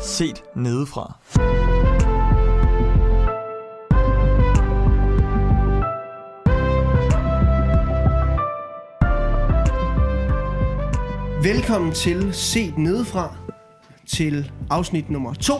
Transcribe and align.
set 0.00 0.42
nedefra. 0.56 1.18
Velkommen 11.42 11.92
til 11.92 12.34
Set 12.34 12.78
Nedefra, 12.78 13.36
til 14.06 14.52
afsnit 14.70 15.10
nummer 15.10 15.34
2. 15.34 15.54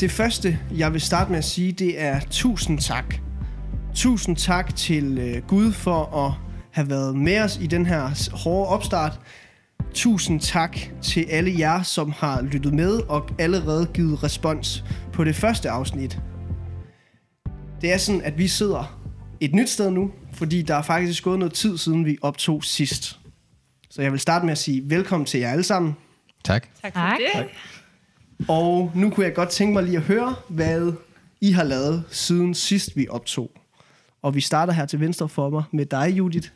Det 0.00 0.10
første, 0.10 0.58
jeg 0.76 0.92
vil 0.92 1.00
starte 1.00 1.30
med 1.30 1.38
at 1.38 1.44
sige, 1.44 1.72
det 1.72 2.00
er 2.00 2.20
tusind 2.30 2.78
tak. 2.78 3.14
Tusind 3.94 4.36
tak 4.36 4.76
til 4.76 5.18
øh, 5.18 5.42
Gud 5.48 5.72
for 5.72 6.26
at 6.26 6.32
have 6.72 6.90
været 6.90 7.16
med 7.16 7.40
os 7.40 7.58
i 7.62 7.66
den 7.66 7.86
her 7.86 8.36
hårde 8.36 8.68
opstart. 8.68 9.20
Tusind 9.94 10.40
tak 10.40 10.76
til 11.02 11.26
alle 11.30 11.54
jer, 11.58 11.82
som 11.82 12.12
har 12.12 12.42
lyttet 12.42 12.74
med 12.74 13.00
og 13.08 13.30
allerede 13.38 13.86
givet 13.94 14.22
respons 14.22 14.84
på 15.12 15.24
det 15.24 15.36
første 15.36 15.70
afsnit. 15.70 16.18
Det 17.80 17.92
er 17.92 17.96
sådan, 17.96 18.22
at 18.22 18.38
vi 18.38 18.48
sidder 18.48 19.00
et 19.40 19.54
nyt 19.54 19.68
sted 19.68 19.90
nu, 19.90 20.10
fordi 20.32 20.62
der 20.62 20.74
er 20.74 20.82
faktisk 20.82 21.24
gået 21.24 21.38
noget 21.38 21.54
tid 21.54 21.78
siden 21.78 22.04
vi 22.04 22.18
optog 22.22 22.64
sidst. 22.64 23.18
Så 23.90 24.02
jeg 24.02 24.12
vil 24.12 24.20
starte 24.20 24.44
med 24.44 24.52
at 24.52 24.58
sige 24.58 24.90
velkommen 24.90 25.26
til 25.26 25.40
jer 25.40 25.50
alle 25.50 25.64
sammen. 25.64 25.96
Tak. 26.44 26.66
Tak 26.82 26.92
for 26.94 27.00
det. 27.00 27.48
Og 28.48 28.92
nu 28.94 29.10
kunne 29.10 29.26
jeg 29.26 29.34
godt 29.34 29.48
tænke 29.48 29.72
mig 29.72 29.82
lige 29.82 29.96
at 29.96 30.02
høre, 30.02 30.34
hvad 30.48 30.92
I 31.40 31.52
har 31.52 31.64
lavet 31.64 32.04
siden 32.10 32.54
sidst 32.54 32.96
vi 32.96 33.06
optog. 33.10 33.50
Og 34.22 34.34
vi 34.34 34.40
starter 34.40 34.72
her 34.72 34.86
til 34.86 35.00
venstre 35.00 35.28
for 35.28 35.50
mig 35.50 35.62
med 35.72 35.86
dig, 35.86 36.12
Judith. 36.18 36.48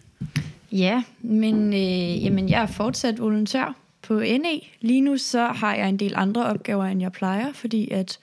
Ja, 0.75 1.03
men 1.21 1.73
øh, 1.73 2.25
jamen, 2.25 2.49
jeg 2.49 2.63
er 2.63 2.67
fortsat 2.67 3.21
volontær 3.21 3.77
på 4.03 4.15
NE. 4.15 4.61
Lige 4.81 5.01
nu 5.01 5.17
så 5.17 5.47
har 5.47 5.75
jeg 5.75 5.89
en 5.89 5.97
del 5.97 6.13
andre 6.17 6.47
opgaver, 6.47 6.85
end 6.85 7.01
jeg 7.01 7.13
plejer, 7.13 7.53
fordi 7.53 7.91
at 7.91 8.19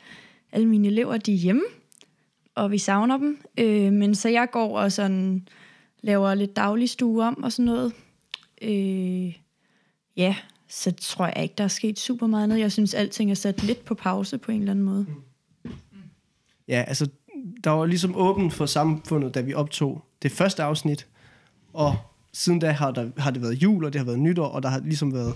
alle 0.52 0.68
mine 0.68 0.88
elever 0.88 1.18
de 1.18 1.34
er 1.34 1.38
hjemme, 1.38 1.64
og 2.56 2.72
vi 2.72 2.78
savner 2.78 3.18
dem. 3.18 3.42
Øh, 3.58 3.94
men 3.94 4.16
så 4.16 4.30
jeg 4.30 4.48
går 4.52 4.80
og 4.80 4.92
sådan 4.92 5.48
laver 6.02 6.34
lidt 6.34 6.56
daglig 6.56 6.90
stue 6.90 7.24
om 7.24 7.44
og 7.44 7.52
sådan 7.52 7.66
noget. 7.66 7.94
Øh, 8.62 9.36
ja, 10.18 10.36
så 10.68 10.92
tror 10.92 11.26
jeg 11.26 11.44
ikke, 11.44 11.56
der 11.58 11.64
er 11.64 11.68
sket 11.68 12.00
super 12.00 12.28
meget 12.28 12.50
noget. 12.50 12.62
Jeg 12.62 12.72
synes, 12.72 12.94
alting 12.94 13.32
er 13.32 13.36
sat 13.36 13.64
lidt 13.64 13.86
på 13.86 13.96
pause 13.96 14.38
på 14.38 14.52
en 14.52 14.60
eller 14.60 14.72
anden 14.72 14.86
måde. 14.86 15.06
Ja, 16.68 16.84
altså, 16.88 17.08
der 17.64 17.70
var 17.70 17.86
ligesom 17.86 18.16
åbent 18.16 18.54
for 18.54 18.66
samfundet, 18.66 19.36
da 19.36 19.42
vi 19.42 19.54
optog 19.54 20.06
det 20.22 20.32
første 20.32 20.64
afsnit. 20.64 21.08
Og 21.74 21.98
siden 22.34 22.60
da 22.60 22.72
har, 22.72 22.92
der, 22.92 23.10
har 23.18 23.32
det 23.32 23.42
været 23.42 23.54
jul, 23.54 23.86
og 23.86 23.94
det 23.94 24.00
har 24.00 24.06
været 24.06 24.20
nytår, 24.20 24.48
og 24.48 24.64
der 24.64 24.70
har 24.70 24.80
ligesom 24.80 25.14
været, 25.14 25.34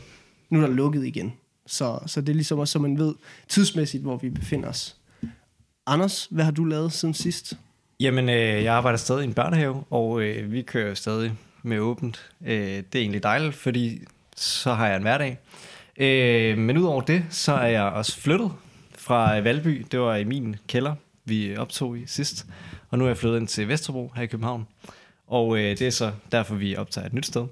nu 0.50 0.62
er 0.62 0.68
der 0.68 0.74
lukket 0.74 1.06
igen. 1.06 1.34
Så, 1.68 2.00
så 2.06 2.22
det 2.22 2.30
er 2.30 2.34
ligesom 2.34 2.60
også, 2.60 2.72
så 2.72 2.80
man 2.80 2.98
ved 2.98 3.16
tidsmæssigt, 3.48 4.04
hvor 4.04 4.18
vi 4.18 4.30
befinder 4.30 4.70
os. 4.70 4.98
Anders, 5.86 6.28
hvad 6.32 6.44
har 6.44 6.52
du 6.52 6.64
lavet 6.64 6.94
siden 6.94 7.14
sidst? 7.14 7.58
Jamen, 8.00 8.30
øh, 8.30 8.64
jeg 8.64 8.74
arbejder 8.74 8.98
stadig 8.98 9.22
i 9.22 9.28
en 9.28 9.34
børnehave, 9.34 9.84
og 9.90 10.22
øh, 10.22 10.52
vi 10.52 10.62
kører 10.62 10.94
stadig 10.94 11.34
med 11.64 11.80
åbent. 11.80 12.32
Øh, 12.46 12.58
det 12.58 12.96
er 12.96 13.00
egentlig 13.00 13.24
dejligt, 13.24 13.56
fordi 13.56 14.02
så 14.36 14.74
har 14.74 14.88
jeg 14.88 14.96
en 14.96 15.02
hverdag. 15.02 15.40
Øh, 15.98 16.58
men 16.58 16.78
udover 16.78 17.02
det, 17.02 17.26
så 17.30 17.54
er 17.54 17.68
jeg 17.68 17.84
også 17.84 18.18
flyttet 18.18 18.52
fra 18.98 19.40
Valby. 19.40 19.86
Det 19.92 20.00
var 20.00 20.16
i 20.16 20.24
min 20.24 20.56
kælder, 20.68 20.96
vi 21.26 21.58
optog 21.58 21.98
i 21.98 22.04
sidst. 22.06 22.46
Og 22.90 22.98
nu 22.98 23.04
er 23.04 23.09
jeg 23.09 23.18
flyttet 23.18 23.40
ind 23.40 23.48
til 23.48 23.68
Vesterbro 23.68 24.12
her 24.16 24.24
i 24.24 24.28
København. 24.28 24.68
Og 25.28 25.58
øh, 25.58 25.64
det 25.64 25.81
er 25.81 25.90
så 25.90 26.12
derfor, 26.31 26.56
vi 26.56 26.76
optager 26.76 27.08
et 27.08 27.14
nyt 27.14 27.26
sted. 27.26 27.48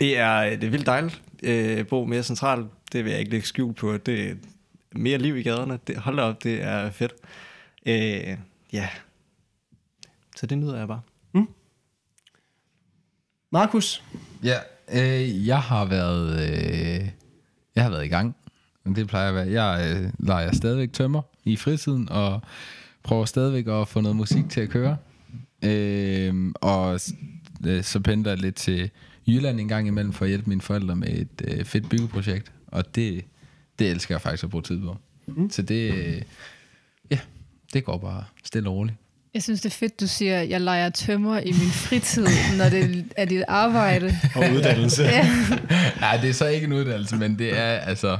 Det 0.00 0.18
er, 0.18 0.50
det 0.50 0.64
er 0.64 0.70
vildt 0.70 0.86
dejligt 0.86 1.22
øh, 1.42 1.78
at 1.78 1.86
bo 1.86 2.04
mere 2.04 2.22
centralt. 2.22 2.66
Det 2.92 3.04
vil 3.04 3.10
jeg 3.10 3.20
ikke 3.20 3.30
lægge 3.30 3.46
skjul 3.46 3.74
på. 3.74 3.96
Det 3.96 4.30
er 4.30 4.34
mere 4.92 5.18
liv 5.18 5.36
i 5.36 5.42
gaderne. 5.42 5.78
Det, 5.86 5.96
hold 5.96 6.16
da 6.16 6.22
op, 6.22 6.42
det 6.42 6.62
er 6.62 6.90
fedt. 6.90 7.12
Øh, 7.86 8.36
ja, 8.72 8.88
så 10.36 10.46
det 10.46 10.58
nyder 10.58 10.78
jeg 10.78 10.88
bare. 10.88 11.00
Markus? 13.52 14.04
Ja, 14.42 14.58
øh, 14.92 15.46
jeg 15.46 15.62
har 15.62 15.84
været 15.84 16.40
øh, 16.40 17.08
jeg 17.74 17.84
har 17.84 17.90
været 17.90 18.04
i 18.04 18.08
gang. 18.08 18.36
Men 18.84 18.96
det 18.96 19.08
plejer 19.08 19.28
at 19.28 19.34
være. 19.34 19.62
Jeg 19.62 19.96
øh, 19.96 20.12
leger 20.18 20.52
stadigvæk 20.52 20.92
tømmer 20.92 21.22
i 21.44 21.56
fritiden 21.56 22.08
og 22.08 22.40
prøver 23.02 23.24
stadigvæk 23.24 23.66
at 23.66 23.88
få 23.88 24.00
noget 24.00 24.16
musik 24.16 24.50
til 24.50 24.60
at 24.60 24.68
køre. 24.68 24.96
Øh, 25.62 26.52
og 26.54 27.00
øh, 27.66 27.84
så 27.84 28.00
pendler 28.00 28.30
jeg 28.30 28.38
lidt 28.38 28.54
til 28.54 28.90
Jylland 29.26 29.60
en 29.60 29.68
gang 29.68 29.86
imellem 29.88 30.12
for 30.12 30.24
at 30.24 30.28
hjælpe 30.28 30.48
mine 30.48 30.60
forældre 30.60 30.96
med 30.96 31.08
et 31.08 31.42
øh, 31.44 31.64
fedt 31.64 31.88
byggeprojekt. 31.88 32.52
Og 32.66 32.94
det, 32.94 33.24
det 33.78 33.90
elsker 33.90 34.14
jeg 34.14 34.22
faktisk 34.22 34.44
at 34.44 34.50
bruge 34.50 34.62
tid 34.62 34.80
på. 34.80 34.96
Mm. 35.26 35.50
Så 35.50 35.62
det, 35.62 35.94
øh, 35.94 36.22
ja, 37.10 37.18
det 37.72 37.84
går 37.84 37.98
bare 37.98 38.24
stille 38.44 38.68
og 38.68 38.74
roligt. 38.74 38.96
Jeg 39.34 39.42
synes, 39.42 39.60
det 39.60 39.68
er 39.70 39.74
fedt, 39.74 40.00
du 40.00 40.06
siger, 40.06 40.40
at 40.40 40.48
jeg 40.48 40.60
leger 40.60 40.90
tømmer 40.90 41.38
i 41.40 41.52
min 41.52 41.70
fritid, 41.70 42.26
når 42.58 42.68
det 42.68 43.04
er 43.16 43.24
dit 43.24 43.42
arbejde. 43.48 44.16
Og 44.34 44.44
uddannelse. 44.54 45.02
Ja. 45.10 45.28
Nej, 46.00 46.16
det 46.16 46.30
er 46.30 46.34
så 46.34 46.46
ikke 46.46 46.66
en 46.66 46.72
uddannelse, 46.72 47.16
men 47.16 47.38
det 47.38 47.58
er 47.58 47.62
altså... 47.78 48.18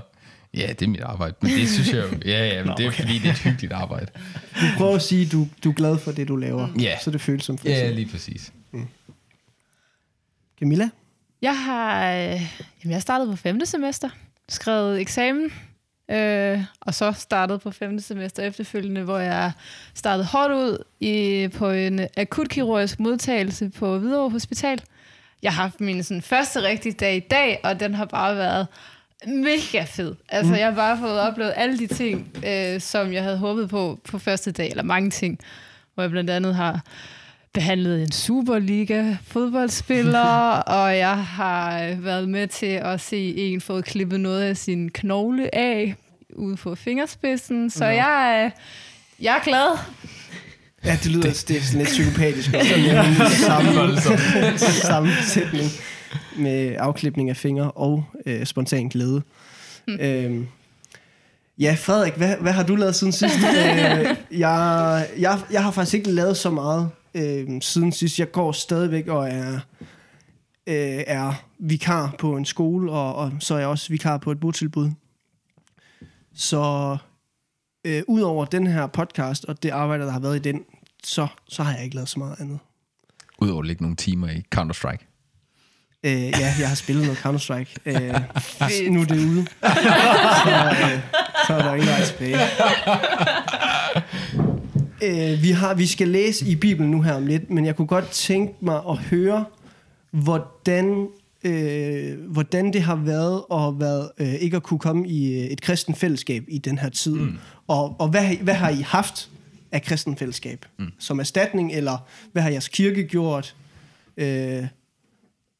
Ja, 0.54 0.66
det 0.66 0.82
er 0.82 0.88
mit 0.88 1.00
arbejde, 1.00 1.34
men 1.40 1.50
det 1.50 1.68
synes 1.68 1.92
jeg 1.92 2.12
jo... 2.12 2.18
Ja, 2.24 2.46
ja, 2.46 2.58
men 2.58 2.66
Nå, 2.66 2.74
det 2.76 2.84
er 2.84 2.88
okay. 2.88 3.02
fordi, 3.02 3.18
det 3.18 3.26
er 3.26 3.32
et 3.32 3.38
hyggeligt 3.38 3.72
arbejde. 3.72 4.06
Du 4.54 4.66
prøver 4.76 4.94
at 4.94 5.02
sige, 5.02 5.26
at 5.26 5.32
du, 5.32 5.48
du 5.64 5.70
er 5.70 5.74
glad 5.74 5.98
for 5.98 6.12
det, 6.12 6.28
du 6.28 6.36
laver. 6.36 6.68
Ja. 6.80 6.98
Så 6.98 7.10
det 7.10 7.20
føles 7.20 7.44
som 7.44 7.58
fritid. 7.58 7.76
Ja, 7.76 7.90
lige 7.90 8.08
præcis. 8.10 8.52
Camilla? 10.58 10.90
Jeg 11.42 11.64
har, 11.64 12.12
øh, 12.12 12.18
jamen, 12.18 12.40
jeg 12.84 12.94
har 12.94 13.00
startet 13.00 13.28
på 13.28 13.36
femte 13.36 13.66
semester, 13.66 14.08
skrevet 14.48 15.00
eksamen, 15.00 15.52
øh, 16.10 16.62
og 16.80 16.94
så 16.94 17.12
startet 17.12 17.60
på 17.60 17.70
femte 17.70 18.02
semester 18.02 18.42
efterfølgende, 18.42 19.02
hvor 19.02 19.18
jeg 19.18 19.52
startede 19.94 20.26
hårdt 20.26 20.54
ud 20.54 20.84
i, 21.00 21.48
på 21.48 21.70
en 21.70 22.00
akutkirurgisk 22.16 23.00
modtagelse 23.00 23.70
på 23.70 23.98
Hvidovre 23.98 24.30
Hospital. 24.30 24.82
Jeg 25.42 25.52
har 25.54 25.62
haft 25.62 25.80
min 25.80 26.02
sådan, 26.02 26.22
første 26.22 26.62
rigtige 26.62 26.92
dag 26.92 27.16
i 27.16 27.20
dag, 27.20 27.60
og 27.64 27.80
den 27.80 27.94
har 27.94 28.04
bare 28.04 28.36
været 28.36 28.66
mega 29.26 29.84
fed. 29.84 30.14
Altså, 30.28 30.52
mm. 30.52 30.58
jeg 30.58 30.66
har 30.66 30.74
bare 30.74 30.98
fået 30.98 31.20
oplevet 31.20 31.52
alle 31.56 31.78
de 31.78 31.86
ting, 31.86 32.36
øh, 32.46 32.80
som 32.80 33.12
jeg 33.12 33.22
havde 33.22 33.38
håbet 33.38 33.68
på 33.68 34.00
på 34.08 34.18
første 34.18 34.52
dag, 34.52 34.70
eller 34.70 34.82
mange 34.82 35.10
ting, 35.10 35.38
hvor 35.94 36.02
jeg 36.02 36.10
blandt 36.10 36.30
andet 36.30 36.54
har 36.54 36.80
behandlet 37.54 38.02
en 38.02 38.12
Superliga 38.12 39.16
fodboldspiller, 39.26 40.20
og 40.76 40.98
jeg 40.98 41.24
har 41.24 41.82
øh, 41.82 42.04
været 42.04 42.28
med 42.28 42.46
til 42.46 42.66
at 42.66 43.00
se 43.00 43.34
en 43.36 43.60
få 43.60 43.80
klippet 43.80 44.20
noget 44.20 44.42
af 44.42 44.56
sin 44.56 44.90
knogle 44.90 45.54
af 45.54 45.94
ude 46.36 46.56
på 46.56 46.74
fingerspidsen, 46.74 47.70
så 47.70 47.84
Nå. 47.84 47.90
jeg, 47.90 48.42
er- 48.44 48.50
jeg 49.20 49.36
er 49.36 49.44
glad. 49.44 49.78
Ja, 50.84 50.98
det 51.02 51.06
lyder 51.06 51.22
det, 51.22 51.44
det 51.48 51.56
er 51.56 51.60
sådan 51.60 51.78
lidt 51.78 51.88
psykopatisk. 51.88 52.50
Sådan 52.50 52.80
en 53.20 53.28
samme, 53.28 54.58
samme 54.58 55.10
sætning 55.22 55.66
med 56.36 56.76
afklipning 56.78 57.30
af 57.30 57.36
fingre 57.36 57.70
og 57.70 58.04
øh, 58.26 58.46
spontan 58.46 58.88
glæde. 58.88 59.22
Mm. 59.88 59.98
Øhm, 60.00 60.46
ja, 61.58 61.76
Frederik, 61.78 62.14
hvad, 62.14 62.36
hvad 62.36 62.52
har 62.52 62.62
du 62.62 62.76
lavet 62.76 62.94
siden 62.94 63.12
sidst? 63.12 63.36
øh, 63.58 64.16
jeg, 64.40 65.08
jeg, 65.18 65.38
jeg 65.52 65.62
har 65.64 65.70
faktisk 65.70 65.94
ikke 65.94 66.10
lavet 66.10 66.36
så 66.36 66.50
meget 66.50 66.90
øh, 67.14 67.48
siden 67.60 67.92
sidst. 67.92 68.18
Jeg 68.18 68.32
går 68.32 68.52
stadigvæk 68.52 69.08
og 69.08 69.28
er, 69.28 69.54
øh, 70.66 71.04
er 71.06 71.44
vikar 71.58 72.14
på 72.18 72.36
en 72.36 72.44
skole, 72.44 72.92
og, 72.92 73.14
og 73.14 73.32
så 73.40 73.54
er 73.54 73.58
jeg 73.58 73.68
også 73.68 73.88
vikar 73.88 74.18
på 74.18 74.32
et 74.32 74.40
botilbud. 74.40 74.90
Så 76.34 76.96
øh, 77.84 78.02
udover 78.08 78.44
den 78.44 78.66
her 78.66 78.86
podcast 78.86 79.44
og 79.44 79.62
det 79.62 79.70
arbejde, 79.70 80.04
der 80.04 80.10
har 80.10 80.20
været 80.20 80.36
i 80.36 80.38
den, 80.38 80.64
så, 81.04 81.26
så 81.48 81.62
har 81.62 81.74
jeg 81.74 81.84
ikke 81.84 81.96
lavet 81.96 82.08
så 82.08 82.18
meget 82.18 82.40
andet. 82.40 82.58
Udover 83.38 83.60
at 83.60 83.66
lægge 83.66 83.82
nogle 83.82 83.96
timer 83.96 84.28
i 84.28 84.44
Counter-Strike. 84.54 85.09
Øh, 86.06 86.12
ja, 86.22 86.54
jeg 86.60 86.68
har 86.68 86.74
spillet 86.74 87.04
noget 87.04 87.18
Counter-Strike. 87.18 87.74
Øh, 87.86 88.92
nu 88.92 89.00
er 89.00 89.04
det 89.04 89.18
ude. 89.26 89.46
Så, 90.44 90.74
øh, 90.82 91.00
så 91.46 91.52
er 91.54 91.62
der 91.62 91.74
ingen 91.74 91.88
vej 91.88 92.04
tilbage. 92.04 92.36
Øh, 95.02 95.42
vi, 95.42 95.50
har, 95.50 95.74
vi 95.74 95.86
skal 95.86 96.08
læse 96.08 96.46
i 96.46 96.56
Bibelen 96.56 96.90
nu 96.90 97.02
her 97.02 97.12
om 97.12 97.26
lidt, 97.26 97.50
men 97.50 97.66
jeg 97.66 97.76
kunne 97.76 97.86
godt 97.86 98.10
tænke 98.10 98.54
mig 98.60 98.80
at 98.88 98.98
høre, 98.98 99.44
hvordan, 100.10 101.08
øh, 101.44 102.18
hvordan 102.28 102.72
det 102.72 102.82
har 102.82 102.94
været 102.96 103.42
at 103.52 103.80
været, 103.80 104.10
øh, 104.18 104.34
ikke 104.34 104.56
at 104.56 104.62
kunne 104.62 104.80
komme 104.80 105.08
i 105.08 105.40
øh, 105.40 105.44
et 105.46 105.60
kristen 105.60 105.94
fællesskab 105.94 106.44
i 106.48 106.58
den 106.58 106.78
her 106.78 106.88
tid. 106.88 107.14
Mm. 107.14 107.38
Og, 107.68 107.96
og 108.00 108.08
hvad, 108.08 108.22
har 108.22 108.32
I- 108.32 108.38
hvad 108.42 108.54
har 108.54 108.68
I 108.70 108.80
haft 108.80 109.28
af 109.72 109.82
kristen 109.82 110.16
fællesskab? 110.16 110.66
Mm. 110.78 110.86
Som 110.98 111.20
erstatning, 111.20 111.72
eller 111.72 111.98
hvad 112.32 112.42
har 112.42 112.50
jeres 112.50 112.68
kirke 112.68 113.04
gjort? 113.04 113.54
Øh, 114.16 114.64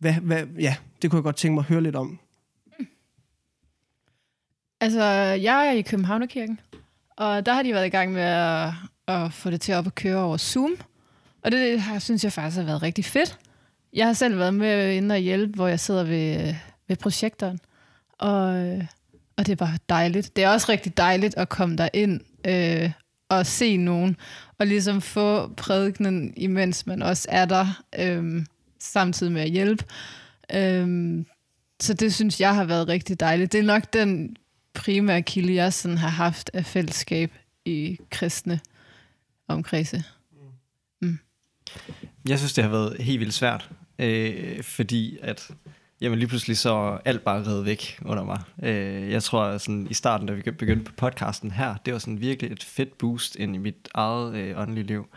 hvad, 0.01 0.13
hvad, 0.13 0.47
ja, 0.47 0.77
det 1.03 1.11
kunne 1.11 1.19
jeg 1.19 1.25
godt 1.25 1.37
tænke 1.37 1.55
mig 1.55 1.63
at 1.63 1.67
høre 1.67 1.83
lidt 1.83 1.97
om. 1.97 2.19
Altså, 4.81 5.05
jeg 5.43 5.67
er 5.67 5.73
i 5.73 5.83
Københavnerkirken, 5.83 6.61
og 7.17 7.47
der 7.47 7.53
har 7.53 7.63
de 7.63 7.75
været 7.75 7.87
i 7.87 7.91
gang 7.91 8.13
med 8.13 8.23
at, 8.23 8.73
at 9.07 9.33
få 9.33 9.51
det 9.51 9.61
til 9.61 9.75
op 9.75 9.87
at 9.87 9.95
køre 9.95 10.23
over 10.23 10.37
Zoom. 10.37 10.77
Og 11.43 11.53
det 11.53 11.61
det 11.61 11.81
har, 11.81 11.99
synes 11.99 12.25
jeg 12.25 12.33
faktisk 12.33 12.57
har 12.57 12.65
været 12.65 12.83
rigtig 12.83 13.05
fedt. 13.05 13.39
Jeg 13.93 14.07
har 14.07 14.13
selv 14.13 14.39
været 14.39 14.55
med 14.55 14.95
inde 14.95 15.13
og 15.13 15.19
hjælpe, 15.19 15.55
hvor 15.55 15.69
jeg 15.69 15.81
sidder 15.81 16.05
ved, 16.05 16.55
ved 16.89 16.97
projektoren. 16.97 17.61
Og, 18.19 18.79
og 19.37 19.47
Og 19.47 19.47
det 19.47 19.53
er 19.53 19.57
bare 19.57 19.79
dejligt. 19.89 20.37
Det 20.37 20.45
er 20.45 20.49
også 20.49 20.67
rigtig 20.69 20.97
dejligt 20.97 21.37
at 21.37 21.49
komme 21.49 21.77
der 21.77 21.89
ind 21.93 22.21
øh, 22.47 22.91
og 23.29 23.47
se 23.47 23.77
nogen, 23.77 24.17
og 24.59 24.67
ligesom 24.67 25.01
få 25.01 25.49
prædikenen, 25.49 26.33
imens 26.37 26.87
man 26.87 27.03
også 27.03 27.29
er 27.31 27.45
der, 27.45 27.83
øh, 27.99 28.45
samtidig 28.81 29.33
med 29.33 29.43
at 29.43 29.51
hjælpe. 29.51 29.85
Øh, 30.55 31.25
så 31.81 31.95
det 31.95 32.15
synes 32.15 32.41
jeg 32.41 32.55
har 32.55 32.65
været 32.65 32.89
rigtig 32.89 33.21
dejligt. 33.21 33.53
Det 33.53 33.59
er 33.59 33.65
nok 33.65 33.93
den 33.93 34.37
primære 34.75 35.23
kilde, 35.23 35.55
jeg 35.55 35.73
sådan 35.73 35.99
har 35.99 36.09
haft 36.09 36.51
af 36.55 36.65
fællesskab 36.65 37.33
i 37.65 37.99
kristne 38.11 38.61
omkredse. 39.49 40.05
Jeg 42.29 42.39
synes, 42.39 42.53
det 42.53 42.65
har 42.65 42.71
været 42.71 42.97
helt 43.01 43.21
vildt 43.21 43.35
svært, 43.35 43.71
øh, 43.99 44.63
fordi 44.63 45.19
at 45.23 45.51
jamen 46.01 46.19
lige 46.19 46.29
pludselig 46.29 46.59
så 46.59 46.99
alt 47.05 47.25
bare 47.25 47.47
reddet 47.47 47.67
væk 47.67 47.99
under 48.05 48.25
mig. 48.25 48.43
Øh, 48.63 49.11
jeg 49.11 49.23
tror, 49.23 49.59
sådan, 49.59 49.87
i 49.91 49.95
starten, 49.95 50.27
da 50.27 50.33
vi 50.33 50.43
begyndte 50.43 50.85
på 50.85 50.93
podcasten 50.97 51.51
her, 51.51 51.75
det 51.85 51.93
var 51.93 51.99
sådan 51.99 52.21
virkelig 52.21 52.53
et 52.53 52.65
fedt 52.65 52.99
boost 52.99 53.37
ind 53.37 53.55
i 53.55 53.59
mit 53.59 53.89
eget 53.95 54.35
øh, 54.35 54.61
åndelige 54.61 54.87
liv. 54.87 55.09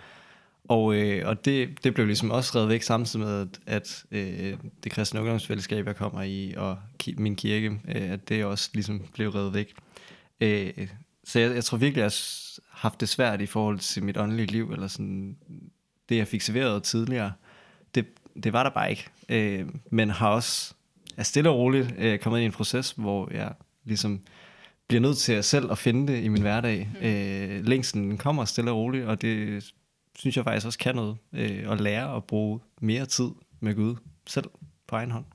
Og, 0.67 0.95
øh, 0.95 1.27
og 1.27 1.45
det, 1.45 1.83
det 1.83 1.93
blev 1.93 2.05
ligesom 2.05 2.31
også 2.31 2.51
reddet 2.55 2.69
væk 2.69 2.81
samtidig 2.81 3.25
med, 3.25 3.47
at, 3.65 4.05
øh, 4.11 4.57
det 4.83 4.91
kristne 4.91 5.19
ungdomsfællesskab, 5.19 5.87
jeg 5.87 5.95
kommer 5.95 6.21
i, 6.21 6.53
og 6.57 6.77
ki- 7.03 7.15
min 7.17 7.35
kirke, 7.35 7.67
øh, 7.67 8.11
at 8.11 8.29
det 8.29 8.45
også 8.45 8.69
ligesom 8.73 9.01
blev 9.13 9.29
reddet 9.29 9.53
væk. 9.53 9.73
Øh, 10.41 10.87
så 11.23 11.39
jeg, 11.39 11.55
jeg 11.55 11.63
tror 11.63 11.77
virkelig, 11.77 12.01
jeg 12.01 12.11
har 12.69 12.79
haft 12.81 12.99
det 12.99 13.09
svært 13.09 13.41
i 13.41 13.45
forhold 13.45 13.79
til 13.79 14.03
mit 14.03 14.17
åndelige 14.17 14.51
liv, 14.51 14.71
eller 14.71 14.87
sådan 14.87 15.37
det, 16.09 16.17
jeg 16.17 16.27
fik 16.27 16.41
serveret 16.41 16.83
tidligere. 16.83 17.31
Det, 17.95 18.05
det 18.43 18.53
var 18.53 18.63
der 18.63 18.69
bare 18.69 18.89
ikke. 18.89 19.07
Øh, 19.29 19.65
men 19.91 20.09
har 20.09 20.29
også 20.29 20.73
er 21.17 21.23
stille 21.23 21.49
og 21.49 21.57
roligt 21.57 21.93
øh, 21.97 22.19
kommet 22.19 22.39
ind 22.39 22.43
i 22.43 22.45
en 22.45 22.51
proces, 22.51 22.91
hvor 22.91 23.29
jeg 23.33 23.53
ligesom 23.83 24.21
bliver 24.87 25.01
nødt 25.01 25.17
til 25.17 25.33
at 25.33 25.45
selv 25.45 25.71
at 25.71 25.77
finde 25.77 26.13
det 26.13 26.23
i 26.23 26.27
min 26.27 26.41
hverdag. 26.41 26.89
Øh, 27.01 27.65
længsten 27.65 28.17
kommer 28.17 28.45
stille 28.45 28.71
og 28.71 28.77
roligt, 28.77 29.05
og 29.05 29.21
det 29.21 29.73
synes 30.17 30.37
jeg 30.37 30.43
faktisk 30.43 30.65
også 30.65 30.79
kan 30.79 30.95
noget. 30.95 31.17
Øh, 31.33 31.71
at 31.71 31.81
lære 31.81 32.15
at 32.15 32.23
bruge 32.23 32.59
mere 32.81 33.05
tid 33.05 33.29
med 33.59 33.75
Gud 33.75 33.95
selv 34.27 34.49
på 34.87 34.95
egen 34.95 35.11
hånd. 35.11 35.25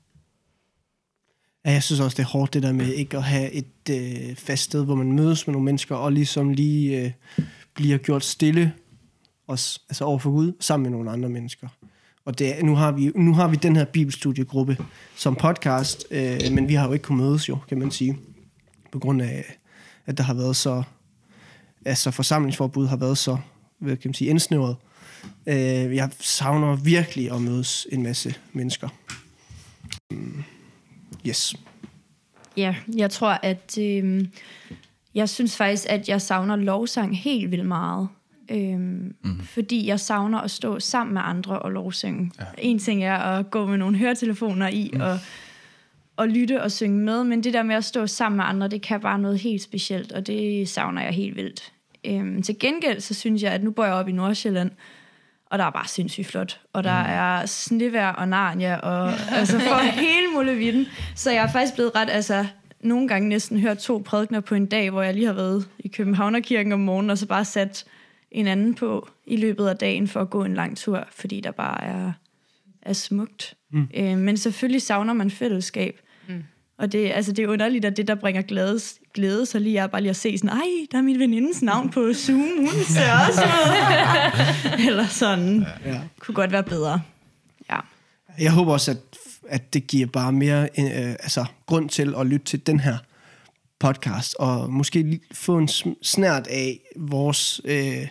Ja, 1.65 1.71
jeg 1.71 1.83
synes 1.83 1.99
også, 1.99 2.15
det 2.15 2.23
er 2.23 2.27
hårdt 2.27 2.53
det 2.53 2.63
der 2.63 2.71
med 2.71 2.93
ikke 2.93 3.17
at 3.17 3.23
have 3.23 3.51
et 3.51 3.89
øh, 3.89 4.35
fast 4.35 4.63
sted, 4.63 4.85
hvor 4.85 4.95
man 4.95 5.11
mødes 5.11 5.47
med 5.47 5.53
nogle 5.53 5.65
mennesker, 5.65 5.95
og 5.95 6.11
ligesom 6.11 6.49
lige 6.49 7.05
øh, 7.05 7.11
bliver 7.73 7.97
gjort 7.97 8.23
stille 8.23 8.73
også, 9.47 9.81
altså 9.89 10.03
over 10.05 10.19
for 10.19 10.31
Gud, 10.31 10.53
sammen 10.59 10.83
med 10.83 10.97
nogle 10.97 11.11
andre 11.11 11.29
mennesker. 11.29 11.67
Og 12.25 12.39
det, 12.39 12.55
nu, 12.63 12.75
har 12.75 12.91
vi, 12.91 13.11
nu 13.15 13.33
har 13.33 13.47
vi 13.47 13.55
den 13.55 13.75
her 13.75 13.85
bibelstudiegruppe 13.85 14.77
som 15.15 15.35
podcast, 15.35 16.05
øh, 16.11 16.39
men 16.51 16.67
vi 16.67 16.73
har 16.73 16.87
jo 16.87 16.93
ikke 16.93 17.03
kunnet 17.03 17.23
mødes 17.23 17.49
jo, 17.49 17.57
kan 17.67 17.79
man 17.79 17.91
sige, 17.91 18.17
på 18.91 18.99
grund 18.99 19.21
af, 19.21 19.45
at 20.05 20.17
der 20.17 20.23
har 20.23 20.33
været 20.33 20.55
så, 20.55 20.83
altså 21.85 22.11
forsamlingsforbud 22.11 22.87
har 22.87 22.97
været 22.97 23.17
så, 23.17 23.37
hvad 23.79 23.97
kan 23.97 24.09
man 24.09 24.13
sige, 24.13 24.29
indsnævret. 24.29 24.75
Øh, 25.47 25.95
jeg 25.95 26.09
savner 26.19 26.75
virkelig 26.75 27.31
at 27.31 27.41
mødes 27.41 27.87
en 27.91 28.03
masse 28.03 28.35
mennesker. 28.53 28.89
Mm, 30.11 30.43
Yes. 31.27 31.55
Ja, 32.57 32.75
jeg 32.97 33.11
tror, 33.11 33.39
at 33.43 33.77
øh, 33.81 34.25
jeg 35.15 35.29
synes 35.29 35.57
faktisk, 35.57 35.85
at 35.89 36.09
jeg 36.09 36.21
savner 36.21 36.55
lovsang 36.55 37.17
helt 37.17 37.51
vildt 37.51 37.65
meget. 37.65 38.07
Øhm, 38.51 39.15
mm. 39.23 39.39
Fordi 39.39 39.87
jeg 39.87 39.99
savner 39.99 40.39
at 40.39 40.51
stå 40.51 40.79
sammen 40.79 41.13
med 41.13 41.21
andre 41.25 41.59
og 41.59 41.71
lovsynge. 41.71 42.31
Ja. 42.39 42.45
En 42.57 42.79
ting 42.79 43.03
er 43.03 43.15
at 43.15 43.51
gå 43.51 43.65
med 43.65 43.77
nogle 43.77 43.97
høretelefoner 43.97 44.67
i 44.67 44.91
mm. 44.93 45.01
og, 45.01 45.19
og 46.17 46.27
lytte 46.27 46.63
og 46.63 46.71
synge 46.71 46.99
med, 46.99 47.23
men 47.23 47.43
det 47.43 47.53
der 47.53 47.63
med 47.63 47.75
at 47.75 47.85
stå 47.85 48.07
sammen 48.07 48.37
med 48.37 48.45
andre, 48.45 48.67
det 48.67 48.81
kan 48.81 49.01
bare 49.01 49.19
noget 49.19 49.39
helt 49.39 49.61
specielt, 49.61 50.11
og 50.11 50.27
det 50.27 50.69
savner 50.69 51.01
jeg 51.01 51.13
helt 51.13 51.35
vildt. 51.35 51.73
Øhm, 52.05 52.41
til 52.41 52.59
gengæld, 52.59 52.99
så 52.99 53.13
synes 53.13 53.43
jeg, 53.43 53.51
at 53.51 53.63
nu 53.63 53.71
bor 53.71 53.85
jeg 53.85 53.93
op 53.93 54.07
i 54.07 54.11
Nordsjælland, 54.11 54.71
og 55.45 55.59
der 55.59 55.65
er 55.65 55.69
bare 55.69 55.87
sindssygt 55.87 56.27
flot. 56.27 56.59
Og 56.73 56.83
der 56.83 57.03
mm. 57.03 57.09
er 57.09 57.45
snevær 57.45 58.07
og 58.07 58.27
narnia, 58.27 58.75
og 58.75 59.13
altså 59.39 59.59
for 59.59 59.91
hele 60.01 60.27
muligheden. 60.33 60.87
Så 61.15 61.31
jeg 61.31 61.43
er 61.43 61.51
faktisk 61.51 61.73
blevet 61.73 61.95
ret, 61.95 62.09
altså 62.09 62.45
nogle 62.81 63.07
gange 63.07 63.29
næsten 63.29 63.59
hørt 63.59 63.77
to 63.77 64.01
prædikner 64.05 64.39
på 64.39 64.55
en 64.55 64.65
dag, 64.65 64.89
hvor 64.89 65.01
jeg 65.01 65.13
lige 65.13 65.25
har 65.25 65.33
været 65.33 65.69
i 65.79 65.87
Københavnerkirken 65.87 66.71
om 66.71 66.79
morgenen, 66.79 67.09
og 67.09 67.17
så 67.17 67.27
bare 67.27 67.45
sat 67.45 67.85
en 68.31 68.47
anden 68.47 68.75
på 68.75 69.09
i 69.25 69.37
løbet 69.37 69.67
af 69.67 69.77
dagen 69.77 70.07
for 70.07 70.21
at 70.21 70.29
gå 70.29 70.43
en 70.43 70.53
lang 70.53 70.77
tur, 70.77 71.07
fordi 71.11 71.41
der 71.41 71.51
bare 71.51 71.83
er, 71.83 72.11
er 72.81 72.93
smukt. 72.93 73.53
Mm. 73.71 73.87
Øh, 73.93 74.17
men 74.17 74.37
selvfølgelig 74.37 74.81
savner 74.81 75.13
man 75.13 75.31
fællesskab. 75.31 75.99
Mm. 76.27 76.43
Og 76.79 76.91
det, 76.91 77.11
altså, 77.11 77.31
det 77.31 77.43
er 77.43 77.47
underligt, 77.47 77.85
at 77.85 77.97
det, 77.97 78.07
der 78.07 78.15
bringer 78.15 78.41
glæde, 78.41 78.79
glæde 79.13 79.45
så 79.45 79.59
lige 79.59 79.77
er 79.77 79.87
bare 79.87 80.01
lige 80.01 80.09
at 80.09 80.15
se 80.15 80.37
sådan, 80.37 80.49
ej, 80.49 80.67
der 80.91 80.97
er 80.97 81.01
min 81.01 81.19
venindes 81.19 81.61
navn 81.61 81.89
på 81.89 82.13
Zoom, 82.13 82.57
hun 82.57 82.83
ser 82.87 83.13
også. 83.27 83.43
Eller 84.87 85.07
sådan. 85.07 85.65
Ja. 85.85 86.01
Kunne 86.19 86.35
godt 86.35 86.51
være 86.51 86.63
bedre. 86.63 87.01
Ja. 87.69 87.79
Jeg 88.39 88.51
håber 88.51 88.73
også, 88.73 88.91
at, 88.91 88.97
at 89.49 89.73
det 89.73 89.87
giver 89.87 90.07
bare 90.07 90.31
mere 90.31 90.63
øh, 90.79 91.09
altså, 91.09 91.45
grund 91.65 91.89
til 91.89 92.13
at 92.17 92.27
lytte 92.27 92.45
til 92.45 92.67
den 92.67 92.79
her 92.79 92.97
podcast, 93.79 94.35
og 94.39 94.73
måske 94.73 95.19
få 95.33 95.57
en 95.57 95.67
snært 96.01 96.47
af 96.47 96.79
vores 96.95 97.61
øh, 97.65 98.07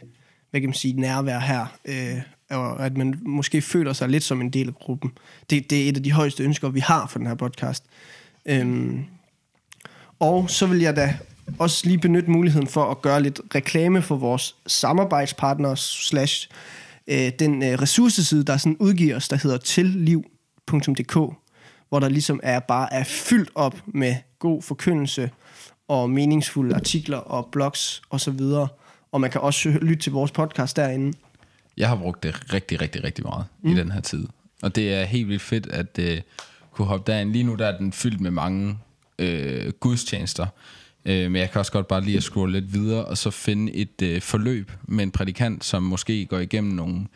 hvad 0.51 0.61
kan 0.61 0.69
man 0.69 0.75
sige, 0.75 1.01
nærvær 1.01 1.39
her, 1.39 1.67
øh, 1.85 2.21
og 2.51 2.87
at 2.87 2.97
man 2.97 3.19
måske 3.23 3.63
føler 3.63 3.93
sig 3.93 4.09
lidt 4.09 4.25
som 4.25 4.41
en 4.41 4.51
del 4.51 4.69
af 4.69 4.75
gruppen. 4.75 5.13
Det, 5.51 5.71
det 5.71 5.85
er 5.85 5.89
et 5.89 5.97
af 5.97 6.03
de 6.03 6.13
højeste 6.13 6.45
ønsker, 6.45 6.69
vi 6.69 6.81
har 6.81 7.07
for 7.07 7.19
den 7.19 7.27
her 7.27 7.35
podcast. 7.35 7.85
Øhm, 8.49 9.05
og 10.19 10.51
så 10.51 10.67
vil 10.67 10.79
jeg 10.79 10.97
da 10.97 11.15
også 11.59 11.87
lige 11.87 11.99
benytte 11.99 12.31
muligheden 12.31 12.67
for 12.67 12.91
at 12.91 13.03
gøre 13.03 13.23
lidt 13.23 13.41
reklame 13.55 14.03
for 14.03 14.17
vores 14.17 14.55
samarbejdspartnere 14.67 15.77
slash 15.77 16.49
øh, 17.07 17.33
den 17.39 17.63
øh, 17.63 17.83
ressourceside, 17.83 18.45
der 18.45 18.57
sådan 18.57 18.77
udgiver 18.81 19.17
os, 19.17 19.29
der 19.29 19.37
hedder 19.37 19.59
tilliv.dk, 19.59 21.15
hvor 21.89 21.99
der 22.01 22.09
ligesom 22.09 22.41
er 22.43 22.61
bare 22.61 22.93
er 22.93 23.05
fyldt 23.05 23.51
op 23.55 23.83
med 23.87 24.17
god 24.39 24.63
forkyndelse 24.63 25.31
og 25.89 26.11
meningsfulde 26.11 26.75
artikler 26.75 27.19
og 27.19 27.49
blogs 27.53 28.03
og 28.11 28.21
så 28.21 28.31
videre. 28.31 28.69
Og 29.13 29.21
man 29.21 29.31
kan 29.31 29.41
også 29.41 29.69
lytte 29.69 30.03
til 30.03 30.13
vores 30.13 30.31
podcast 30.31 30.77
derinde. 30.77 31.19
Jeg 31.77 31.89
har 31.89 31.97
brugt 31.97 32.23
det 32.23 32.53
rigtig, 32.55 32.81
rigtig, 32.81 33.05
rigtig 33.05 33.25
meget 33.25 33.45
mm. 33.63 33.71
i 33.71 33.75
den 33.75 33.93
her 33.93 34.01
tid. 34.01 34.27
Og 34.63 34.77
det 34.77 34.95
er 34.95 35.05
helt 35.05 35.29
vildt 35.29 35.43
fedt 35.43 35.67
at 35.67 35.99
øh, 35.99 36.21
kunne 36.79 36.89
hoppe 36.89 37.13
derind. 37.13 37.33
Lige 37.33 37.45
nu 37.45 37.55
der 37.55 37.67
er 37.67 37.79
den 37.79 37.93
fyldt 37.93 38.21
med 38.21 38.31
mange 38.31 38.79
øh, 39.19 39.73
gudstjenester. 39.73 40.47
Øh, 41.05 41.31
men 41.31 41.37
jeg 41.37 41.51
kan 41.51 41.59
også 41.59 41.73
godt 41.73 41.89
bare 41.89 42.01
lige 42.01 42.17
at 42.17 42.23
scrolle 42.23 42.61
lidt 42.61 42.75
videre, 42.75 43.05
og 43.05 43.19
så 43.19 43.31
finde 43.31 43.73
et 43.75 44.03
øh, 44.03 44.21
forløb 44.21 44.73
med 44.83 45.05
en 45.05 45.11
prædikant, 45.11 45.65
som 45.65 45.83
måske 45.83 46.27
går 46.27 46.39
igennem 46.39 46.73
nogle 46.73 47.07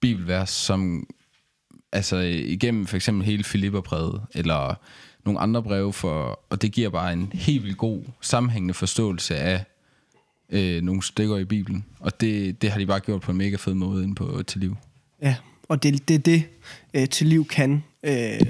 bibelvers, 0.00 0.50
som 0.50 1.06
altså 1.92 2.16
igennem 2.26 2.86
for 2.86 2.96
eksempel 2.96 3.26
hele 3.26 3.44
Filipperbrevet, 3.44 4.22
eller 4.34 4.74
nogle 5.24 5.40
andre 5.40 5.62
breve, 5.62 5.92
for, 5.92 6.40
og 6.50 6.62
det 6.62 6.72
giver 6.72 6.88
bare 6.88 7.12
en 7.12 7.30
helt 7.34 7.64
vildt 7.64 7.78
god 7.78 8.02
sammenhængende 8.20 8.74
forståelse 8.74 9.36
af 9.36 9.64
øh, 10.50 10.82
nogle 10.82 11.02
stykker 11.02 11.36
i 11.36 11.44
Bibelen. 11.44 11.84
Og 12.00 12.20
det, 12.20 12.62
det 12.62 12.70
har 12.70 12.78
de 12.78 12.86
bare 12.86 13.00
gjort 13.00 13.20
på 13.20 13.30
en 13.30 13.38
mega 13.38 13.56
fed 13.56 13.74
måde 13.74 14.02
inde 14.04 14.14
på 14.14 14.42
til 14.46 14.60
liv. 14.60 14.76
Ja, 15.22 15.36
og 15.68 15.82
det 15.82 15.94
er 15.94 15.98
det, 16.08 16.26
det 16.26 16.44
øh, 16.94 17.08
til 17.08 17.26
liv 17.26 17.46
kan, 17.46 17.84
øh, 18.02 18.40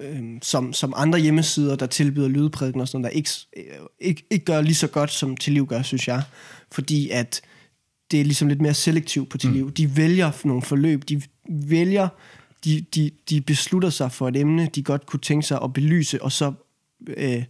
øh, 0.00 0.22
som, 0.42 0.72
som 0.72 0.94
andre 0.96 1.18
hjemmesider, 1.18 1.76
der 1.76 1.86
tilbyder 1.86 2.28
lydprædiken 2.28 2.80
og 2.80 2.88
sådan 2.88 3.00
noget, 3.00 3.12
der 3.12 3.16
ikke, 3.16 3.30
øh, 3.56 3.86
ikke, 4.00 4.22
ikke 4.30 4.44
gør 4.44 4.60
lige 4.60 4.74
så 4.74 4.86
godt, 4.86 5.10
som 5.10 5.36
til 5.36 5.52
liv 5.52 5.66
gør, 5.66 5.82
synes 5.82 6.08
jeg. 6.08 6.22
Fordi 6.72 7.10
at 7.10 7.40
det 8.10 8.20
er 8.20 8.24
ligesom 8.24 8.48
lidt 8.48 8.60
mere 8.60 8.74
selektivt 8.74 9.28
på 9.28 9.38
til 9.38 9.50
liv. 9.50 9.64
Mm. 9.64 9.72
De 9.72 9.96
vælger 9.96 10.32
nogle 10.44 10.62
forløb, 10.62 11.08
de 11.08 11.22
vælger, 11.48 12.08
de, 12.64 12.84
de, 12.94 13.10
de 13.30 13.40
beslutter 13.40 13.90
sig 13.90 14.12
for 14.12 14.28
et 14.28 14.36
emne, 14.36 14.68
de 14.74 14.82
godt 14.82 15.06
kunne 15.06 15.20
tænke 15.20 15.46
sig 15.46 15.58
at 15.64 15.72
belyse, 15.72 16.22
og 16.22 16.32
så 16.32 16.52
øh, 17.06 17.44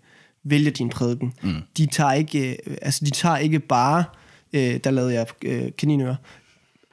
vælger 0.44 0.70
din 0.70 0.88
prædiken. 0.88 1.32
Mm. 1.42 1.54
De 1.76 1.86
tager 1.86 2.12
ikke, 2.12 2.50
øh, 2.66 2.76
altså 2.82 3.04
de 3.04 3.10
tager 3.10 3.36
ikke 3.36 3.60
bare, 3.60 4.04
øh, 4.52 4.80
der 4.84 4.90
lavede 4.90 5.14
jeg 5.14 5.26
øh, 5.44 5.70
kaninører, 5.78 6.16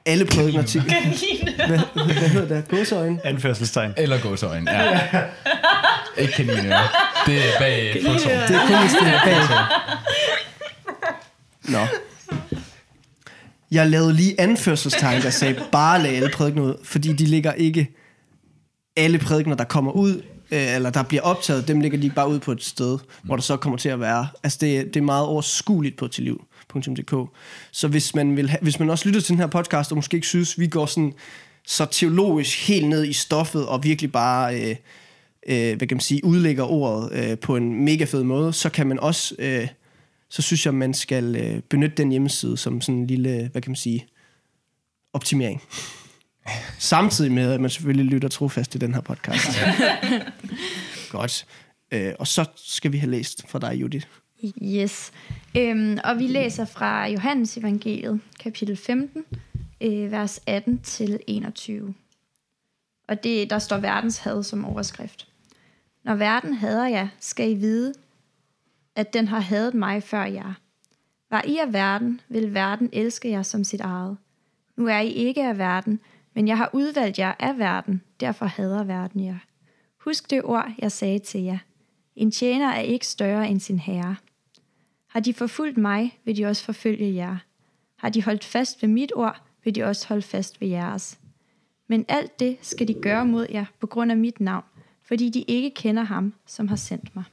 alle 0.08 0.26
til... 0.62 0.82
hvad, 1.68 1.78
hvad 1.94 2.28
hedder 2.28 2.54
det? 2.56 2.68
Gåseøjne? 2.68 3.26
Anførselstegn. 3.26 3.92
Eller 3.96 4.20
gåsøjne, 4.20 4.70
ja. 4.70 5.00
Ikke 6.18 6.32
kaniner. 6.32 6.78
Det 7.26 7.38
er 7.38 7.58
bag 7.58 8.02
foto. 8.02 8.28
Det 8.28 8.56
er 8.56 8.66
kun 8.66 9.06
det 9.06 9.14
er 9.14 9.20
bag. 9.24 9.40
Nå. 11.68 11.86
Jeg 13.70 13.86
lavede 13.90 14.12
lige 14.14 14.40
anførselstegn, 14.40 15.22
der 15.22 15.30
sagde 15.30 15.60
bare 15.72 16.02
lad 16.02 16.10
alle 16.10 16.30
prædikener 16.34 16.62
ud, 16.62 16.74
fordi 16.84 17.12
de 17.12 17.24
ligger 17.24 17.52
ikke 17.52 17.94
alle 18.96 19.18
prædikener, 19.18 19.56
der 19.56 19.64
kommer 19.64 19.92
ud, 19.92 20.22
øh, 20.50 20.74
eller 20.74 20.90
der 20.90 21.02
bliver 21.02 21.22
optaget, 21.22 21.68
dem 21.68 21.80
ligger 21.80 21.98
de 21.98 22.10
bare 22.10 22.28
ud 22.28 22.38
på 22.38 22.52
et 22.52 22.64
sted, 22.64 22.98
hvor 23.22 23.36
der 23.36 23.42
så 23.42 23.56
kommer 23.56 23.78
til 23.78 23.88
at 23.88 24.00
være, 24.00 24.28
altså 24.42 24.58
det, 24.60 24.86
det 24.94 24.96
er 24.96 25.04
meget 25.04 25.26
overskueligt 25.26 25.96
på 25.96 26.08
tilliv.dk. 26.74 27.30
Så 27.72 27.88
hvis 27.88 28.14
man, 28.14 28.36
vil 28.36 28.50
have, 28.50 28.58
hvis 28.62 28.78
man 28.78 28.90
også 28.90 29.08
lytter 29.08 29.20
til 29.20 29.28
den 29.28 29.40
her 29.40 29.46
podcast, 29.46 29.92
og 29.92 29.96
måske 29.96 30.14
ikke 30.14 30.26
synes, 30.26 30.58
vi 30.58 30.66
går 30.66 30.86
sådan 30.86 31.12
så 31.66 31.86
teologisk 31.90 32.68
helt 32.68 32.88
ned 32.88 33.04
i 33.04 33.12
stoffet, 33.12 33.66
og 33.66 33.84
virkelig 33.84 34.12
bare 34.12 34.60
øh, 34.60 34.76
øh, 35.48 35.76
hvad 35.76 35.88
kan 35.88 35.96
man 35.96 36.00
sige, 36.00 36.24
udlægger 36.24 36.64
ordet 36.64 37.12
øh, 37.12 37.38
på 37.38 37.56
en 37.56 37.84
mega 37.84 38.04
fed 38.04 38.22
måde, 38.22 38.52
så 38.52 38.68
kan 38.68 38.86
man 38.86 39.00
også, 39.00 39.34
øh, 39.38 39.68
så 40.30 40.42
synes 40.42 40.66
jeg, 40.66 40.74
man 40.74 40.94
skal 40.94 41.36
øh, 41.36 41.60
benytte 41.62 41.96
den 41.96 42.10
hjemmeside 42.10 42.56
som 42.56 42.80
sådan 42.80 42.94
en 42.94 43.06
lille, 43.06 43.48
hvad 43.52 43.62
kan 43.62 43.70
man 43.70 43.76
sige, 43.76 44.06
optimering. 45.12 45.62
Samtidig 46.78 47.32
med, 47.32 47.52
at 47.52 47.60
man 47.60 47.70
selvfølgelig 47.70 48.06
lytter 48.06 48.28
trofast 48.28 48.70
til 48.70 48.80
den 48.80 48.94
her 48.94 49.00
podcast. 49.00 49.46
Godt. 51.10 51.46
Øh, 51.92 52.12
og 52.18 52.26
så 52.26 52.44
skal 52.56 52.92
vi 52.92 52.98
have 52.98 53.10
læst 53.10 53.48
fra 53.48 53.58
dig, 53.58 53.80
Judith. 53.80 54.06
Yes. 54.62 55.10
Øhm, 55.58 55.98
og 56.04 56.18
vi 56.18 56.26
læser 56.26 56.64
fra 56.64 57.06
Johannes 57.06 57.56
evangeliet, 57.56 58.20
kapitel 58.40 58.76
15, 58.76 59.24
øh, 59.80 60.12
vers 60.12 60.40
18 60.46 60.78
til 60.78 61.20
21. 61.26 61.94
Og 63.08 63.24
det, 63.24 63.50
der 63.50 63.58
står 63.58 63.78
verdens 63.78 64.18
had 64.18 64.42
som 64.42 64.64
overskrift. 64.64 65.28
Når 66.04 66.14
verden 66.14 66.54
hader 66.54 66.88
jer, 66.88 67.08
skal 67.20 67.50
I 67.50 67.54
vide, 67.54 67.94
at 68.96 69.12
den 69.12 69.28
har 69.28 69.40
hadet 69.40 69.74
mig 69.74 70.02
før 70.02 70.24
jer. 70.24 70.54
Var 71.30 71.42
I 71.46 71.58
af 71.58 71.72
verden, 71.72 72.20
vil 72.28 72.54
verden 72.54 72.90
elske 72.92 73.30
jer 73.30 73.42
som 73.42 73.64
sit 73.64 73.80
eget. 73.80 74.16
Nu 74.76 74.86
er 74.86 74.98
I 74.98 75.10
ikke 75.10 75.44
af 75.44 75.58
verden, 75.58 76.00
men 76.34 76.48
jeg 76.48 76.56
har 76.56 76.70
udvalgt 76.72 77.18
jer 77.18 77.34
af 77.38 77.58
verden, 77.58 78.02
derfor 78.20 78.46
hader 78.46 78.84
verden 78.84 79.24
jer. 79.24 79.38
Husk 79.98 80.30
det 80.30 80.42
ord, 80.44 80.72
jeg 80.78 80.92
sagde 80.92 81.18
til 81.18 81.42
jer. 81.42 81.58
En 82.16 82.30
tjener 82.30 82.68
er 82.68 82.80
ikke 82.80 83.06
større 83.06 83.48
end 83.48 83.60
sin 83.60 83.78
herre. 83.78 84.16
Har 85.18 85.22
de 85.22 85.34
forfulgt 85.34 85.76
mig, 85.76 86.18
vil 86.24 86.36
de 86.36 86.46
også 86.46 86.64
forfølge 86.64 87.14
jer. 87.14 87.36
Har 87.96 88.08
de 88.08 88.22
holdt 88.22 88.44
fast 88.44 88.82
ved 88.82 88.88
mit 88.88 89.12
ord, 89.14 89.42
vil 89.64 89.74
de 89.74 89.84
også 89.84 90.08
holde 90.08 90.22
fast 90.22 90.60
ved 90.60 90.68
jeres. 90.68 91.18
Men 91.88 92.04
alt 92.08 92.40
det 92.40 92.56
skal 92.62 92.88
de 92.88 92.94
gøre 92.94 93.26
mod 93.26 93.46
jer 93.50 93.64
på 93.80 93.86
grund 93.86 94.10
af 94.10 94.16
mit 94.16 94.40
navn, 94.40 94.64
fordi 95.02 95.30
de 95.30 95.42
ikke 95.42 95.70
kender 95.70 96.02
ham, 96.02 96.34
som 96.46 96.68
har 96.68 96.76
sendt 96.76 97.16
mig. 97.16 97.24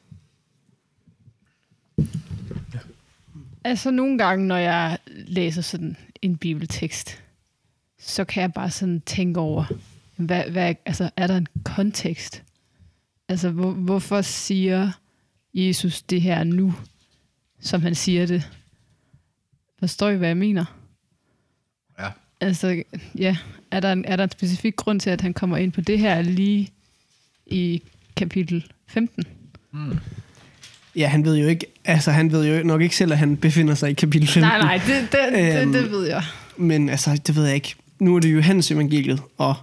Altså 3.64 3.92
nogle 3.92 4.18
gange, 4.18 4.48
når 4.48 4.58
jeg 4.58 4.98
læser 5.08 5.62
sådan 5.62 5.98
en 6.22 6.38
bibeltekst, 6.38 7.24
så 8.00 8.26
kan 8.26 8.42
jeg 8.42 8.54
bare 8.54 8.72
sådan 8.72 9.02
tænke 9.02 9.40
over, 9.40 9.66
hvad, 10.16 10.44
hvad, 10.44 10.76
altså, 10.86 11.10
er 11.18 11.28
der 11.28 11.38
en 11.38 11.48
kontekst? 11.64 12.44
Altså, 13.28 13.50
hvor, 13.50 13.72
hvorfor 13.72 14.22
siger 14.22 14.92
Jesus 15.54 16.02
det 16.02 16.22
her 16.22 16.44
nu, 16.44 16.74
som 17.62 17.82
han 17.82 17.96
siger 17.96 18.26
det? 18.26 18.50
Forstår 19.80 20.10
I, 20.10 20.16
hvad 20.16 20.28
jeg 20.28 20.38
mener? 20.38 20.66
Ja. 22.00 22.08
Altså, 22.42 22.84
ja, 23.18 23.38
er 23.72 23.80
der, 23.80 23.92
en, 23.92 24.06
er 24.06 24.16
der 24.16 24.24
en 24.24 24.32
specifik 24.32 24.76
grund 24.76 25.00
til, 25.00 25.10
at 25.10 25.22
han 25.22 25.34
kommer 25.34 25.58
ind 25.58 25.72
på 25.72 25.82
det 25.82 26.00
her 26.00 26.22
lige 26.22 26.70
i 27.46 27.82
kapitel 28.16 28.66
15? 28.88 29.24
Ja, 30.96 31.08
han 31.08 31.26
ved 31.26 31.38
jo 31.38 31.48
ikke, 31.48 31.66
altså 31.86 32.12
han 32.12 32.32
ved 32.32 32.58
jo 32.58 32.64
nok 32.64 32.82
ikke 32.82 32.96
selv, 32.96 33.12
at 33.12 33.18
han 33.18 33.38
befinder 33.38 33.76
sig 33.76 33.90
i 33.90 33.94
kapitel 33.94 34.28
15. 34.28 34.42
Nej, 34.42 34.60
nej, 34.60 34.82
det, 34.88 35.12
det, 35.12 35.20
det, 35.34 35.62
Øhm, 35.62 35.74
det 35.74 35.92
ved 35.92 36.08
jeg. 36.08 36.24
Men 36.58 36.90
altså, 36.90 37.22
det 37.28 37.36
ved 37.36 37.46
jeg 37.46 37.56
ikke. 37.56 37.76
Nu 38.00 38.16
er 38.16 38.20
det 38.20 38.34
Johannes 38.36 38.72
evangeliet, 38.72 39.22
og 39.38 39.56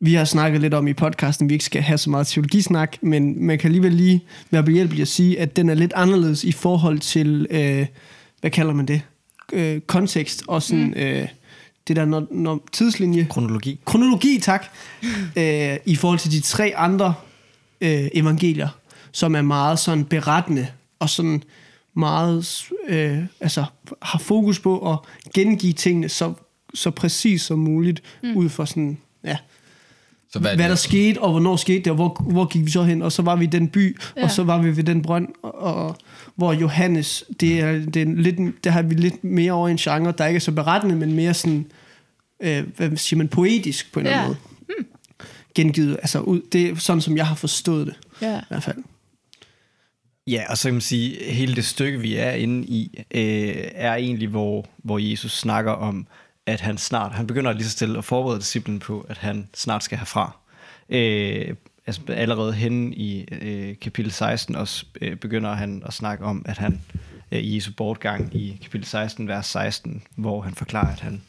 vi 0.00 0.14
har 0.14 0.24
snakket 0.24 0.60
lidt 0.60 0.74
om 0.74 0.88
i 0.88 0.92
podcasten, 0.92 1.46
at 1.46 1.48
vi 1.48 1.54
ikke 1.54 1.64
skal 1.64 1.82
have 1.82 1.98
så 1.98 2.10
meget 2.10 2.26
teologisnak, 2.26 2.96
men 3.00 3.46
man 3.46 3.58
kan 3.58 3.68
alligevel 3.68 3.92
lige 3.92 4.24
være 4.50 4.62
behjælpelig 4.62 5.02
at 5.02 5.08
sige, 5.08 5.40
at 5.40 5.56
den 5.56 5.68
er 5.68 5.74
lidt 5.74 5.92
anderledes 5.96 6.44
i 6.44 6.52
forhold 6.52 6.98
til, 6.98 7.46
øh, 7.50 7.86
hvad 8.40 8.50
kalder 8.50 8.74
man 8.74 8.86
det, 8.86 9.02
øh, 9.52 9.80
kontekst 9.80 10.42
og 10.48 10.62
sådan, 10.62 10.86
mm. 10.86 10.92
øh, 10.96 11.28
det 11.88 11.96
der 11.96 12.04
når, 12.04 12.26
når 12.30 12.66
tidslinje, 12.72 13.26
Kronologi. 13.30 13.80
kronologi, 13.84 14.38
tak, 14.42 14.66
øh, 15.38 15.76
i 15.86 15.96
forhold 15.96 16.18
til 16.18 16.32
de 16.32 16.40
tre 16.40 16.72
andre 16.76 17.14
øh, 17.80 18.08
evangelier, 18.14 18.68
som 19.12 19.34
er 19.34 19.42
meget 19.42 19.78
sådan 19.78 20.04
berettende 20.04 20.66
og 20.98 21.10
sådan 21.10 21.42
meget, 21.94 22.68
øh, 22.88 23.18
altså 23.40 23.64
har 24.02 24.18
fokus 24.18 24.58
på 24.58 24.92
at 24.92 24.98
gengive 25.34 25.72
tingene 25.72 26.08
så, 26.08 26.34
så 26.74 26.90
præcis 26.90 27.42
som 27.42 27.58
muligt, 27.58 28.02
mm. 28.22 28.36
ud 28.36 28.48
fra 28.48 28.66
sådan, 28.66 28.98
ja, 29.24 29.36
Så 30.32 30.38
hvad, 30.38 30.56
hvad 30.56 30.68
der 30.68 30.74
skete, 30.74 31.20
og 31.22 31.30
hvornår 31.30 31.56
skete 31.56 31.78
det, 31.78 31.86
og 31.86 31.94
hvor, 31.94 32.22
hvor 32.30 32.44
gik 32.44 32.64
vi 32.66 32.70
så 32.70 32.82
hen, 32.82 33.02
og 33.02 33.12
så 33.12 33.22
var 33.22 33.36
vi 33.36 33.44
i 33.44 33.48
den 33.48 33.68
by, 33.68 33.96
ja. 34.16 34.20
Ja. 34.20 34.24
og 34.24 34.30
så 34.30 34.44
var 34.44 34.62
vi 34.62 34.76
ved 34.76 34.84
den 34.84 35.02
brønd, 35.02 35.28
og, 35.42 35.54
og 35.54 35.96
hvor 36.36 36.52
Johannes, 36.52 37.24
det 37.40 37.60
er, 37.60 37.72
det 37.72 38.02
er 38.02 38.06
lidt, 38.06 38.64
der 38.64 38.70
har 38.70 38.82
vi 38.82 38.94
lidt 38.94 39.24
mere 39.24 39.52
over 39.52 39.68
i 39.68 39.70
en 39.70 39.76
genre, 39.76 40.12
der 40.18 40.26
ikke 40.26 40.36
er 40.36 40.40
så 40.40 40.52
berettende, 40.52 40.96
men 40.96 41.12
mere 41.12 41.34
sådan, 41.34 41.66
øh, 42.42 42.64
hvad 42.76 42.96
siger 42.96 43.18
man, 43.18 43.28
poetisk 43.28 43.92
på 43.92 44.00
en 44.00 44.06
eller 44.06 44.18
anden 44.18 44.36
Ja. 44.68 44.74
måde. 44.78 44.86
Gengivet, 45.54 45.96
altså 46.02 46.20
ud, 46.20 46.40
det 46.52 46.66
er 46.70 46.76
sådan, 46.76 47.00
som 47.00 47.16
jeg 47.16 47.26
har 47.26 47.34
forstået 47.34 47.86
det, 47.86 47.94
Ja. 48.22 48.38
i 48.38 48.44
hvert 48.48 48.62
fald. 48.62 48.76
Ja, 50.26 50.42
og 50.50 50.58
så 50.58 50.68
kan 50.68 50.74
man 50.74 50.80
sige, 50.80 51.26
at 51.28 51.34
hele 51.34 51.54
det 51.54 51.64
stykke, 51.64 52.00
vi 52.00 52.14
er 52.16 52.30
inde 52.30 52.66
i, 52.66 52.98
øh, 53.14 53.54
er 53.74 53.94
egentlig, 53.94 54.28
hvor, 54.28 54.66
hvor 54.84 54.98
Jesus 54.98 55.38
snakker 55.38 55.72
om, 55.72 56.06
at 56.48 56.60
han 56.60 56.78
snart, 56.78 57.12
han 57.12 57.26
begynder 57.26 57.52
lige 57.52 57.64
så 57.64 57.70
stille 57.70 57.98
at 57.98 58.04
forberede 58.04 58.40
disciplen 58.40 58.78
på, 58.78 59.06
at 59.08 59.18
han 59.18 59.48
snart 59.54 59.84
skal 59.84 59.98
herfra. 59.98 60.36
Øh, 60.88 61.54
altså 61.86 62.00
allerede 62.08 62.52
hen 62.52 62.92
i 62.92 63.24
øh, 63.32 63.76
kapitel 63.80 64.12
16 64.12 64.56
også 64.56 64.86
øh, 65.00 65.16
begynder 65.16 65.54
han 65.54 65.82
at 65.86 65.92
snakke 65.92 66.24
om, 66.24 66.42
at 66.46 66.58
han 66.58 66.80
øh, 67.32 67.38
i 67.38 67.56
Jesu 67.56 67.72
bortgang 67.76 68.36
i 68.36 68.58
kapitel 68.62 68.86
16, 68.86 69.28
vers 69.28 69.46
16, 69.46 70.02
hvor 70.16 70.40
han 70.40 70.54
forklarer, 70.54 70.92
at 70.92 71.00
han, 71.00 71.22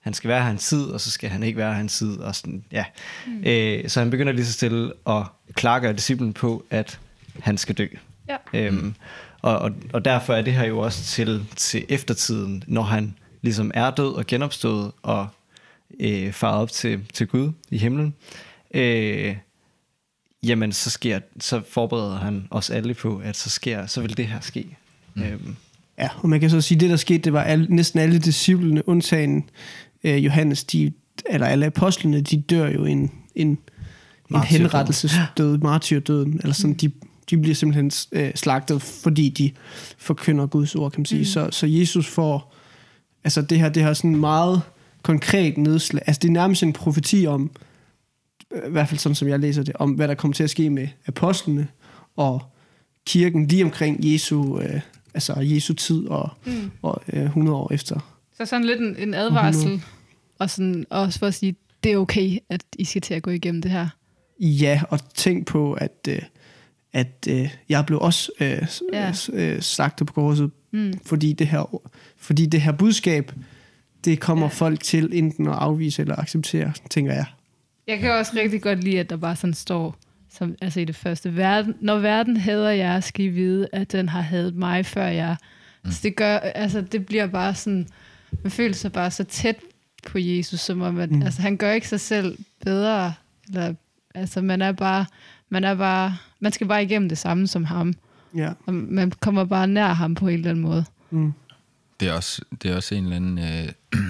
han 0.00 0.14
skal 0.14 0.28
være 0.28 0.42
her 0.42 0.50
en 0.50 0.58
tid, 0.58 0.84
og 0.84 1.00
så 1.00 1.10
skal 1.10 1.30
han 1.30 1.42
ikke 1.42 1.58
være 1.58 1.74
her 1.74 1.80
en 1.80 1.88
tid. 1.88 2.18
Og 2.18 2.34
sådan, 2.34 2.64
ja. 2.72 2.84
mm. 3.26 3.42
øh, 3.44 3.88
så 3.88 4.00
han 4.00 4.10
begynder 4.10 4.32
lige 4.32 4.46
så 4.46 4.52
stille 4.52 4.92
at 5.06 5.22
klargøre 5.54 5.92
disciplen 5.92 6.32
på, 6.32 6.64
at 6.70 6.98
han 7.40 7.58
skal 7.58 7.74
dø. 7.74 7.86
Ja. 8.28 8.36
Øhm, 8.54 8.94
og, 9.42 9.58
og, 9.58 9.72
og 9.92 10.04
derfor 10.04 10.34
er 10.34 10.42
det 10.42 10.52
her 10.52 10.64
jo 10.64 10.78
også 10.78 11.04
til, 11.04 11.46
til 11.56 11.84
eftertiden, 11.88 12.64
når 12.66 12.82
han 12.82 13.14
ligesom 13.42 13.70
er 13.74 13.90
død 13.90 14.12
og 14.12 14.26
genopstået 14.26 14.92
og 15.02 15.28
øh, 16.00 16.32
faret 16.32 16.62
op 16.62 16.70
til, 16.70 17.00
til 17.12 17.26
Gud 17.26 17.52
i 17.70 17.78
himlen. 17.78 18.14
Øh, 18.74 19.36
jamen, 20.42 20.72
så, 20.72 20.90
sker, 20.90 21.20
så 21.40 21.62
forbereder 21.70 22.18
han 22.18 22.48
os 22.50 22.70
alle 22.70 22.94
på, 22.94 23.18
at 23.24 23.36
så 23.36 23.50
sker, 23.50 23.86
så 23.86 24.00
vil 24.00 24.16
det 24.16 24.26
her 24.26 24.40
ske. 24.40 24.76
Mm. 25.14 25.22
Øhm, 25.22 25.56
Ja, 26.00 26.08
og 26.18 26.28
man 26.28 26.40
kan 26.40 26.50
så 26.50 26.60
sige, 26.60 26.76
at 26.76 26.80
det 26.80 26.90
der 26.90 26.96
skete, 26.96 27.18
det 27.18 27.32
var 27.32 27.42
alle, 27.42 27.66
næsten 27.68 28.00
alle 28.00 28.18
disciplene, 28.18 28.88
undtagen 28.88 29.50
øh, 30.04 30.24
Johannes, 30.24 30.64
de, 30.64 30.92
eller 31.30 31.46
alle 31.46 31.66
apostlene, 31.66 32.20
de 32.20 32.40
dør 32.40 32.68
jo 32.68 32.84
en, 32.84 33.10
en, 33.34 33.58
en 34.30 34.42
henrettelsesdød, 34.42 35.58
martyrdøden, 35.58 36.40
eller 36.42 36.52
sådan, 36.52 36.74
de, 36.74 36.90
de 37.30 37.38
bliver 37.38 37.54
simpelthen 37.54 37.90
øh, 38.12 38.32
slagtet, 38.34 38.82
fordi 38.82 39.28
de 39.28 39.50
forkynder 39.98 40.46
Guds 40.46 40.74
ord, 40.74 40.92
kan 40.92 41.00
man 41.00 41.06
sige. 41.06 41.18
Mm. 41.18 41.24
Så, 41.24 41.48
så 41.50 41.66
Jesus 41.66 42.06
får, 42.06 42.54
altså 43.24 43.42
det 43.42 43.58
her, 43.58 43.68
det 43.68 43.82
har 43.82 43.94
sådan 43.94 44.16
meget 44.16 44.62
konkret 45.02 45.58
nedslag, 45.58 46.02
altså 46.06 46.20
det 46.22 46.28
er 46.28 46.32
nærmest 46.32 46.62
en 46.62 46.72
profeti 46.72 47.26
om, 47.26 47.50
øh, 48.50 48.68
i 48.68 48.70
hvert 48.70 48.88
fald 48.88 48.98
sådan 48.98 49.14
som 49.14 49.28
jeg 49.28 49.38
læser 49.38 49.62
det, 49.62 49.76
om 49.76 49.90
hvad 49.90 50.08
der 50.08 50.14
kommer 50.14 50.34
til 50.34 50.44
at 50.44 50.50
ske 50.50 50.70
med 50.70 50.88
apostlene 51.06 51.68
og 52.16 52.42
kirken 53.06 53.46
lige 53.46 53.64
omkring 53.64 54.12
Jesu, 54.12 54.60
øh, 54.60 54.80
altså 55.14 55.40
Jesu 55.40 55.74
tid 55.74 56.06
og, 56.06 56.28
mm. 56.46 56.70
og 56.82 57.02
øh, 57.12 57.24
100 57.24 57.56
år 57.56 57.72
efter. 57.72 58.16
Så 58.36 58.46
sådan 58.46 58.66
lidt 58.66 58.80
en, 58.80 58.96
en 58.96 59.14
advarsel, 59.14 59.82
og 60.38 60.50
sådan 60.50 60.86
også 60.90 61.18
for 61.18 61.26
at 61.26 61.34
sige, 61.34 61.56
det 61.84 61.92
er 61.92 61.96
okay, 61.96 62.38
at 62.48 62.64
I 62.78 62.84
skal 62.84 63.02
til 63.02 63.14
at 63.14 63.22
gå 63.22 63.30
igennem 63.30 63.62
det 63.62 63.70
her. 63.70 63.88
Ja, 64.40 64.82
og 64.88 65.14
tænk 65.14 65.46
på, 65.46 65.72
at, 65.72 66.08
øh, 66.08 66.22
at 66.92 67.26
øh, 67.30 67.50
jeg 67.68 67.86
blev 67.86 67.98
også 68.00 68.32
øh, 68.40 68.66
s- 68.68 68.82
Ja. 68.92 69.12
øh, 69.32 69.60
slagtet 69.60 70.06
på 70.06 70.12
korset, 70.12 70.50
Mm. 70.72 70.92
fordi 71.06 71.32
det 71.32 71.46
her, 71.46 71.80
fordi 72.16 72.46
det 72.46 72.60
her 72.60 72.72
budskab, 72.72 73.32
det 74.04 74.20
kommer 74.20 74.46
Ja. 74.46 74.50
folk 74.50 74.82
til 74.82 75.08
enten 75.12 75.46
at 75.48 75.54
afvise 75.54 76.02
eller 76.02 76.16
acceptere, 76.16 76.72
tænker 76.90 77.12
jeg. 77.12 77.24
Jeg 77.86 77.98
kan 77.98 78.10
også 78.12 78.32
rigtig 78.36 78.62
godt 78.62 78.84
lide, 78.84 79.00
at 79.00 79.10
der 79.10 79.16
bare 79.16 79.36
sådan 79.36 79.54
står, 79.54 79.96
som, 80.32 80.54
altså 80.62 80.80
i 80.80 80.84
det 80.84 80.96
første, 80.96 81.36
verden, 81.36 81.74
når 81.80 81.98
verden 81.98 82.36
hader 82.36 82.70
jer, 82.70 83.00
skal 83.00 83.24
I 83.24 83.28
vide, 83.28 83.68
at 83.72 83.92
den 83.92 84.08
har 84.08 84.20
hadet 84.20 84.54
mig 84.54 84.86
før 84.86 85.06
jer. 85.06 85.36
Mm. 85.84 85.90
Så 85.90 86.00
det 86.02 86.16
gør, 86.16 86.36
altså 86.38 86.80
det 86.80 87.06
bliver 87.06 87.26
bare 87.26 87.54
sådan, 87.54 87.86
man 88.42 88.50
føler 88.50 88.74
sig 88.74 88.92
bare 88.92 89.10
så 89.10 89.24
tæt 89.24 89.56
på 90.06 90.18
Jesus, 90.18 90.60
som 90.60 90.80
om, 90.82 90.98
at. 90.98 91.10
Mm. 91.10 91.22
altså 91.22 91.42
han 91.42 91.56
gør 91.56 91.72
ikke 91.72 91.88
sig 91.88 92.00
selv 92.00 92.38
bedre, 92.64 93.12
eller, 93.48 93.74
altså 94.14 94.40
man 94.40 94.62
er 94.62 94.72
bare, 94.72 95.06
man 95.48 95.64
er 95.64 95.74
bare, 95.74 96.16
man 96.40 96.52
skal 96.52 96.66
bare 96.66 96.82
igennem 96.82 97.08
det 97.08 97.18
samme 97.18 97.46
som 97.46 97.64
ham, 97.64 97.94
Ja. 98.36 98.52
og 98.66 98.74
man 98.74 99.12
kommer 99.20 99.44
bare 99.44 99.66
nær 99.66 99.92
ham 99.92 100.14
på 100.14 100.28
en 100.28 100.34
eller 100.34 100.50
anden 100.50 100.62
måde. 100.62 100.84
Mm. 101.10 101.32
Det 102.00 102.08
er 102.08 102.12
også, 102.12 102.42
det 102.62 102.70
er 102.70 102.76
også 102.76 102.94
en 102.94 103.04
eller 103.04 103.16
anden... 103.16 103.38
Øh, 103.38 103.72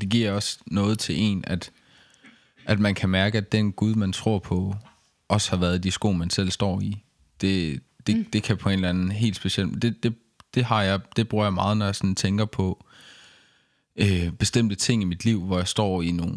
det 0.00 0.08
giver 0.08 0.32
også 0.32 0.58
noget 0.66 0.98
til 0.98 1.14
en, 1.18 1.44
at, 1.46 1.70
at 2.64 2.80
man 2.80 2.94
kan 2.94 3.08
mærke, 3.08 3.38
at 3.38 3.52
den 3.52 3.72
Gud, 3.72 3.94
man 3.94 4.12
tror 4.12 4.38
på, 4.38 4.76
også 5.28 5.50
har 5.50 5.56
været 5.56 5.82
de 5.84 5.90
sko, 5.90 6.12
man 6.12 6.30
selv 6.30 6.50
står 6.50 6.80
i. 6.80 7.02
Det, 7.40 7.80
det, 8.06 8.16
mm. 8.16 8.24
det 8.24 8.42
kan 8.42 8.56
på 8.56 8.68
en 8.68 8.74
eller 8.74 8.88
anden 8.88 9.10
helt 9.10 9.36
speciel... 9.36 9.82
Det, 9.82 10.02
det, 10.02 10.14
det, 10.54 10.64
har 10.64 10.82
jeg, 10.82 11.00
det 11.16 11.28
bruger 11.28 11.44
jeg 11.44 11.52
meget, 11.52 11.76
når 11.76 11.84
jeg 11.84 11.94
sådan 11.94 12.14
tænker 12.14 12.44
på 12.44 12.84
øh, 13.96 14.30
bestemte 14.32 14.74
ting 14.76 15.02
i 15.02 15.04
mit 15.04 15.24
liv, 15.24 15.42
hvor 15.42 15.56
jeg 15.56 15.68
står 15.68 16.02
i 16.02 16.10
nogle 16.10 16.36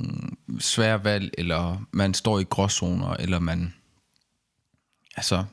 svære 0.60 1.04
valg, 1.04 1.32
eller 1.38 1.86
man 1.92 2.14
står 2.14 2.40
i 2.40 2.44
gråzoner, 2.44 3.14
eller 3.14 3.40
man 3.40 3.74
altså, 5.16 5.46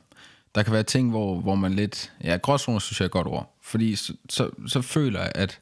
der 0.55 0.63
kan 0.63 0.73
være 0.73 0.83
ting, 0.83 1.09
hvor, 1.09 1.39
hvor 1.39 1.55
man 1.55 1.73
lidt... 1.73 2.11
Ja, 2.23 2.37
gråzoner 2.37 2.79
synes 2.79 2.99
jeg 2.99 3.05
er 3.05 3.07
et 3.07 3.11
godt 3.11 3.27
ord. 3.27 3.55
Fordi 3.61 3.95
så, 3.95 4.13
så, 4.29 4.49
så 4.67 4.81
føler 4.81 5.19
jeg, 5.19 5.31
at 5.35 5.59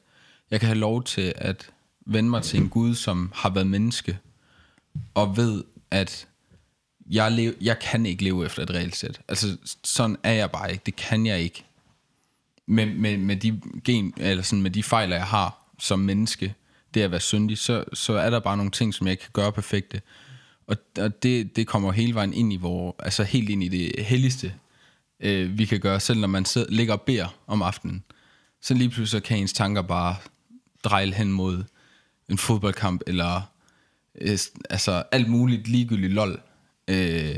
jeg 0.50 0.60
kan 0.60 0.66
have 0.66 0.78
lov 0.78 1.04
til 1.04 1.32
at 1.36 1.70
vende 2.06 2.30
mig 2.30 2.42
til 2.42 2.60
en 2.60 2.68
Gud, 2.68 2.94
som 2.94 3.32
har 3.34 3.50
været 3.50 3.66
menneske, 3.66 4.18
og 5.14 5.36
ved, 5.36 5.64
at 5.90 6.26
jeg, 7.10 7.32
lev, 7.32 7.54
jeg 7.60 7.78
kan 7.78 8.06
ikke 8.06 8.24
leve 8.24 8.46
efter 8.46 8.62
et 8.62 8.70
regelsæt. 8.70 9.20
Altså, 9.28 9.56
sådan 9.84 10.16
er 10.22 10.32
jeg 10.32 10.50
bare 10.50 10.72
ikke. 10.72 10.82
Det 10.86 10.96
kan 10.96 11.26
jeg 11.26 11.40
ikke. 11.40 11.64
Med, 12.66 12.86
med, 12.86 13.18
med, 13.18 13.36
de, 13.36 13.60
gen, 13.84 14.14
eller 14.16 14.42
sådan, 14.42 14.62
med 14.62 14.70
de 14.70 14.82
fejler, 14.82 15.16
jeg 15.16 15.26
har 15.26 15.58
som 15.78 15.98
menneske, 15.98 16.54
det 16.94 17.02
at 17.02 17.10
være 17.10 17.20
syndig, 17.20 17.58
så, 17.58 17.84
så 17.92 18.12
er 18.12 18.30
der 18.30 18.40
bare 18.40 18.56
nogle 18.56 18.70
ting, 18.70 18.94
som 18.94 19.06
jeg 19.06 19.12
ikke 19.12 19.22
kan 19.22 19.30
gøre 19.32 19.52
perfekte. 19.52 20.00
Og, 20.68 20.76
og 20.98 21.22
det, 21.22 21.56
det 21.56 21.66
kommer 21.66 21.92
hele 21.92 22.14
vejen 22.14 22.32
ind 22.32 22.52
i, 22.52 22.56
hvor, 22.56 22.96
altså 22.98 23.22
helt 23.22 23.50
ind 23.50 23.62
i 23.62 23.68
det 23.68 24.04
helligste, 24.04 24.54
øh, 25.20 25.58
vi 25.58 25.64
kan 25.64 25.80
gøre, 25.80 26.00
selv 26.00 26.20
når 26.20 26.28
man 26.28 26.44
sidder, 26.44 26.70
ligger 26.70 26.94
og 26.94 27.02
beder 27.02 27.38
om 27.46 27.62
aftenen. 27.62 28.04
Så 28.62 28.74
lige 28.74 28.90
pludselig 28.90 29.22
kan 29.22 29.38
ens 29.38 29.52
tanker 29.52 29.82
bare 29.82 30.16
dreje 30.84 31.10
hen 31.10 31.32
mod 31.32 31.64
en 32.28 32.38
fodboldkamp, 32.38 33.02
eller 33.06 33.42
øh, 34.20 34.38
altså 34.70 35.02
alt 35.12 35.28
muligt 35.28 35.68
ligegyldigt 35.68 36.12
lol. 36.12 36.40
Øh, 36.88 37.36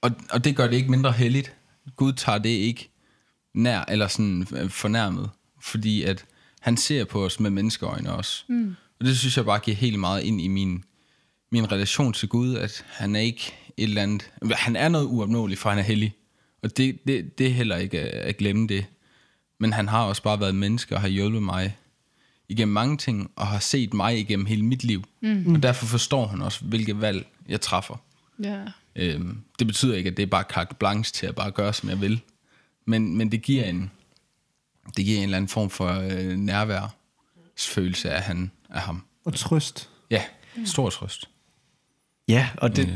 og, 0.00 0.10
og 0.30 0.44
det 0.44 0.56
gør 0.56 0.66
det 0.66 0.76
ikke 0.76 0.90
mindre 0.90 1.12
heldigt. 1.12 1.54
Gud 1.96 2.12
tager 2.12 2.38
det 2.38 2.48
ikke 2.48 2.90
nær, 3.54 3.84
eller 3.88 4.08
sådan 4.08 4.46
øh, 4.52 4.70
fornærmet, 4.70 5.30
fordi 5.60 6.02
at 6.02 6.24
han 6.60 6.76
ser 6.76 7.04
på 7.04 7.24
os 7.24 7.40
med 7.40 7.50
menneskeøjne 7.50 8.12
også. 8.12 8.44
Mm. 8.48 8.76
Og 9.00 9.06
det 9.06 9.18
synes 9.18 9.36
jeg 9.36 9.44
bare 9.44 9.58
giver 9.58 9.76
helt 9.76 9.98
meget 9.98 10.22
ind 10.22 10.40
i 10.40 10.48
min, 10.48 10.84
min 11.56 11.72
relation 11.72 12.12
til 12.12 12.28
Gud, 12.28 12.56
at 12.56 12.84
han 12.88 13.16
er 13.16 13.20
ikke 13.20 13.54
et 13.76 13.84
eller 13.84 14.02
andet... 14.02 14.30
Han 14.52 14.76
er 14.76 14.88
noget 14.88 15.06
uopnåeligt, 15.06 15.60
for 15.60 15.70
han 15.70 15.78
er 15.78 15.82
hellig. 15.82 16.14
Og 16.62 16.76
det, 16.76 16.98
det, 17.06 17.38
det 17.38 17.46
er 17.46 17.50
heller 17.50 17.76
ikke 17.76 18.00
at, 18.00 18.36
glemme 18.36 18.66
det. 18.66 18.86
Men 19.58 19.72
han 19.72 19.88
har 19.88 20.04
også 20.04 20.22
bare 20.22 20.40
været 20.40 20.54
menneske 20.54 20.94
og 20.94 21.00
har 21.00 21.08
hjulpet 21.08 21.42
mig 21.42 21.76
igennem 22.48 22.72
mange 22.72 22.96
ting, 22.96 23.30
og 23.36 23.46
har 23.46 23.58
set 23.58 23.94
mig 23.94 24.18
igennem 24.18 24.46
hele 24.46 24.62
mit 24.64 24.84
liv. 24.84 25.04
Mm. 25.20 25.54
Og 25.54 25.62
derfor 25.62 25.86
forstår 25.86 26.26
han 26.26 26.42
også, 26.42 26.64
hvilke 26.64 27.00
valg 27.00 27.26
jeg 27.48 27.60
træffer. 27.60 27.96
Ja. 28.42 28.60
Øhm, 28.96 29.42
det 29.58 29.66
betyder 29.66 29.96
ikke, 29.96 30.10
at 30.10 30.16
det 30.16 30.22
er 30.22 30.26
bare 30.26 30.44
carte 30.48 30.74
blanche 30.74 31.12
til 31.12 31.26
at 31.26 31.34
bare 31.34 31.50
gøre, 31.50 31.72
som 31.72 31.88
jeg 31.88 32.00
vil. 32.00 32.20
Men, 32.84 33.16
men 33.16 33.32
det 33.32 33.42
giver 33.42 33.64
en 33.64 33.90
det 34.96 35.04
giver 35.04 35.18
en 35.18 35.24
eller 35.24 35.36
anden 35.36 35.48
form 35.48 35.70
for 35.70 35.88
øh, 35.88 36.36
nærværsfølelse 36.36 38.10
af, 38.10 38.22
han, 38.22 38.50
af 38.70 38.80
ham. 38.80 39.04
Og 39.24 39.34
trøst. 39.34 39.90
Ja, 40.10 40.22
stor 40.64 40.90
trøst. 40.90 41.28
Ja, 42.28 42.48
og 42.56 42.76
det, 42.76 42.86
Ja. 42.86 42.92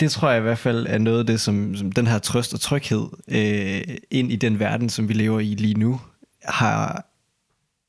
det 0.00 0.10
tror 0.10 0.30
jeg 0.30 0.38
i 0.38 0.42
hvert 0.42 0.58
fald 0.58 0.86
er 0.88 0.98
noget 0.98 1.18
af 1.18 1.26
det, 1.26 1.40
som, 1.40 1.76
som 1.76 1.92
den 1.92 2.06
her 2.06 2.18
trøst 2.18 2.54
og 2.54 2.60
tryghed 2.60 3.06
øh, 3.28 3.96
ind 4.10 4.32
i 4.32 4.36
den 4.36 4.58
verden, 4.58 4.88
som 4.88 5.08
vi 5.08 5.14
lever 5.14 5.40
i 5.40 5.54
lige 5.54 5.74
nu, 5.74 6.00
har, 6.44 7.06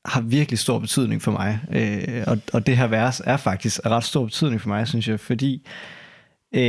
har 0.04 0.20
virkelig 0.20 0.58
stor 0.58 0.78
betydning 0.78 1.22
for 1.22 1.32
mig. 1.32 1.60
Øh, 1.72 2.24
og, 2.26 2.38
og 2.52 2.66
det 2.66 2.76
her 2.76 2.86
vers 2.86 3.20
er 3.24 3.36
faktisk 3.36 3.80
af 3.84 3.88
ret 3.90 4.04
stor 4.04 4.24
betydning 4.24 4.60
for 4.60 4.68
mig, 4.68 4.88
synes 4.88 5.08
jeg, 5.08 5.20
fordi 5.20 5.66
øh, 6.54 6.60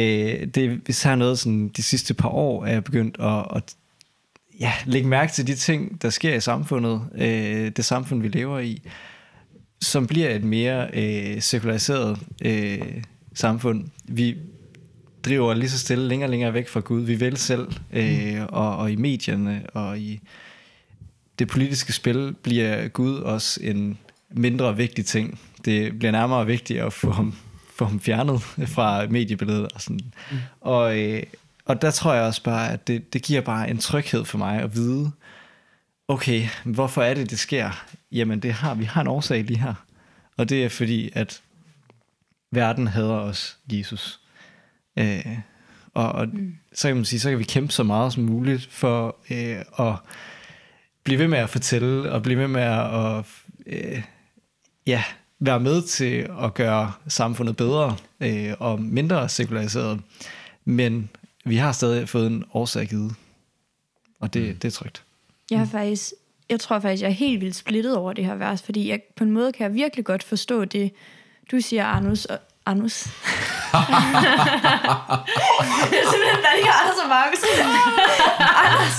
det 0.47 0.57
er 0.57 0.77
især 0.87 1.15
noget, 1.15 1.39
sådan, 1.39 1.69
de 1.69 1.83
sidste 1.83 2.13
par 2.13 2.29
år 2.29 2.65
er 2.65 2.71
jeg 2.71 2.83
begyndt 2.83 3.17
at, 3.19 3.45
at 3.55 3.75
ja, 4.59 4.73
lægge 4.85 5.07
mærke 5.07 5.31
til 5.31 5.47
de 5.47 5.55
ting, 5.55 6.01
der 6.01 6.09
sker 6.09 6.35
i 6.35 6.39
samfundet, 6.39 7.01
øh, 7.15 7.71
det 7.71 7.85
samfund, 7.85 8.21
vi 8.21 8.27
lever 8.27 8.59
i, 8.59 8.81
som 9.81 10.07
bliver 10.07 10.29
et 10.29 10.43
mere 10.43 10.89
øh, 10.93 11.41
sekulariseret 11.41 12.19
øh, 12.41 13.03
samfund. 13.35 13.85
Vi 14.03 14.37
driver 15.25 15.53
lige 15.53 15.69
så 15.69 15.79
stille 15.79 16.07
længere 16.07 16.27
og 16.27 16.31
længere 16.31 16.53
væk 16.53 16.67
fra 16.67 16.79
Gud. 16.79 17.01
Vi 17.01 17.15
vil 17.15 17.37
selv, 17.37 17.67
øh, 17.93 18.41
og, 18.49 18.77
og 18.77 18.91
i 18.91 18.95
medierne 18.95 19.63
og 19.73 19.99
i 19.99 20.19
det 21.39 21.47
politiske 21.47 21.93
spil 21.93 22.35
bliver 22.43 22.87
Gud 22.87 23.15
også 23.15 23.59
en 23.63 23.97
mindre 24.29 24.77
vigtig 24.77 25.05
ting. 25.05 25.39
Det 25.65 25.99
bliver 25.99 26.11
nærmere 26.11 26.45
vigtigt 26.45 26.81
at 26.81 26.93
få 26.93 27.11
ham, 27.11 27.35
få 27.75 27.85
ham 27.85 27.99
fjernet 27.99 28.41
fra 28.75 29.07
mediebilledet. 29.07 29.67
Og, 29.75 29.81
sådan. 29.81 29.99
Mm. 30.31 30.37
Og, 30.61 30.99
øh, 30.99 31.23
og 31.65 31.81
der 31.81 31.91
tror 31.91 32.13
jeg 32.13 32.23
også 32.23 32.43
bare, 32.43 32.71
at 32.71 32.87
det, 32.87 33.13
det 33.13 33.21
giver 33.21 33.41
bare 33.41 33.69
en 33.69 33.77
tryghed 33.77 34.25
for 34.25 34.37
mig 34.37 34.61
at 34.61 34.75
vide, 34.75 35.11
okay, 36.07 36.47
hvorfor 36.63 37.01
er 37.01 37.13
det, 37.13 37.29
det 37.29 37.39
sker? 37.39 37.85
Jamen, 38.11 38.39
det 38.39 38.53
har, 38.53 38.75
vi 38.75 38.83
har 38.83 39.01
en 39.01 39.07
årsag 39.07 39.43
lige 39.43 39.59
her. 39.59 39.73
Og 40.37 40.49
det 40.49 40.65
er 40.65 40.69
fordi, 40.69 41.09
at 41.13 41.41
verden 42.55 42.87
hader 42.87 43.13
os, 43.13 43.57
Jesus. 43.71 44.19
Øh, 44.99 45.37
og 45.93 46.11
og 46.11 46.27
mm. 46.27 46.55
så 46.73 46.87
kan 46.87 46.95
man 46.95 47.05
sige, 47.05 47.19
så 47.19 47.29
kan 47.29 47.39
vi 47.39 47.43
kæmpe 47.43 47.73
så 47.73 47.83
meget 47.83 48.13
som 48.13 48.23
muligt 48.23 48.67
for 48.71 49.15
øh, 49.31 49.87
at 49.87 49.95
blive 51.03 51.19
ved 51.19 51.27
med 51.27 51.37
at 51.37 51.49
fortælle, 51.49 52.11
og 52.11 52.23
blive 52.23 52.39
ved 52.39 52.47
med 52.47 52.61
at 52.61 53.25
øh, 53.65 54.03
ja, 54.87 55.03
være 55.39 55.59
med 55.59 55.81
til 55.81 56.29
at 56.43 56.53
gøre 56.53 56.91
samfundet 57.07 57.57
bedre 57.57 57.97
øh, 58.19 58.53
og 58.59 58.81
mindre 58.81 59.29
sekulariseret. 59.29 60.01
Men 60.65 61.09
vi 61.45 61.55
har 61.55 61.71
stadig 61.71 62.09
fået 62.09 62.27
en 62.27 62.43
årsag 62.53 62.87
givet, 62.87 63.15
og 64.19 64.33
det, 64.33 64.47
mm. 64.47 64.55
det 64.55 64.67
er 64.67 64.71
trygt. 64.71 65.03
Jeg 65.51 65.59
har 65.59 65.65
faktisk, 65.65 66.13
jeg 66.49 66.59
tror 66.59 66.79
faktisk, 66.79 67.03
jeg 67.03 67.09
er 67.09 67.13
helt 67.13 67.41
vildt 67.41 67.55
splittet 67.55 67.97
over 67.97 68.13
det 68.13 68.25
her 68.25 68.35
vers, 68.35 68.61
fordi 68.61 68.89
jeg, 68.89 69.01
på 69.15 69.23
en 69.23 69.31
måde 69.31 69.51
kan 69.51 69.63
jeg 69.63 69.73
virkelig 69.73 70.05
godt 70.05 70.23
forstå 70.23 70.65
det, 70.65 70.91
du 71.51 71.61
siger, 71.61 71.85
Arnus. 71.85 72.25
Og, 72.25 72.39
Arnus. 72.65 73.05
jeg 75.91 75.99
er 76.01 76.09
simpelthen 76.11 76.39
hvad 76.41 76.57
ikke 76.57 76.69
Anders 76.69 76.97
og 77.03 77.09
Markus. 77.09 77.39
Anders. 78.65 78.97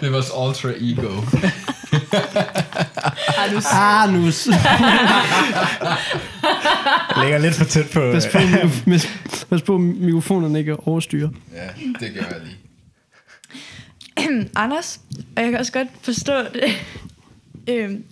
Det 0.00 0.06
er 0.06 0.10
vores 0.10 0.30
alter 0.30 0.74
ego. 0.80 1.10
Arnus. 3.38 3.64
Anus. 3.72 4.46
Jeg 7.16 7.22
ligger 7.22 7.38
lidt 7.38 7.54
for 7.54 7.64
tæt 7.64 7.90
på... 7.90 8.12
Pas 8.12 8.26
på, 8.32 8.38
pas, 8.86 9.08
pas 9.50 9.62
på 9.62 9.78
mikrofonerne 9.78 10.58
ikke 10.58 10.76
overstyrer. 10.76 11.28
ja, 11.54 11.68
det 12.00 12.14
gør 12.14 12.20
jeg 12.20 12.40
lige. 12.44 12.58
Anders, 14.56 15.00
og 15.36 15.42
jeg 15.42 15.50
kan 15.50 15.60
også 15.60 15.72
godt 15.72 15.88
forstå 16.02 16.42
det. 16.42 16.64
øhm, 17.74 18.04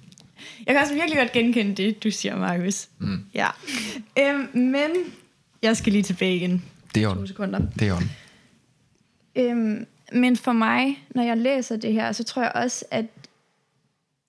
jeg 0.66 0.74
kan 0.74 0.82
også 0.82 0.94
virkelig 0.94 1.18
godt 1.18 1.32
genkende 1.32 1.74
det, 1.74 2.04
du 2.04 2.10
siger, 2.10 2.36
Markus. 2.36 2.88
Mm. 2.98 3.24
Ja. 3.34 3.48
Øhm, 4.18 4.48
men 4.54 4.90
jeg 5.62 5.76
skal 5.76 5.92
lige 5.92 6.02
tilbage 6.02 6.36
igen. 6.36 6.64
Det 6.94 7.02
er 7.02 7.14
To 7.14 7.20
on. 7.20 7.26
sekunder. 7.26 7.60
Det 7.78 7.88
er 7.88 7.96
on. 7.96 8.10
Øhm, 9.36 9.86
men 10.12 10.36
for 10.36 10.52
mig, 10.52 11.04
når 11.10 11.22
jeg 11.22 11.36
læser 11.36 11.76
det 11.76 11.92
her, 11.92 12.12
så 12.12 12.24
tror 12.24 12.42
jeg 12.42 12.52
også, 12.54 12.84
at, 12.90 13.04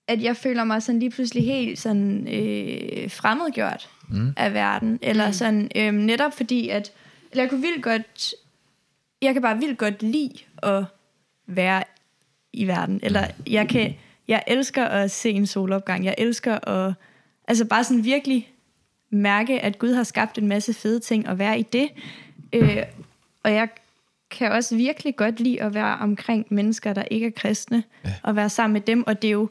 at 0.08 0.22
jeg 0.22 0.36
føler 0.36 0.64
mig 0.64 0.82
sådan 0.82 0.98
lige 0.98 1.10
pludselig 1.10 1.44
helt 1.44 1.78
sådan 1.78 2.28
øh, 2.28 3.10
fremmedgjort 3.10 3.88
mm. 4.08 4.32
af 4.36 4.54
verden. 4.54 4.98
Eller 5.02 5.26
mm. 5.26 5.32
sådan, 5.32 5.70
øh, 5.76 5.92
netop 5.92 6.36
fordi, 6.36 6.68
at 6.68 6.92
eller 7.30 7.42
jeg 7.42 7.50
kunne 7.50 7.62
vildt 7.62 7.82
godt, 7.82 8.34
jeg 9.22 9.32
kan 9.32 9.42
bare 9.42 9.58
vildt 9.58 9.78
godt 9.78 10.02
lide 10.02 10.38
at 10.62 10.84
være 11.46 11.84
i 12.52 12.66
verden. 12.66 13.00
Eller 13.02 13.26
jeg 13.46 13.68
kan, 13.68 13.94
jeg 14.32 14.42
elsker 14.46 14.84
at 14.84 15.10
se 15.10 15.30
en 15.30 15.46
solopgang. 15.46 16.04
Jeg 16.04 16.14
elsker 16.18 16.68
at, 16.68 16.94
altså 17.48 17.64
bare 17.64 17.84
sådan 17.84 18.04
virkelig 18.04 18.52
mærke, 19.10 19.60
at 19.60 19.78
Gud 19.78 19.94
har 19.94 20.02
skabt 20.02 20.38
en 20.38 20.48
masse 20.48 20.74
fede 20.74 21.00
ting 21.00 21.28
og 21.28 21.38
være 21.38 21.58
i 21.58 21.62
det. 21.62 21.88
Øh, 22.52 22.82
og 23.44 23.52
jeg 23.52 23.68
kan 24.30 24.52
også 24.52 24.76
virkelig 24.76 25.16
godt 25.16 25.40
lide 25.40 25.62
at 25.62 25.74
være 25.74 25.98
omkring 25.98 26.46
mennesker, 26.50 26.92
der 26.92 27.02
ikke 27.10 27.26
er 27.26 27.30
kristne, 27.30 27.84
ja. 28.04 28.14
og 28.22 28.36
være 28.36 28.48
sammen 28.48 28.72
med 28.72 28.80
dem, 28.80 29.06
og 29.06 29.22
det 29.22 29.28
er 29.28 29.32
jo, 29.32 29.48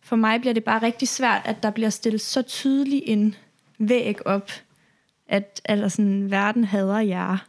for 0.00 0.16
mig 0.16 0.40
bliver 0.40 0.54
det 0.54 0.64
bare 0.64 0.82
rigtig 0.82 1.08
svært, 1.08 1.42
at 1.44 1.62
der 1.62 1.70
bliver 1.70 1.90
stillet 1.90 2.20
så 2.20 2.42
tydeligt 2.42 3.04
en 3.06 3.34
væg 3.78 4.26
op, 4.26 4.50
at 5.28 5.60
altså 5.64 5.88
sådan, 5.88 6.30
verden 6.30 6.64
hader 6.64 7.00
jer. 7.00 7.46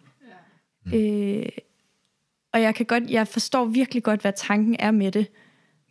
Ja. 0.92 0.98
Øh, 0.98 1.46
og 2.54 2.62
jeg 2.62 2.76
kan 2.76 2.86
godt, 2.86 3.10
jeg 3.10 3.28
forstår 3.28 3.66
virkelig 3.66 4.04
godt, 4.04 4.22
hvad 4.22 4.34
tanken 4.36 4.76
er 4.80 4.92
med 4.92 5.12
det, 5.12 5.28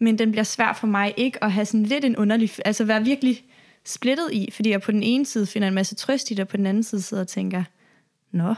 men 0.00 0.18
den 0.18 0.30
bliver 0.30 0.44
svær 0.44 0.72
for 0.72 0.86
mig 0.86 1.14
ikke 1.16 1.44
at 1.44 1.52
have 1.52 1.66
sådan 1.66 1.86
lidt 1.86 2.04
en 2.04 2.16
underlig, 2.16 2.50
altså 2.64 2.84
være 2.84 3.04
virkelig 3.04 3.44
splittet 3.84 4.32
i, 4.32 4.48
fordi 4.52 4.70
jeg 4.70 4.82
på 4.82 4.92
den 4.92 5.02
ene 5.02 5.26
side 5.26 5.46
finder 5.46 5.68
en 5.68 5.74
masse 5.74 5.94
trøst 5.94 6.30
i 6.30 6.34
det, 6.34 6.40
og 6.40 6.48
på 6.48 6.56
den 6.56 6.66
anden 6.66 6.82
side 6.82 7.02
sidder 7.02 7.22
og 7.22 7.28
tænker, 7.28 7.64
nå, 8.32 8.54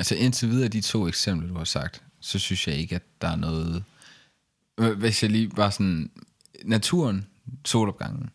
Altså 0.00 0.14
indtil 0.14 0.50
videre 0.50 0.68
de 0.68 0.80
to 0.80 1.08
eksempler, 1.08 1.48
du 1.48 1.54
har 1.54 1.64
sagt, 1.64 2.02
så 2.20 2.38
synes 2.38 2.68
jeg 2.68 2.76
ikke, 2.76 2.94
at 2.94 3.02
der 3.20 3.28
er 3.28 3.36
noget... 3.36 3.84
Hvis 4.96 5.22
jeg 5.22 5.30
lige 5.30 5.48
bare 5.48 5.72
sådan... 5.72 6.10
Naturen, 6.64 7.26
solopgangen, 7.64 8.30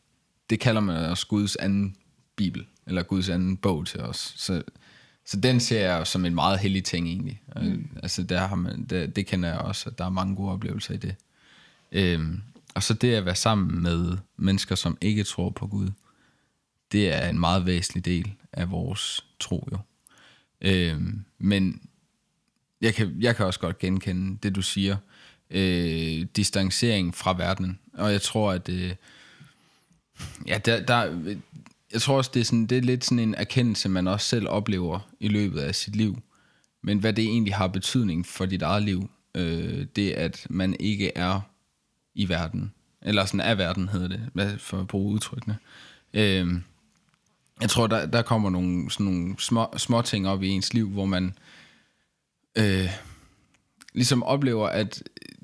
det 0.49 0.59
kalder 0.59 0.81
man 0.81 1.05
også 1.05 1.27
Guds 1.27 1.55
anden 1.55 1.95
bibel, 2.35 2.65
eller 2.87 3.03
Guds 3.03 3.29
anden 3.29 3.57
bog 3.57 3.87
til 3.87 3.99
os. 3.99 4.33
Så, 4.37 4.63
så 5.25 5.39
den 5.39 5.59
ser 5.59 5.79
jeg 5.79 5.99
jo 5.99 6.05
som 6.05 6.25
en 6.25 6.35
meget 6.35 6.59
hellig 6.59 6.83
ting 6.83 7.07
egentlig. 7.07 7.41
Mm. 7.61 7.89
Altså 8.03 8.23
der 8.23 8.47
har 8.47 8.55
man, 8.55 8.83
det, 8.83 9.15
det 9.15 9.27
kender 9.27 9.49
jeg 9.49 9.57
også, 9.57 9.89
at 9.89 9.97
der 9.97 10.05
er 10.05 10.09
mange 10.09 10.35
gode 10.35 10.51
oplevelser 10.51 10.93
i 10.93 10.97
det. 10.97 11.15
Øhm, 11.95 12.41
og 12.75 12.83
så 12.83 12.93
det 12.93 13.13
at 13.13 13.25
være 13.25 13.35
sammen 13.35 13.83
med 13.83 14.17
mennesker, 14.37 14.75
som 14.75 14.97
ikke 15.01 15.23
tror 15.23 15.49
på 15.49 15.67
Gud, 15.67 15.89
det 16.91 17.13
er 17.13 17.29
en 17.29 17.39
meget 17.39 17.65
væsentlig 17.65 18.05
del 18.05 18.33
af 18.53 18.71
vores 18.71 19.25
tro 19.39 19.67
jo. 19.71 19.77
Øhm, 20.61 21.25
men 21.39 21.81
jeg, 22.81 22.93
kan, 22.93 23.15
jeg 23.19 23.35
kan 23.35 23.45
også 23.45 23.59
godt 23.59 23.77
genkende 23.77 24.37
det, 24.43 24.55
du 24.55 24.61
siger. 24.61 24.97
Øh, 25.49 26.25
distancering 26.35 27.15
fra 27.15 27.33
verdenen. 27.37 27.79
Og 27.93 28.11
jeg 28.11 28.21
tror, 28.21 28.51
at... 28.51 28.69
Øh, 28.69 28.95
ja, 30.47 30.57
der, 30.65 30.85
der, 30.85 31.19
jeg 31.93 32.01
tror 32.01 32.17
også, 32.17 32.31
det 32.33 32.39
er, 32.39 32.43
sådan, 32.43 32.65
det 32.65 32.77
er 32.77 32.81
lidt 32.81 33.05
sådan 33.05 33.19
en 33.19 33.35
erkendelse, 33.35 33.89
man 33.89 34.07
også 34.07 34.27
selv 34.27 34.47
oplever 34.49 35.09
i 35.19 35.27
løbet 35.27 35.59
af 35.59 35.75
sit 35.75 35.95
liv. 35.95 36.21
Men 36.81 36.99
hvad 36.99 37.13
det 37.13 37.23
egentlig 37.23 37.55
har 37.55 37.67
betydning 37.67 38.25
for 38.25 38.45
dit 38.45 38.61
eget 38.61 38.83
liv, 38.83 39.09
øh, 39.35 39.85
det 39.95 40.11
at 40.11 40.47
man 40.49 40.75
ikke 40.79 41.11
er 41.17 41.41
i 42.15 42.29
verden. 42.29 42.73
Eller 43.01 43.25
sådan 43.25 43.41
af 43.41 43.57
verden 43.57 43.89
hedder 43.89 44.07
det, 44.07 44.61
for 44.61 44.79
at 44.79 44.87
bruge 44.87 45.13
udtrykkene. 45.13 45.57
Øh, 46.13 46.47
jeg 47.61 47.69
tror, 47.69 47.87
der, 47.87 48.05
der 48.05 48.21
kommer 48.21 48.49
nogle, 48.49 48.91
sådan 48.91 49.05
nogle 49.05 49.35
små, 49.39 49.67
små 49.77 50.01
ting 50.01 50.27
op 50.27 50.43
i 50.43 50.49
ens 50.49 50.73
liv, 50.73 50.89
hvor 50.89 51.05
man 51.05 51.33
øh, 52.57 52.89
ligesom 53.93 54.23
oplever, 54.23 54.67
at 54.67 55.03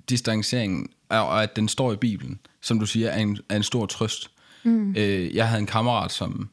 distanceringen, 0.10 0.90
og 1.10 1.44
at 1.44 1.56
den 1.56 1.68
står 1.68 1.94
i 1.94 1.96
Bibelen, 1.96 2.40
som 2.62 2.80
du 2.80 2.86
siger, 2.86 3.10
er 3.10 3.20
en, 3.20 3.40
er 3.50 3.56
en 3.56 3.64
stor 3.64 3.86
trøst. 3.86 4.32
Mm. 4.64 4.96
Øh, 4.98 5.36
jeg 5.36 5.48
havde 5.48 5.60
en 5.60 5.68
kammerat, 5.68 6.12
som 6.12 6.50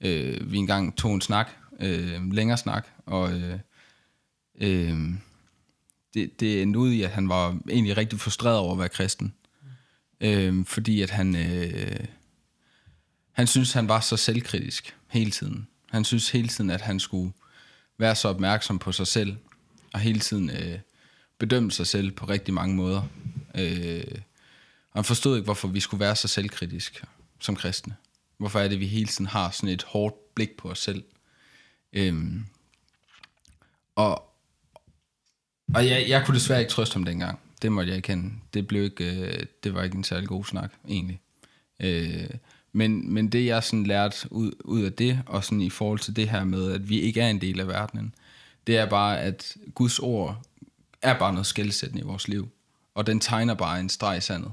øh, 0.00 0.52
vi 0.52 0.58
engang 0.58 0.96
tog 0.96 1.14
en 1.14 1.20
snak, 1.20 1.50
øh, 1.80 2.32
længere 2.32 2.58
snak, 2.58 2.86
og 3.06 3.32
øh, 3.32 3.58
øh, 4.60 4.98
det, 6.14 6.40
det 6.40 6.62
endte 6.62 6.78
ud 6.78 6.90
i, 6.90 7.02
at 7.02 7.10
han 7.10 7.28
var 7.28 7.58
egentlig 7.70 7.96
rigtig 7.96 8.20
frustreret 8.20 8.58
over 8.58 8.72
at 8.72 8.78
være 8.78 8.88
kristen. 8.88 9.34
Øh, 10.20 10.66
fordi 10.66 11.02
at 11.02 11.10
han, 11.10 11.36
øh, 11.36 12.06
han 13.32 13.46
synes, 13.46 13.72
han 13.72 13.88
var 13.88 14.00
så 14.00 14.16
selvkritisk 14.16 14.96
hele 15.08 15.30
tiden. 15.30 15.68
Han 15.90 16.04
synes 16.04 16.30
hele 16.30 16.48
tiden, 16.48 16.70
at 16.70 16.80
han 16.80 17.00
skulle 17.00 17.32
være 17.98 18.14
så 18.14 18.28
opmærksom 18.28 18.78
på 18.78 18.92
sig 18.92 19.06
selv, 19.06 19.36
og 19.92 20.00
hele 20.00 20.20
tiden 20.20 20.50
øh, 20.50 20.78
bedømme 21.38 21.72
sig 21.72 21.86
selv 21.86 22.10
på 22.10 22.26
rigtig 22.26 22.54
mange 22.54 22.74
måder. 22.74 23.02
Øh, 23.54 24.04
og 24.90 24.98
han 24.98 25.04
forstod 25.04 25.36
ikke, 25.36 25.44
hvorfor 25.44 25.68
vi 25.68 25.80
skulle 25.80 26.00
være 26.00 26.16
så 26.16 26.28
selvkritisk 26.28 27.04
som 27.40 27.56
kristne. 27.56 27.96
Hvorfor 28.38 28.60
er 28.60 28.68
det, 28.68 28.80
vi 28.80 28.86
hele 28.86 29.06
tiden 29.06 29.26
har 29.26 29.50
sådan 29.50 29.68
et 29.68 29.82
hårdt 29.82 30.34
blik 30.34 30.56
på 30.56 30.70
os 30.70 30.78
selv. 30.78 31.04
Øhm, 31.92 32.46
og 33.94 34.22
og 35.74 35.88
jeg, 35.88 36.04
jeg 36.08 36.26
kunne 36.26 36.34
desværre 36.34 36.60
ikke 36.60 36.72
trøste 36.72 36.94
ham 36.94 37.04
dengang. 37.04 37.38
Det 37.62 37.72
måtte 37.72 37.90
jeg 37.90 37.96
erkende. 37.96 38.34
Det, 38.54 38.66
blev 38.66 38.82
ikke, 38.82 39.20
øh, 39.20 39.46
det 39.64 39.74
var 39.74 39.82
ikke 39.82 39.96
en 39.96 40.04
særlig 40.04 40.28
god 40.28 40.44
snak, 40.44 40.72
egentlig. 40.88 41.20
Øh, 41.80 42.30
men, 42.72 43.12
men 43.12 43.28
det, 43.28 43.46
jeg 43.46 43.64
sådan 43.64 43.86
lærte 43.86 44.32
ud, 44.32 44.52
ud 44.64 44.82
af 44.82 44.92
det, 44.92 45.22
og 45.26 45.44
sådan 45.44 45.60
i 45.60 45.70
forhold 45.70 45.98
til 45.98 46.16
det 46.16 46.28
her 46.28 46.44
med, 46.44 46.72
at 46.72 46.88
vi 46.88 47.00
ikke 47.00 47.20
er 47.20 47.30
en 47.30 47.40
del 47.40 47.60
af 47.60 47.68
verdenen, 47.68 48.14
det 48.66 48.76
er 48.76 48.86
bare, 48.86 49.20
at 49.20 49.56
Guds 49.74 49.98
ord 49.98 50.46
er 51.02 51.18
bare 51.18 51.32
noget 51.32 51.46
skældsættende 51.46 52.02
i 52.02 52.06
vores 52.06 52.28
liv. 52.28 52.48
Og 52.94 53.06
den 53.06 53.20
tegner 53.20 53.54
bare 53.54 53.80
en 53.80 53.88
streg 53.88 54.18
i 54.18 54.20
sandet. 54.20 54.52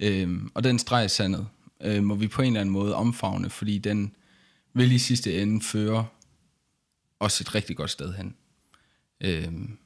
Øhm, 0.00 0.50
og 0.54 0.64
den 0.64 0.78
streg 0.78 1.04
i 1.04 1.08
sandet 1.08 1.48
øh, 1.80 2.02
må 2.02 2.14
vi 2.14 2.28
på 2.28 2.42
en 2.42 2.46
eller 2.46 2.60
anden 2.60 2.72
måde 2.72 2.94
omfavne, 2.94 3.50
fordi 3.50 3.78
den 3.78 4.14
vil 4.72 4.92
i 4.92 4.98
sidste 4.98 5.42
ende 5.42 5.64
føre 5.64 6.06
os 7.20 7.40
et 7.40 7.54
rigtig 7.54 7.76
godt 7.76 7.90
sted 7.90 8.14
hen. 8.14 8.34
Øhm, 9.20 9.78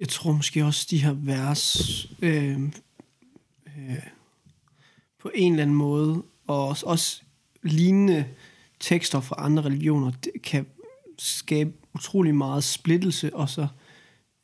Jeg 0.00 0.08
tror 0.08 0.32
måske 0.32 0.64
også, 0.64 0.86
de 0.90 1.02
her 1.02 1.12
vers 1.12 1.82
øh, 2.22 2.60
øh, 3.66 3.96
på 5.18 5.30
en 5.34 5.52
eller 5.52 5.62
anden 5.62 5.76
måde, 5.76 6.22
og 6.46 6.68
også, 6.68 6.86
også 6.86 7.22
lignende 7.62 8.24
tekster 8.80 9.20
fra 9.20 9.36
andre 9.38 9.62
religioner, 9.62 10.10
det 10.10 10.32
kan 10.42 10.66
skabe 11.18 11.72
utrolig 11.94 12.34
meget 12.34 12.64
splittelse 12.64 13.36
og 13.36 13.48
så 13.48 13.66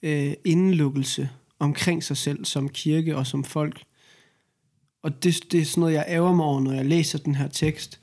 øh, 0.02 0.34
indelukkelse 0.44 1.30
omkring 1.58 2.04
sig 2.04 2.16
selv 2.16 2.44
som 2.44 2.68
kirke 2.68 3.16
og 3.16 3.26
som 3.26 3.44
folk. 3.44 3.84
Og 5.02 5.24
det, 5.24 5.52
det 5.52 5.60
er 5.60 5.64
sådan 5.64 5.80
noget, 5.80 5.94
jeg 5.94 6.04
ærger 6.08 6.32
mig 6.32 6.44
over, 6.44 6.60
når 6.60 6.72
jeg 6.72 6.84
læser 6.84 7.18
den 7.18 7.34
her 7.34 7.48
tekst. 7.48 8.00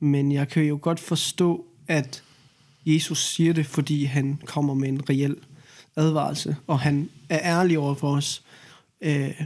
Men 0.00 0.32
jeg 0.32 0.48
kan 0.48 0.64
jo 0.64 0.78
godt 0.82 1.00
forstå, 1.00 1.66
at 1.88 2.24
Jesus 2.86 3.24
siger 3.24 3.52
det, 3.52 3.66
fordi 3.66 4.04
han 4.04 4.40
kommer 4.44 4.74
med 4.74 4.88
en 4.88 5.10
reel 5.10 5.36
advarelse, 5.98 6.56
og 6.66 6.80
han 6.80 7.10
er 7.28 7.38
ærlig 7.42 7.78
over 7.78 7.94
for 7.94 8.16
os, 8.16 8.44
øh, 9.00 9.44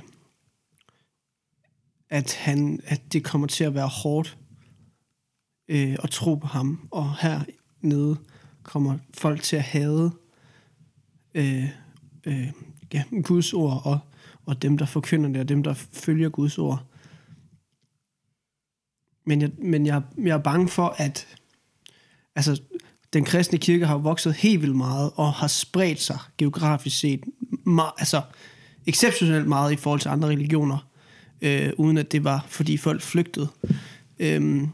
at, 2.10 2.34
han, 2.34 2.80
at 2.84 3.12
det 3.12 3.24
kommer 3.24 3.46
til 3.46 3.64
at 3.64 3.74
være 3.74 3.88
hårdt 3.88 4.38
øh, 5.68 5.96
at 6.02 6.10
tro 6.10 6.34
på 6.34 6.46
ham. 6.46 6.88
Og 6.90 7.16
hernede 7.16 8.16
kommer 8.62 8.98
folk 9.14 9.42
til 9.42 9.56
at 9.56 9.62
hade 9.62 10.12
øh, 11.34 11.68
øh, 12.24 12.52
ja, 12.92 13.04
Guds 13.24 13.52
ord 13.52 13.82
og, 13.84 13.98
og 14.46 14.62
dem, 14.62 14.78
der 14.78 14.86
forkynder 14.86 15.28
det, 15.28 15.40
og 15.40 15.48
dem, 15.48 15.62
der 15.62 15.74
følger 15.74 16.28
Guds 16.28 16.58
ord. 16.58 16.84
Men 19.24 19.42
jeg, 19.42 19.50
men 19.58 19.86
jeg, 19.86 20.02
jeg 20.18 20.34
er 20.34 20.42
bange 20.42 20.68
for, 20.68 20.94
at 20.98 21.26
altså, 22.34 22.62
den 23.12 23.24
kristne 23.24 23.58
kirke 23.58 23.86
har 23.86 23.98
vokset 23.98 24.34
helt 24.34 24.62
vildt 24.62 24.76
meget, 24.76 25.10
og 25.14 25.32
har 25.32 25.46
spredt 25.46 26.00
sig 26.00 26.18
geografisk 26.38 26.98
set, 26.98 27.20
meget, 27.64 27.92
altså 27.98 28.22
exceptionelt 28.86 29.48
meget 29.48 29.72
i 29.72 29.76
forhold 29.76 30.00
til 30.00 30.08
andre 30.08 30.28
religioner, 30.28 30.88
øh, 31.42 31.72
uden 31.76 31.98
at 31.98 32.12
det 32.12 32.24
var, 32.24 32.46
fordi 32.48 32.76
folk 32.76 33.02
flygtede. 33.02 33.48
Øhm, 34.18 34.68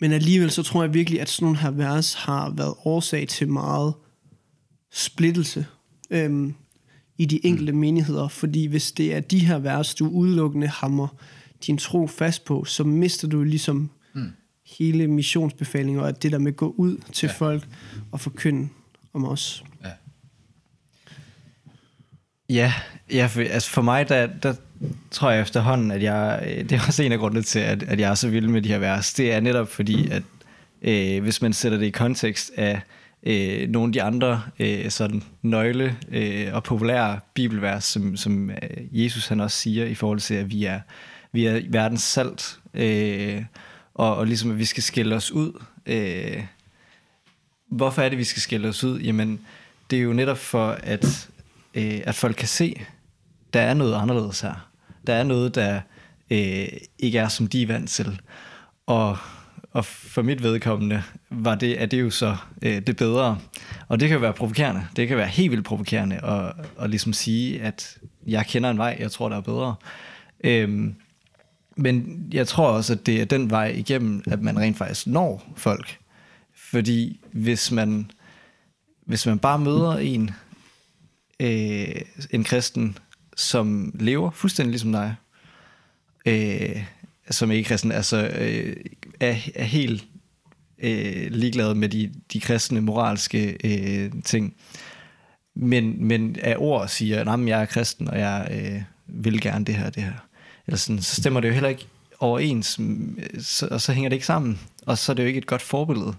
men 0.00 0.12
alligevel 0.12 0.50
så 0.50 0.62
tror 0.62 0.82
jeg 0.82 0.94
virkelig, 0.94 1.20
at 1.20 1.28
sådan 1.28 1.44
nogle 1.44 1.58
her 1.58 1.70
vers 1.70 2.14
har 2.14 2.50
været 2.50 2.74
årsag 2.84 3.28
til 3.28 3.48
meget 3.48 3.94
splittelse. 4.92 5.66
Øhm, 6.10 6.54
i 7.18 7.24
de 7.24 7.46
enkelte 7.46 7.72
mm. 7.72 7.78
menigheder, 7.78 8.28
fordi 8.28 8.66
hvis 8.66 8.92
det 8.92 9.14
er 9.14 9.20
de 9.20 9.38
her 9.38 9.58
vers, 9.58 9.94
du 9.94 10.08
udelukkende 10.08 10.68
hammer 10.68 11.08
din 11.66 11.78
tro 11.78 12.06
fast 12.06 12.44
på, 12.44 12.64
så 12.64 12.84
mister 12.84 13.28
du 13.28 13.42
ligesom. 13.42 13.90
Hele 14.78 15.06
missionsbefalingen, 15.06 16.02
og 16.02 16.22
det 16.22 16.32
der 16.32 16.38
med 16.38 16.52
at 16.52 16.56
gå 16.56 16.74
ud 16.76 16.96
til 17.12 17.26
ja. 17.26 17.32
folk 17.32 17.62
og 18.12 18.20
forkynde 18.20 18.68
om 19.12 19.24
os. 19.24 19.64
Ja, 19.84 19.90
ja, 22.48 22.72
ja 23.12 23.26
for, 23.26 23.40
altså 23.40 23.70
for 23.70 23.82
mig, 23.82 24.08
der, 24.08 24.26
der 24.26 24.54
tror 25.10 25.30
jeg 25.30 25.40
efterhånden, 25.40 25.90
at 25.90 26.02
jeg, 26.02 26.40
det 26.44 26.72
er 26.72 26.80
også 26.86 27.02
en 27.02 27.12
af 27.12 27.18
grundene 27.18 27.42
til, 27.42 27.58
at, 27.58 27.82
at 27.82 28.00
jeg 28.00 28.10
er 28.10 28.14
så 28.14 28.28
vild 28.28 28.48
med 28.48 28.62
de 28.62 28.68
her 28.68 28.78
vers, 28.78 29.14
det 29.14 29.32
er 29.32 29.40
netop 29.40 29.68
fordi, 29.68 30.10
at 30.10 30.22
øh, 30.82 31.22
hvis 31.22 31.42
man 31.42 31.52
sætter 31.52 31.78
det 31.78 31.86
i 31.86 31.90
kontekst 31.90 32.50
af 32.56 32.80
øh, 33.22 33.68
nogle 33.68 33.88
af 33.88 33.92
de 33.92 34.02
andre 34.02 34.42
øh, 34.58 34.90
sådan 34.90 35.22
nøgle 35.42 35.96
øh, 36.08 36.48
og 36.52 36.62
populære 36.62 37.20
bibelvers, 37.34 37.84
som, 37.84 38.16
som 38.16 38.50
øh, 38.50 38.56
Jesus 38.90 39.28
han 39.28 39.40
også 39.40 39.56
siger 39.56 39.84
i 39.84 39.94
forhold 39.94 40.20
til, 40.20 40.34
at 40.34 40.50
vi 40.50 40.64
er, 40.64 40.80
vi 41.32 41.46
er 41.46 41.60
verdens 41.68 42.02
salt, 42.02 42.58
øh, 42.74 43.42
og, 43.96 44.16
og 44.16 44.26
ligesom 44.26 44.50
at 44.50 44.58
vi 44.58 44.64
skal 44.64 44.82
skille 44.82 45.16
os 45.16 45.32
ud. 45.32 45.62
Øh, 45.86 46.44
hvorfor 47.68 48.02
er 48.02 48.08
det, 48.08 48.18
vi 48.18 48.24
skal 48.24 48.42
skille 48.42 48.68
os 48.68 48.84
ud? 48.84 49.00
Jamen, 49.00 49.40
det 49.90 49.98
er 49.98 50.02
jo 50.02 50.12
netop 50.12 50.38
for, 50.38 50.70
at, 50.70 51.28
øh, 51.74 52.00
at 52.04 52.14
folk 52.14 52.36
kan 52.36 52.48
se, 52.48 52.86
der 53.52 53.60
er 53.60 53.74
noget 53.74 53.94
anderledes 53.94 54.40
her. 54.40 54.68
Der 55.06 55.14
er 55.14 55.22
noget, 55.22 55.54
der 55.54 55.80
øh, 56.30 56.68
ikke 56.98 57.18
er, 57.18 57.28
som 57.28 57.46
de 57.46 57.62
er 57.62 57.66
vant 57.66 57.90
til. 57.90 58.20
Og 58.86 59.18
og 59.76 59.84
for 59.84 60.22
mit 60.22 60.42
vedkommende 60.42 61.02
var 61.30 61.54
det, 61.54 61.82
er 61.82 61.86
det 61.86 62.00
jo 62.00 62.10
så 62.10 62.36
øh, 62.62 62.80
det 62.86 62.96
bedre. 62.96 63.38
Og 63.88 64.00
det 64.00 64.08
kan 64.08 64.20
være 64.20 64.32
provokerende. 64.32 64.86
Det 64.96 65.08
kan 65.08 65.16
være 65.16 65.26
helt 65.26 65.50
vildt 65.50 65.64
provokerende 65.64 66.24
at, 66.24 66.52
at 66.80 66.90
ligesom 66.90 67.12
sige, 67.12 67.62
at 67.62 67.98
jeg 68.26 68.46
kender 68.46 68.70
en 68.70 68.78
vej, 68.78 68.96
jeg 69.00 69.10
tror, 69.10 69.28
der 69.28 69.36
er 69.36 69.40
bedre. 69.40 69.74
Øhm, 70.44 70.94
men 71.76 72.26
jeg 72.32 72.48
tror 72.48 72.68
også, 72.68 72.92
at 72.92 73.06
det 73.06 73.20
er 73.20 73.24
den 73.24 73.50
vej 73.50 73.66
igennem, 73.66 74.22
at 74.26 74.42
man 74.42 74.58
rent 74.58 74.76
faktisk 74.76 75.06
når 75.06 75.52
folk. 75.56 75.98
Fordi 76.54 77.20
hvis 77.32 77.70
man, 77.70 78.10
hvis 79.06 79.26
man 79.26 79.38
bare 79.38 79.58
møder 79.58 79.96
en, 79.96 80.30
øh, 81.40 82.00
en 82.30 82.44
kristen, 82.44 82.98
som 83.36 83.92
lever 83.94 84.30
fuldstændig 84.30 84.70
ligesom 84.70 84.92
dig, 84.92 85.14
øh, 86.26 86.84
som 87.30 87.50
ikke 87.50 87.68
kristen, 87.68 87.92
altså 87.92 88.28
øh, 88.38 88.76
er, 89.20 89.36
er 89.54 89.64
helt 89.64 90.04
øh, 90.78 91.30
ligeglad 91.30 91.74
med 91.74 91.88
de, 91.88 92.12
de 92.32 92.40
kristne 92.40 92.80
moralske 92.80 93.56
øh, 93.64 94.12
ting, 94.24 94.54
men, 95.54 96.04
men 96.04 96.36
af 96.42 96.54
ord 96.58 96.88
siger, 96.88 97.32
at 97.32 97.48
jeg 97.48 97.60
er 97.60 97.66
kristen, 97.66 98.08
og 98.08 98.18
jeg 98.18 98.48
øh, 98.50 98.82
vil 99.06 99.40
gerne 99.40 99.64
det 99.64 99.74
her 99.74 99.90
det 99.90 100.02
her. 100.02 100.26
Eller 100.66 100.78
sådan, 100.78 101.02
så 101.02 101.20
stemmer 101.20 101.40
det 101.40 101.48
jo 101.48 101.52
heller 101.52 101.68
ikke 101.68 101.88
overens, 102.20 102.78
mm, 102.78 103.18
så, 103.38 103.68
og 103.70 103.80
så 103.80 103.92
hænger 103.92 104.08
det 104.08 104.16
ikke 104.16 104.26
sammen, 104.26 104.60
og 104.86 104.98
så 104.98 105.12
er 105.12 105.14
det 105.14 105.22
jo 105.22 105.28
ikke 105.28 105.38
et 105.38 105.46
godt 105.46 105.62
forbillede. 105.62 106.14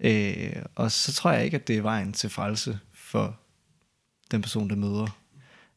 Øh, 0.00 0.62
og 0.74 0.92
så 0.92 1.12
tror 1.12 1.32
jeg 1.32 1.44
ikke, 1.44 1.54
at 1.54 1.68
det 1.68 1.76
er 1.76 1.82
vejen 1.82 2.12
til 2.12 2.30
frelse 2.30 2.78
for 2.92 3.36
den 4.30 4.42
person, 4.42 4.70
der 4.70 4.76
møder. 4.76 5.18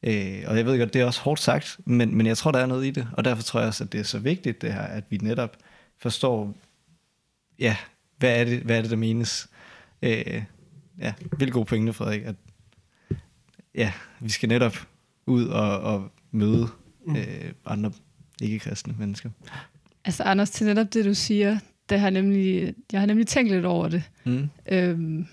Øh, 0.03 0.43
og 0.47 0.57
jeg 0.57 0.65
ved 0.65 0.79
godt, 0.79 0.93
det 0.93 1.01
er 1.01 1.05
også 1.05 1.21
hårdt 1.21 1.41
sagt, 1.41 1.79
men, 1.85 2.15
men 2.15 2.25
jeg 2.25 2.37
tror, 2.37 2.51
der 2.51 2.59
er 2.59 2.65
noget 2.65 2.85
i 2.85 2.91
det, 2.91 3.07
og 3.13 3.25
derfor 3.25 3.43
tror 3.43 3.59
jeg 3.59 3.67
også, 3.67 3.83
at 3.83 3.91
det 3.91 3.99
er 3.99 4.03
så 4.03 4.19
vigtigt 4.19 4.61
det 4.61 4.73
her, 4.73 4.81
at 4.81 5.03
vi 5.09 5.17
netop 5.17 5.57
forstår, 5.97 6.55
ja, 7.59 7.77
hvad 8.17 8.39
er 8.39 8.43
det, 8.43 8.59
hvad 8.59 8.77
er 8.77 8.81
det 8.81 8.91
der 8.91 8.97
menes? 8.97 9.49
Øh, 10.01 10.43
ja, 10.99 11.13
vildt 11.37 11.53
gode 11.53 11.65
pointe, 11.65 11.93
Frederik, 11.93 12.21
at 12.21 12.35
ja, 13.75 13.93
vi 14.19 14.29
skal 14.29 14.49
netop 14.49 14.87
ud 15.25 15.47
og, 15.47 15.79
og 15.79 16.11
møde 16.31 16.69
øh, 17.07 17.51
andre 17.65 17.91
ikke-kristne 18.41 18.95
mennesker. 18.99 19.29
Altså 20.05 20.23
Anders, 20.23 20.49
til 20.49 20.65
netop 20.67 20.93
det, 20.93 21.05
du 21.05 21.13
siger, 21.13 21.57
det 21.89 21.99
har 21.99 22.09
nemlig, 22.09 22.73
jeg 22.91 22.99
har 22.99 23.07
nemlig 23.07 23.27
tænkt 23.27 23.51
lidt 23.51 23.65
over 23.65 23.87
det. 23.87 24.03
Mm. 24.25 24.49
Øhm, 24.71 25.27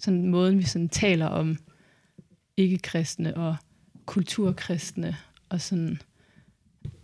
sådan 0.00 0.26
måden, 0.26 0.58
vi 0.58 0.62
sådan 0.64 0.88
taler 0.88 1.26
om 1.26 1.58
ikke-kristne 2.56 3.36
og 3.36 3.56
kulturkristne 4.06 5.16
og 5.48 5.60
sådan. 5.60 6.00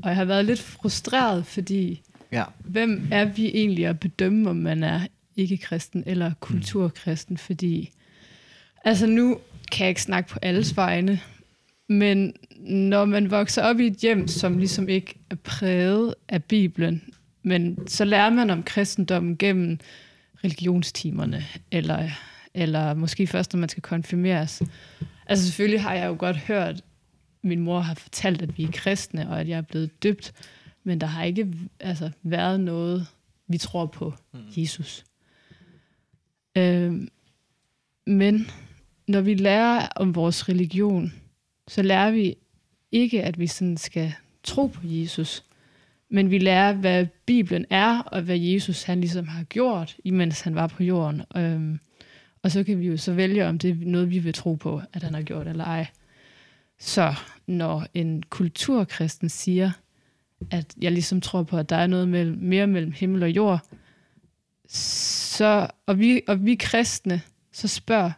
Og 0.02 0.08
jeg 0.08 0.16
har 0.16 0.24
været 0.24 0.44
lidt 0.44 0.60
frustreret, 0.60 1.46
fordi 1.46 2.02
Ja. 2.32 2.44
hvem 2.58 3.08
er 3.10 3.24
vi 3.24 3.46
egentlig 3.46 3.86
at 3.86 4.00
bedømme, 4.00 4.50
om 4.50 4.56
man 4.56 4.82
er 4.82 5.00
ikke-kristen 5.36 6.02
eller 6.06 6.32
kulturkristen? 6.40 7.36
Fordi, 7.38 7.90
altså 8.84 9.06
nu 9.06 9.38
kan 9.72 9.84
jeg 9.84 9.88
ikke 9.88 10.02
snakke 10.02 10.30
på 10.30 10.38
alles 10.42 10.76
vegne, 10.76 11.20
men 11.88 12.34
når 12.58 13.04
man 13.04 13.30
vokser 13.30 13.62
op 13.62 13.80
i 13.80 13.86
et 13.86 13.96
hjem, 13.96 14.28
som 14.28 14.58
ligesom 14.58 14.88
ikke 14.88 15.14
er 15.30 15.34
præget 15.34 16.14
af 16.28 16.44
Bibelen, 16.44 17.02
men 17.42 17.88
så 17.88 18.04
lærer 18.04 18.30
man 18.30 18.50
om 18.50 18.62
kristendommen 18.62 19.36
gennem 19.36 19.78
religionstimerne, 20.44 21.44
eller, 21.70 22.08
eller 22.54 22.94
måske 22.94 23.26
først, 23.26 23.52
når 23.52 23.60
man 23.60 23.68
skal 23.68 23.82
konfirmeres. 23.82 24.62
Altså 25.26 25.46
selvfølgelig 25.46 25.82
har 25.82 25.94
jeg 25.94 26.06
jo 26.06 26.16
godt 26.18 26.36
hørt, 26.36 26.82
min 27.42 27.60
mor 27.60 27.80
har 27.80 27.94
fortalt, 27.94 28.42
at 28.42 28.58
vi 28.58 28.64
er 28.64 28.72
kristne, 28.72 29.28
og 29.28 29.40
at 29.40 29.48
jeg 29.48 29.58
er 29.58 29.62
blevet 29.62 30.02
døbt, 30.02 30.32
men 30.84 31.00
der 31.00 31.06
har 31.06 31.24
ikke 31.24 31.54
altså, 31.80 32.10
været 32.22 32.60
noget, 32.60 33.06
vi 33.48 33.58
tror 33.58 33.86
på 33.86 34.14
Jesus. 34.56 35.04
Øhm, 36.56 37.08
men 38.06 38.50
når 39.08 39.20
vi 39.20 39.34
lærer 39.34 39.88
om 39.96 40.14
vores 40.14 40.48
religion, 40.48 41.12
så 41.68 41.82
lærer 41.82 42.10
vi 42.10 42.36
ikke, 42.92 43.22
at 43.22 43.38
vi 43.38 43.46
sådan 43.46 43.76
skal 43.76 44.12
tro 44.42 44.66
på 44.66 44.80
Jesus, 44.84 45.44
men 46.08 46.30
vi 46.30 46.38
lærer, 46.38 46.72
hvad 46.72 47.06
Bibelen 47.26 47.66
er, 47.70 47.98
og 47.98 48.22
hvad 48.22 48.38
Jesus 48.38 48.82
han 48.82 49.00
ligesom 49.00 49.28
har 49.28 49.44
gjort, 49.44 49.96
imens 50.04 50.40
han 50.40 50.54
var 50.54 50.66
på 50.66 50.82
jorden. 50.82 51.22
Øhm, 51.36 51.78
og 52.42 52.50
så 52.50 52.64
kan 52.64 52.80
vi 52.80 52.86
jo 52.86 52.96
så 52.96 53.12
vælge, 53.12 53.46
om 53.46 53.58
det 53.58 53.70
er 53.70 53.74
noget, 53.80 54.10
vi 54.10 54.18
vil 54.18 54.34
tro 54.34 54.54
på, 54.54 54.82
at 54.92 55.02
han 55.02 55.14
har 55.14 55.22
gjort 55.22 55.46
eller 55.46 55.64
ej. 55.64 55.86
Så 56.78 57.14
når 57.46 57.86
en 57.94 58.22
kulturkristen 58.22 59.28
siger, 59.28 59.70
at 60.50 60.74
jeg 60.80 60.92
ligesom 60.92 61.20
tror 61.20 61.42
på, 61.42 61.58
at 61.58 61.70
der 61.70 61.76
er 61.76 61.86
noget 61.86 62.08
mellem, 62.08 62.38
mere 62.38 62.66
mellem 62.66 62.92
himmel 62.92 63.22
og 63.22 63.30
jord, 63.30 63.60
så, 64.68 65.70
og, 65.86 65.98
vi, 65.98 66.22
og 66.28 66.44
vi 66.44 66.54
kristne, 66.54 67.20
så 67.52 67.68
spørger, 67.68 68.10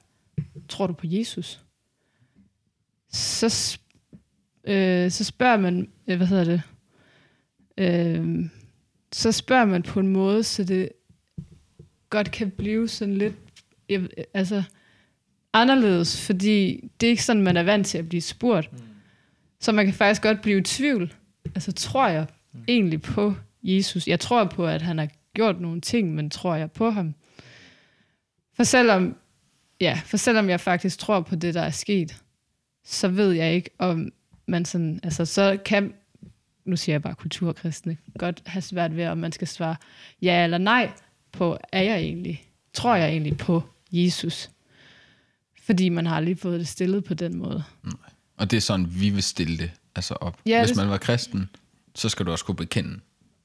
tror 0.69 0.87
du 0.87 0.93
på 0.93 1.07
Jesus? 1.07 1.61
Så, 3.13 3.79
øh, 4.65 5.11
så 5.11 5.25
spørger 5.25 5.57
man, 5.57 5.89
øh, 6.07 6.17
hvad 6.17 6.27
hedder 6.27 6.45
det, 6.45 6.63
øh, 7.79 8.45
så 9.13 9.33
spørger 9.33 9.65
man 9.65 9.83
på 9.83 10.01
en 10.01 10.09
måde, 10.09 10.43
så 10.43 10.65
det 10.65 10.89
godt 12.11 12.31
kan 12.31 12.51
blive 12.51 12.89
sådan 12.89 13.15
lidt, 13.15 13.35
jeg, 13.89 14.09
altså, 14.35 14.63
anderledes, 15.53 16.27
fordi 16.27 16.91
det 17.01 17.07
er 17.07 17.11
ikke 17.11 17.25
sådan, 17.25 17.43
man 17.43 17.57
er 17.57 17.63
vant 17.63 17.87
til 17.87 17.99
at 17.99 18.09
blive 18.09 18.21
spurgt. 18.21 18.73
Mm. 18.73 18.79
Så 19.61 19.73
man 19.73 19.85
kan 19.85 19.95
faktisk 19.95 20.23
godt 20.23 20.43
blive 20.43 20.59
i 20.59 20.63
tvivl. 20.63 21.15
Altså, 21.55 21.73
tror 21.73 22.09
jeg 22.09 22.27
mm. 22.53 22.65
egentlig 22.69 23.03
på 23.03 23.35
Jesus? 23.63 24.07
Jeg 24.07 24.21
tror 24.21 24.45
på, 24.45 24.67
at 24.67 24.83
han 24.83 24.99
har 24.99 25.09
gjort 25.35 25.61
nogle 25.61 25.81
ting, 25.81 26.15
men 26.15 26.31
tror 26.31 26.55
jeg 26.55 26.71
på 26.71 26.91
ham? 26.91 27.15
For 28.55 28.65
selvom, 28.65 29.17
ja, 29.81 30.01
for 30.05 30.17
selvom 30.17 30.49
jeg 30.49 30.61
faktisk 30.61 30.99
tror 30.99 31.21
på 31.21 31.37
det, 31.37 31.55
der 31.55 31.63
er 31.63 31.71
sket, 31.71 32.23
så 32.91 33.09
ved 33.09 33.33
jeg 33.33 33.55
ikke, 33.55 33.71
om 33.79 34.13
man 34.47 34.65
sådan, 34.65 35.01
altså 35.03 35.25
så 35.25 35.59
kan, 35.65 35.95
nu 36.65 36.77
siger 36.77 36.95
jeg 36.95 37.03
bare 37.03 37.15
kulturkristne, 37.15 37.97
godt 38.19 38.43
have 38.47 38.63
svært 38.63 38.97
ved, 38.97 39.07
om 39.07 39.19
man 39.19 39.33
skal 39.33 39.49
svare 39.49 39.77
ja 40.23 40.45
eller 40.45 40.59
nej 40.59 40.91
på, 41.33 41.59
er 41.73 41.83
jeg 41.83 41.99
egentlig, 41.99 42.45
tror 42.73 42.95
jeg 42.95 43.09
egentlig 43.09 43.37
på 43.37 43.63
Jesus? 43.93 44.51
Fordi 45.63 45.89
man 45.89 46.07
har 46.07 46.17
aldrig 46.17 46.39
fået 46.39 46.61
det 46.61 46.69
stillet 46.69 47.05
på 47.05 47.15
den 47.15 47.37
måde. 47.37 47.65
Og 48.37 48.51
det 48.51 48.57
er 48.57 48.61
sådan, 48.61 49.01
vi 49.01 49.11
vil 49.11 49.23
stille 49.23 49.59
det 49.59 49.71
altså 49.97 50.15
op. 50.15 50.39
Ja, 50.47 50.65
Hvis 50.65 50.77
man 50.77 50.89
var 50.89 50.99
kristen, 50.99 51.51
så 51.95 52.09
skal 52.09 52.27
du 52.27 52.31
også 52.31 52.45
kunne 52.45 52.57
bekende, 52.57 53.01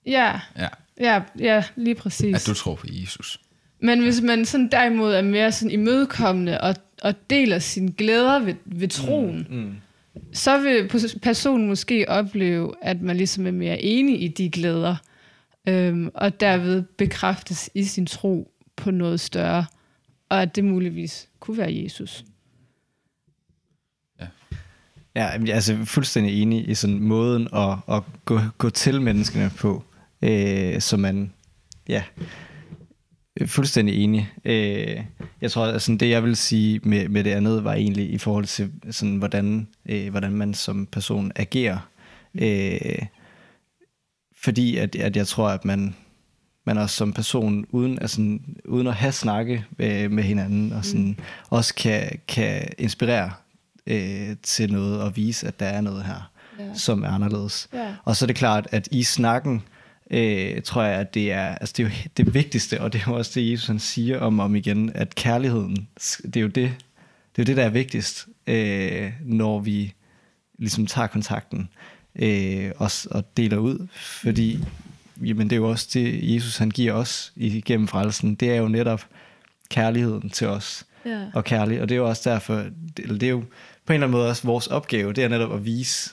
Ja, 0.05 0.39
ja, 0.57 0.67
ja, 0.99 1.21
ja 1.39 1.63
lige 1.75 1.95
præcis. 1.95 2.35
at 2.35 2.47
du 2.47 2.53
tror 2.53 2.75
på 2.75 2.87
Jesus. 2.89 3.41
Men 3.83 3.99
hvis 4.03 4.21
man 4.21 4.45
sådan 4.45 4.69
derimod 4.71 5.13
er 5.13 5.21
mere 5.21 5.51
sådan 5.51 5.71
imødekommende 5.71 6.61
og, 6.61 6.75
og 7.03 7.13
deler 7.29 7.59
sine 7.59 7.91
glæder 7.91 8.39
ved, 8.39 8.53
ved 8.65 8.87
troen, 8.87 9.47
Mm. 9.49 9.73
så 10.33 10.61
vil 10.61 10.87
pers- 10.93 11.19
personen 11.21 11.67
måske 11.67 12.05
opleve, 12.07 12.73
at 12.81 13.01
man 13.01 13.17
ligesom 13.17 13.47
er 13.47 13.51
mere 13.51 13.81
enig 13.81 14.23
i 14.23 14.27
de 14.27 14.49
glæder, 14.49 14.95
øhm, 15.67 16.09
og 16.13 16.39
derved 16.39 16.83
bekræftes 16.97 17.69
i 17.73 17.83
sin 17.83 18.05
tro 18.05 18.51
på 18.75 18.91
noget 18.91 19.19
større, 19.19 19.65
og 20.29 20.41
at 20.41 20.55
det 20.55 20.63
muligvis 20.63 21.29
kunne 21.39 21.57
være 21.57 21.81
Jesus. 21.83 22.23
Ja, 24.19 24.27
jeg 25.15 25.49
er 25.49 25.53
altså 25.55 25.77
fuldstændig 25.85 26.41
enig 26.41 26.69
i 26.69 26.75
sådan 26.75 26.99
måden 26.99 27.47
at, 27.53 27.77
at 27.89 28.03
gå, 28.25 28.39
gå 28.57 28.69
til 28.69 29.01
menneskene 29.01 29.51
på, 29.57 29.83
øh, 30.21 30.81
så 30.81 30.97
man, 30.97 31.33
ja, 31.89 32.03
fuldstændig 33.45 34.03
enig. 34.03 34.31
Øh, 34.45 35.01
jeg 35.41 35.51
tror, 35.51 35.65
at 35.65 35.81
sådan 35.81 35.97
det 35.97 36.09
jeg 36.09 36.23
vil 36.23 36.35
sige 36.35 36.79
med, 36.83 37.09
med 37.09 37.23
det 37.23 37.31
andet, 37.31 37.63
var 37.63 37.73
egentlig 37.73 38.13
i 38.13 38.17
forhold 38.17 38.45
til, 38.45 38.71
sådan, 38.91 39.15
hvordan, 39.15 39.67
øh, 39.85 40.09
hvordan 40.09 40.31
man 40.31 40.53
som 40.53 40.85
person 40.85 41.31
agerer. 41.35 41.77
Øh, 42.35 43.05
fordi 44.41 44.77
at, 44.77 44.95
at 44.95 45.15
jeg 45.15 45.27
tror, 45.27 45.49
at 45.49 45.65
man, 45.65 45.95
man 46.65 46.77
også 46.77 46.95
som 46.95 47.13
person, 47.13 47.65
uden, 47.69 47.99
altså, 48.01 48.39
uden 48.65 48.87
at 48.87 48.93
have 48.93 49.11
snakke 49.11 49.65
øh, 49.79 50.11
med 50.11 50.23
hinanden, 50.23 50.73
og 50.73 50.85
sådan, 50.85 51.05
mm. 51.05 51.15
også 51.49 51.75
kan, 51.75 52.19
kan 52.27 52.67
inspirere 52.77 53.31
øh, 53.87 54.35
til 54.43 54.71
noget 54.73 55.01
og 55.01 55.15
vise, 55.15 55.47
at 55.47 55.59
der 55.59 55.65
er 55.65 55.81
noget 55.81 56.05
her, 56.05 56.29
Ja. 56.59 56.73
som 56.73 57.03
er 57.03 57.07
anderledes. 57.09 57.69
Ja. 57.73 57.95
Og 58.03 58.15
så 58.15 58.25
er 58.25 58.27
det 58.27 58.35
klart, 58.35 58.67
at 58.71 58.87
i 58.91 59.03
snakken, 59.03 59.63
øh, 60.13 60.61
tror 60.61 60.83
jeg, 60.83 60.99
at 60.99 61.13
det 61.13 61.31
er, 61.31 61.55
altså 61.55 61.73
det 61.77 61.83
er 61.85 61.87
jo 61.89 61.95
det 62.17 62.33
vigtigste, 62.33 62.81
og 62.81 62.93
det 62.93 62.99
er 63.01 63.05
jo 63.07 63.17
også 63.17 63.31
det, 63.35 63.51
Jesus 63.51 63.67
han 63.67 63.79
siger 63.79 64.19
om 64.19 64.39
og 64.39 64.45
om 64.45 64.55
igen, 64.55 64.91
at 64.95 65.15
kærligheden, 65.15 65.87
det 66.23 66.35
er 66.37 66.41
jo 66.41 66.47
det, 66.47 66.55
det, 67.35 67.39
er 67.39 67.43
jo 67.43 67.43
det 67.43 67.57
der 67.57 67.63
er 67.63 67.69
vigtigst, 67.69 68.27
øh, 68.47 69.11
når 69.25 69.59
vi 69.59 69.93
ligesom 70.59 70.85
tager 70.87 71.07
kontakten 71.07 71.69
øh, 72.15 72.71
og, 72.77 72.91
og 73.11 73.37
deler 73.37 73.57
ud, 73.57 73.87
fordi 73.95 74.59
jamen, 75.23 75.49
det 75.49 75.55
er 75.55 75.59
jo 75.59 75.69
også 75.69 75.89
det, 75.93 76.33
Jesus 76.35 76.57
han 76.57 76.71
giver 76.71 76.93
os 76.93 77.33
igennem 77.35 77.87
frelsen, 77.87 78.35
det 78.35 78.49
er 78.51 78.55
jo 78.55 78.67
netop 78.67 79.05
kærligheden 79.69 80.29
til 80.29 80.47
os 80.47 80.85
Ja. 81.05 81.25
og 81.33 81.43
kærlig. 81.43 81.81
Og 81.81 81.89
det 81.89 81.95
er 81.95 81.99
jo 81.99 82.09
også 82.09 82.29
derfor, 82.29 82.55
det, 82.55 82.99
eller 82.99 83.17
det 83.17 83.25
er 83.25 83.29
jo 83.31 83.39
på 83.85 83.93
en 83.93 83.93
eller 83.93 84.07
anden 84.07 84.17
måde 84.17 84.29
også 84.29 84.43
vores 84.47 84.67
opgave, 84.67 85.13
det 85.13 85.23
er 85.23 85.27
netop 85.27 85.53
at 85.53 85.65
vise 85.65 86.11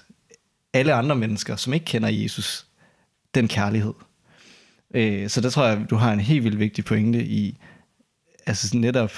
alle 0.73 0.93
andre 0.93 1.17
mennesker, 1.17 1.57
som 1.57 1.73
ikke 1.73 1.85
kender 1.87 2.09
Jesus, 2.09 2.67
den 3.35 3.49
kærlighed. 3.49 3.93
Øh, 4.95 5.29
så 5.29 5.41
der 5.41 5.51
tror 5.51 5.67
jeg, 5.67 5.87
du 5.91 5.97
har 5.97 6.13
en 6.13 6.21
helt 6.21 6.45
vildt 6.45 6.59
vigtig 6.59 6.85
pointe 6.85 7.25
i, 7.25 7.59
altså 8.47 8.69
sådan 8.69 8.81
netop 8.81 9.13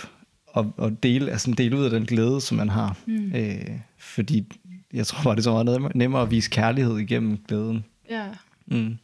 at, 0.56 0.64
at 0.82 1.02
dele, 1.02 1.30
altså 1.30 1.50
dele 1.50 1.76
ud 1.76 1.84
af 1.84 1.90
den 1.90 2.06
glæde, 2.06 2.40
som 2.40 2.56
man 2.56 2.68
har. 2.68 2.96
Mm. 3.06 3.32
Øh, 3.34 3.68
fordi 3.98 4.52
jeg 4.92 5.06
tror 5.06 5.22
bare, 5.22 5.34
det 5.34 5.40
er 5.40 5.42
så 5.42 5.64
meget 5.64 5.94
nemmere 5.94 6.22
at 6.22 6.30
vise 6.30 6.50
kærlighed 6.50 6.98
igennem 6.98 7.38
glæden. 7.48 7.84
ja. 8.10 8.26
Mm. 8.66 8.98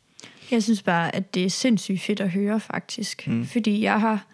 Jeg 0.50 0.62
synes 0.62 0.82
bare, 0.82 1.16
at 1.16 1.34
det 1.34 1.44
er 1.44 1.50
sindssygt 1.50 2.00
fedt 2.00 2.20
at 2.20 2.30
høre, 2.30 2.60
faktisk. 2.60 3.28
Mm. 3.28 3.46
Fordi 3.46 3.82
jeg 3.82 4.00
har 4.00 4.26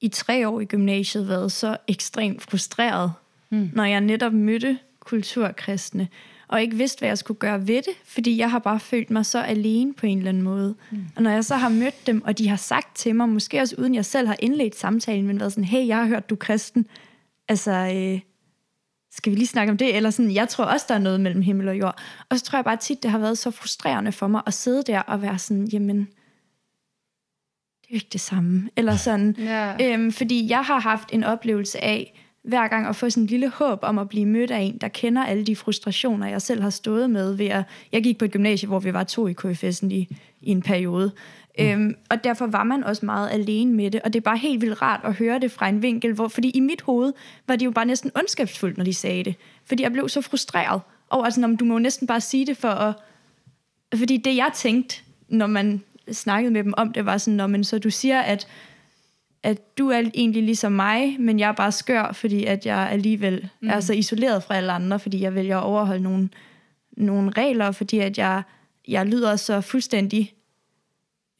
i 0.00 0.08
tre 0.08 0.48
år 0.48 0.60
i 0.60 0.64
gymnasiet 0.64 1.28
været 1.28 1.52
så 1.52 1.76
ekstremt 1.88 2.42
frustreret, 2.42 3.12
mm. 3.50 3.70
når 3.72 3.84
jeg 3.84 4.00
netop 4.00 4.32
mødte 4.32 4.78
kulturkristne, 5.00 6.08
og 6.48 6.62
ikke 6.62 6.76
vidste, 6.76 6.98
hvad 6.98 7.08
jeg 7.08 7.18
skulle 7.18 7.38
gøre 7.38 7.66
ved 7.68 7.76
det, 7.76 7.92
fordi 8.04 8.38
jeg 8.38 8.50
har 8.50 8.58
bare 8.58 8.80
følt 8.80 9.10
mig 9.10 9.26
så 9.26 9.38
alene 9.42 9.94
på 9.94 10.06
en 10.06 10.18
eller 10.18 10.28
anden 10.28 10.42
måde. 10.42 10.74
Mm. 10.90 11.04
Og 11.16 11.22
når 11.22 11.30
jeg 11.30 11.44
så 11.44 11.56
har 11.56 11.68
mødt 11.68 12.06
dem, 12.06 12.24
og 12.24 12.38
de 12.38 12.48
har 12.48 12.56
sagt 12.56 12.96
til 12.96 13.14
mig, 13.14 13.28
måske 13.28 13.60
også 13.60 13.74
uden 13.78 13.94
jeg 13.94 14.04
selv 14.04 14.26
har 14.26 14.36
indledt 14.38 14.76
samtalen, 14.76 15.26
men 15.26 15.40
været 15.40 15.52
sådan, 15.52 15.64
hey, 15.64 15.86
jeg 15.86 15.96
har 15.96 16.06
hørt, 16.06 16.30
du 16.30 16.34
er 16.34 16.38
kristen. 16.38 16.86
Altså, 17.48 17.70
øh, 17.70 18.20
skal 19.12 19.32
vi 19.32 19.36
lige 19.36 19.46
snakke 19.46 19.70
om 19.70 19.76
det? 19.76 19.96
Eller 19.96 20.10
sådan, 20.10 20.30
jeg 20.34 20.48
tror 20.48 20.64
også, 20.64 20.86
der 20.88 20.94
er 20.94 20.98
noget 20.98 21.20
mellem 21.20 21.42
himmel 21.42 21.68
og 21.68 21.78
jord. 21.78 22.00
Og 22.28 22.38
så 22.38 22.44
tror 22.44 22.56
jeg 22.56 22.64
bare 22.64 22.76
tit, 22.76 23.02
det 23.02 23.10
har 23.10 23.18
været 23.18 23.38
så 23.38 23.50
frustrerende 23.50 24.12
for 24.12 24.26
mig 24.26 24.42
at 24.46 24.54
sidde 24.54 24.82
der 24.82 25.00
og 25.00 25.22
være 25.22 25.38
sådan, 25.38 25.64
jamen, 25.66 25.98
det 25.98 26.06
er 27.84 27.88
jo 27.90 27.94
ikke 27.94 28.08
det 28.12 28.20
samme. 28.20 28.70
Eller 28.76 28.96
sådan, 28.96 29.36
Ja. 29.38 29.76
øhm, 29.92 30.12
fordi 30.12 30.50
jeg 30.50 30.64
har 30.64 30.80
haft 30.80 31.08
en 31.12 31.24
oplevelse 31.24 31.84
af, 31.84 32.25
hver 32.46 32.68
gang 32.68 32.86
at 32.86 32.96
få 32.96 33.10
sådan 33.10 33.22
en 33.22 33.26
lille 33.26 33.48
håb 33.48 33.78
om 33.82 33.98
at 33.98 34.08
blive 34.08 34.26
mødt 34.26 34.50
af 34.50 34.60
en, 34.60 34.78
der 34.78 34.88
kender 34.88 35.24
alle 35.24 35.44
de 35.44 35.56
frustrationer, 35.56 36.26
jeg 36.26 36.42
selv 36.42 36.62
har 36.62 36.70
stået 36.70 37.10
med 37.10 37.34
ved 37.34 37.46
at... 37.46 37.64
Jeg 37.92 38.02
gik 38.02 38.18
på 38.18 38.24
et 38.24 38.30
gymnasie, 38.30 38.68
hvor 38.68 38.78
vi 38.78 38.92
var 38.92 39.04
to 39.04 39.26
i 39.28 39.34
KFS'en 39.44 39.86
i, 39.90 40.16
i 40.40 40.50
en 40.50 40.62
periode. 40.62 41.12
Mm. 41.58 41.64
Øhm, 41.64 41.94
og 42.10 42.24
derfor 42.24 42.46
var 42.46 42.64
man 42.64 42.84
også 42.84 43.06
meget 43.06 43.30
alene 43.30 43.72
med 43.72 43.90
det, 43.90 44.02
og 44.02 44.12
det 44.12 44.20
er 44.20 44.24
bare 44.24 44.36
helt 44.36 44.60
vildt 44.60 44.82
rart 44.82 45.00
at 45.04 45.14
høre 45.14 45.38
det 45.38 45.52
fra 45.52 45.68
en 45.68 45.82
vinkel, 45.82 46.12
hvor, 46.12 46.28
fordi 46.28 46.50
i 46.50 46.60
mit 46.60 46.82
hoved 46.82 47.12
var 47.46 47.56
det 47.56 47.66
jo 47.66 47.70
bare 47.70 47.84
næsten 47.84 48.10
ondskabsfuldt, 48.14 48.78
når 48.78 48.84
de 48.84 48.94
sagde 48.94 49.24
det. 49.24 49.34
Fordi 49.64 49.82
jeg 49.82 49.92
blev 49.92 50.08
så 50.08 50.20
frustreret 50.20 50.80
over, 51.10 51.24
altså, 51.24 51.40
når 51.40 51.48
du 51.48 51.64
må 51.64 51.74
jo 51.74 51.78
næsten 51.78 52.06
bare 52.06 52.20
sige 52.20 52.46
det 52.46 52.56
for 52.56 52.68
at... 52.68 52.94
Fordi 53.94 54.16
det 54.16 54.36
jeg 54.36 54.50
tænkte, 54.54 54.96
når 55.28 55.46
man 55.46 55.82
snakkede 56.12 56.52
med 56.52 56.64
dem 56.64 56.74
om 56.76 56.92
det, 56.92 57.06
var 57.06 57.18
sådan, 57.18 57.36
når 57.36 57.46
man 57.46 57.64
så 57.64 57.78
du 57.78 57.90
siger, 57.90 58.20
at 58.20 58.46
at 59.46 59.78
du 59.78 59.88
er 59.88 60.02
egentlig 60.14 60.42
ligesom 60.42 60.72
mig, 60.72 61.16
men 61.20 61.38
jeg 61.38 61.48
er 61.48 61.52
bare 61.52 61.72
skør, 61.72 62.12
fordi 62.12 62.44
at 62.44 62.66
jeg 62.66 62.88
alligevel 62.90 63.48
mm. 63.60 63.68
er 63.68 63.80
så 63.80 63.92
isoleret 63.92 64.42
fra 64.42 64.56
alle 64.56 64.72
andre, 64.72 64.98
fordi 64.98 65.20
jeg 65.20 65.34
vælger 65.34 65.58
at 65.58 65.64
overholde 65.64 66.02
nogle, 66.02 66.28
nogle 66.96 67.30
regler, 67.30 67.70
fordi 67.70 67.98
at 67.98 68.18
jeg, 68.18 68.42
jeg 68.88 69.06
lyder 69.06 69.36
så 69.36 69.60
fuldstændig 69.60 70.32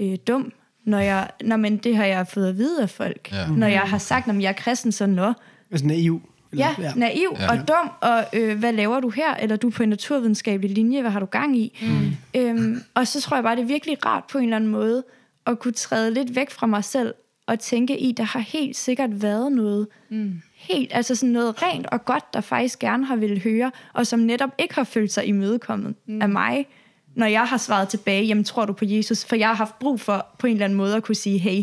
øh, 0.00 0.16
dum, 0.26 0.52
når 0.84 0.98
jeg, 0.98 1.30
når, 1.44 1.56
men 1.56 1.76
det 1.76 1.96
har 1.96 2.04
jeg 2.04 2.26
fået 2.26 2.48
at 2.48 2.58
vide 2.58 2.82
af 2.82 2.90
folk. 2.90 3.32
Ja. 3.32 3.46
Når 3.46 3.66
jeg 3.66 3.80
har 3.80 3.98
sagt, 3.98 4.28
at 4.28 4.42
jeg 4.42 4.48
er 4.48 4.52
kristen, 4.52 4.92
så 4.92 5.06
nå. 5.06 5.32
Altså 5.70 5.86
naiv. 5.86 6.22
Eller, 6.52 6.66
ja, 6.66 6.82
ja, 6.82 6.92
naiv 6.96 7.36
ja. 7.38 7.50
og 7.50 7.68
dum, 7.68 7.90
og 8.00 8.24
øh, 8.32 8.58
hvad 8.58 8.72
laver 8.72 9.00
du 9.00 9.10
her? 9.10 9.34
Eller 9.34 9.56
du 9.56 9.66
er 9.66 9.72
på 9.72 9.82
en 9.82 9.88
naturvidenskabelig 9.88 10.70
linje, 10.70 11.00
hvad 11.00 11.10
har 11.10 11.20
du 11.20 11.26
gang 11.26 11.58
i? 11.58 11.78
Mm. 11.82 12.40
Øhm, 12.40 12.82
og 12.94 13.06
så 13.06 13.20
tror 13.20 13.36
jeg 13.36 13.44
bare, 13.44 13.56
det 13.56 13.62
er 13.62 13.66
virkelig 13.66 14.06
rart 14.06 14.24
på 14.32 14.38
en 14.38 14.44
eller 14.44 14.56
anden 14.56 14.70
måde, 14.70 15.04
at 15.46 15.58
kunne 15.58 15.74
træde 15.74 16.14
lidt 16.14 16.36
væk 16.36 16.50
fra 16.50 16.66
mig 16.66 16.84
selv, 16.84 17.14
og 17.46 17.58
tænke 17.58 17.98
i, 17.98 18.12
der 18.12 18.24
har 18.24 18.40
helt 18.40 18.76
sikkert 18.76 19.22
været 19.22 19.52
noget 19.52 19.88
mm. 20.10 20.42
helt, 20.54 20.90
altså 20.94 21.14
sådan 21.14 21.32
noget 21.32 21.62
rent 21.62 21.86
og 21.86 22.04
godt, 22.04 22.34
der 22.34 22.40
faktisk 22.40 22.78
gerne 22.78 23.06
har 23.06 23.16
ville 23.16 23.40
høre, 23.40 23.70
og 23.92 24.06
som 24.06 24.20
netop 24.20 24.50
ikke 24.58 24.74
har 24.74 24.84
følt 24.84 25.12
sig 25.12 25.26
imødekommet 25.26 25.94
mm. 26.06 26.22
af 26.22 26.28
mig, 26.28 26.66
når 27.14 27.26
jeg 27.26 27.44
har 27.44 27.56
svaret 27.56 27.88
tilbage, 27.88 28.24
jamen 28.24 28.44
tror 28.44 28.64
du 28.64 28.72
på 28.72 28.84
Jesus? 28.84 29.24
For 29.24 29.36
jeg 29.36 29.48
har 29.48 29.54
haft 29.54 29.78
brug 29.78 30.00
for 30.00 30.26
på 30.38 30.46
en 30.46 30.52
eller 30.52 30.64
anden 30.64 30.76
måde 30.76 30.96
at 30.96 31.02
kunne 31.02 31.14
sige, 31.14 31.38
hey, 31.38 31.62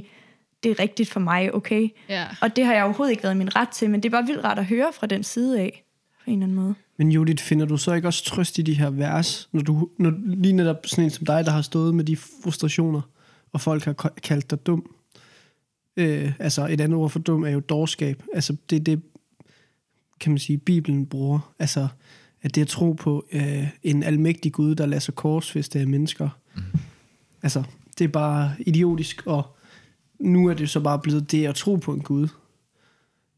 det 0.63 0.71
er 0.71 0.79
rigtigt 0.79 1.09
for 1.09 1.19
mig, 1.19 1.55
okay? 1.55 1.89
Ja. 2.09 2.25
Og 2.41 2.55
det 2.55 2.65
har 2.65 2.73
jeg 2.73 2.83
overhovedet 2.83 3.11
ikke 3.11 3.23
været 3.23 3.37
min 3.37 3.55
ret 3.55 3.69
til, 3.69 3.89
men 3.89 4.03
det 4.03 4.09
er 4.09 4.11
bare 4.11 4.25
vildt 4.25 4.43
rart 4.43 4.59
at 4.59 4.65
høre 4.65 4.87
fra 4.93 5.07
den 5.07 5.23
side 5.23 5.59
af, 5.59 5.83
på 6.23 6.29
en 6.29 6.33
eller 6.33 6.45
anden 6.45 6.55
måde. 6.55 6.75
Men 6.97 7.11
Judith, 7.11 7.43
finder 7.43 7.65
du 7.65 7.77
så 7.77 7.93
ikke 7.93 8.07
også 8.07 8.23
trøst 8.23 8.57
i 8.57 8.61
de 8.61 8.73
her 8.73 8.89
vers, 8.89 9.49
når 9.51 9.61
du 9.61 9.89
når, 9.99 10.13
lige 10.25 10.53
netop 10.53 10.85
sådan 10.85 11.03
en 11.03 11.09
som 11.09 11.25
dig, 11.25 11.45
der 11.45 11.51
har 11.51 11.61
stået 11.61 11.95
med 11.95 12.03
de 12.03 12.17
frustrationer, 12.43 13.01
og 13.53 13.61
folk 13.61 13.83
har 13.83 13.93
kaldt 14.23 14.51
dig 14.51 14.65
dum? 14.65 14.89
Øh, 15.97 16.31
altså 16.39 16.67
et 16.67 16.81
andet 16.81 16.99
ord 16.99 17.09
for 17.09 17.19
dum 17.19 17.43
er 17.43 17.49
jo 17.49 17.59
dårskab. 17.59 18.23
Altså 18.33 18.55
det 18.69 18.75
er 18.75 18.83
det, 18.83 19.01
kan 20.19 20.31
man 20.31 20.39
sige, 20.39 20.57
Bibelen 20.57 21.05
bruger. 21.05 21.53
Altså 21.59 21.87
at 22.43 22.55
det 22.55 22.61
er 22.61 22.65
at 22.65 22.69
tro 22.69 22.91
på 22.91 23.25
øh, 23.31 23.67
en 23.83 24.03
almægtig 24.03 24.51
Gud, 24.51 24.75
der 24.75 24.85
lader 24.85 24.99
sig 24.99 25.15
korsfeste 25.15 25.79
af 25.79 25.87
mennesker. 25.87 26.29
Mm. 26.55 26.61
Altså 27.43 27.63
det 27.97 28.03
er 28.05 28.09
bare 28.09 28.51
idiotisk, 28.59 29.23
og 29.25 29.55
nu 30.19 30.47
er 30.47 30.53
det 30.53 30.69
så 30.69 30.79
bare 30.79 30.99
blevet 30.99 31.31
det 31.31 31.45
at 31.45 31.55
tro 31.55 31.75
på 31.75 31.93
en 31.93 32.01
Gud. 32.01 32.27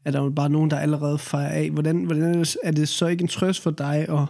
Er 0.04 0.10
der 0.10 0.22
jo 0.22 0.30
bare 0.30 0.48
nogen, 0.48 0.70
der 0.70 0.78
allerede 0.78 1.18
fejrer 1.18 1.50
af. 1.50 1.70
Hvordan, 1.70 2.04
hvordan 2.04 2.44
er 2.62 2.70
det 2.70 2.88
så 2.88 3.06
ikke 3.06 3.22
en 3.22 3.28
trøst 3.28 3.62
for 3.62 3.70
dig 3.70 4.08
at, 4.08 4.28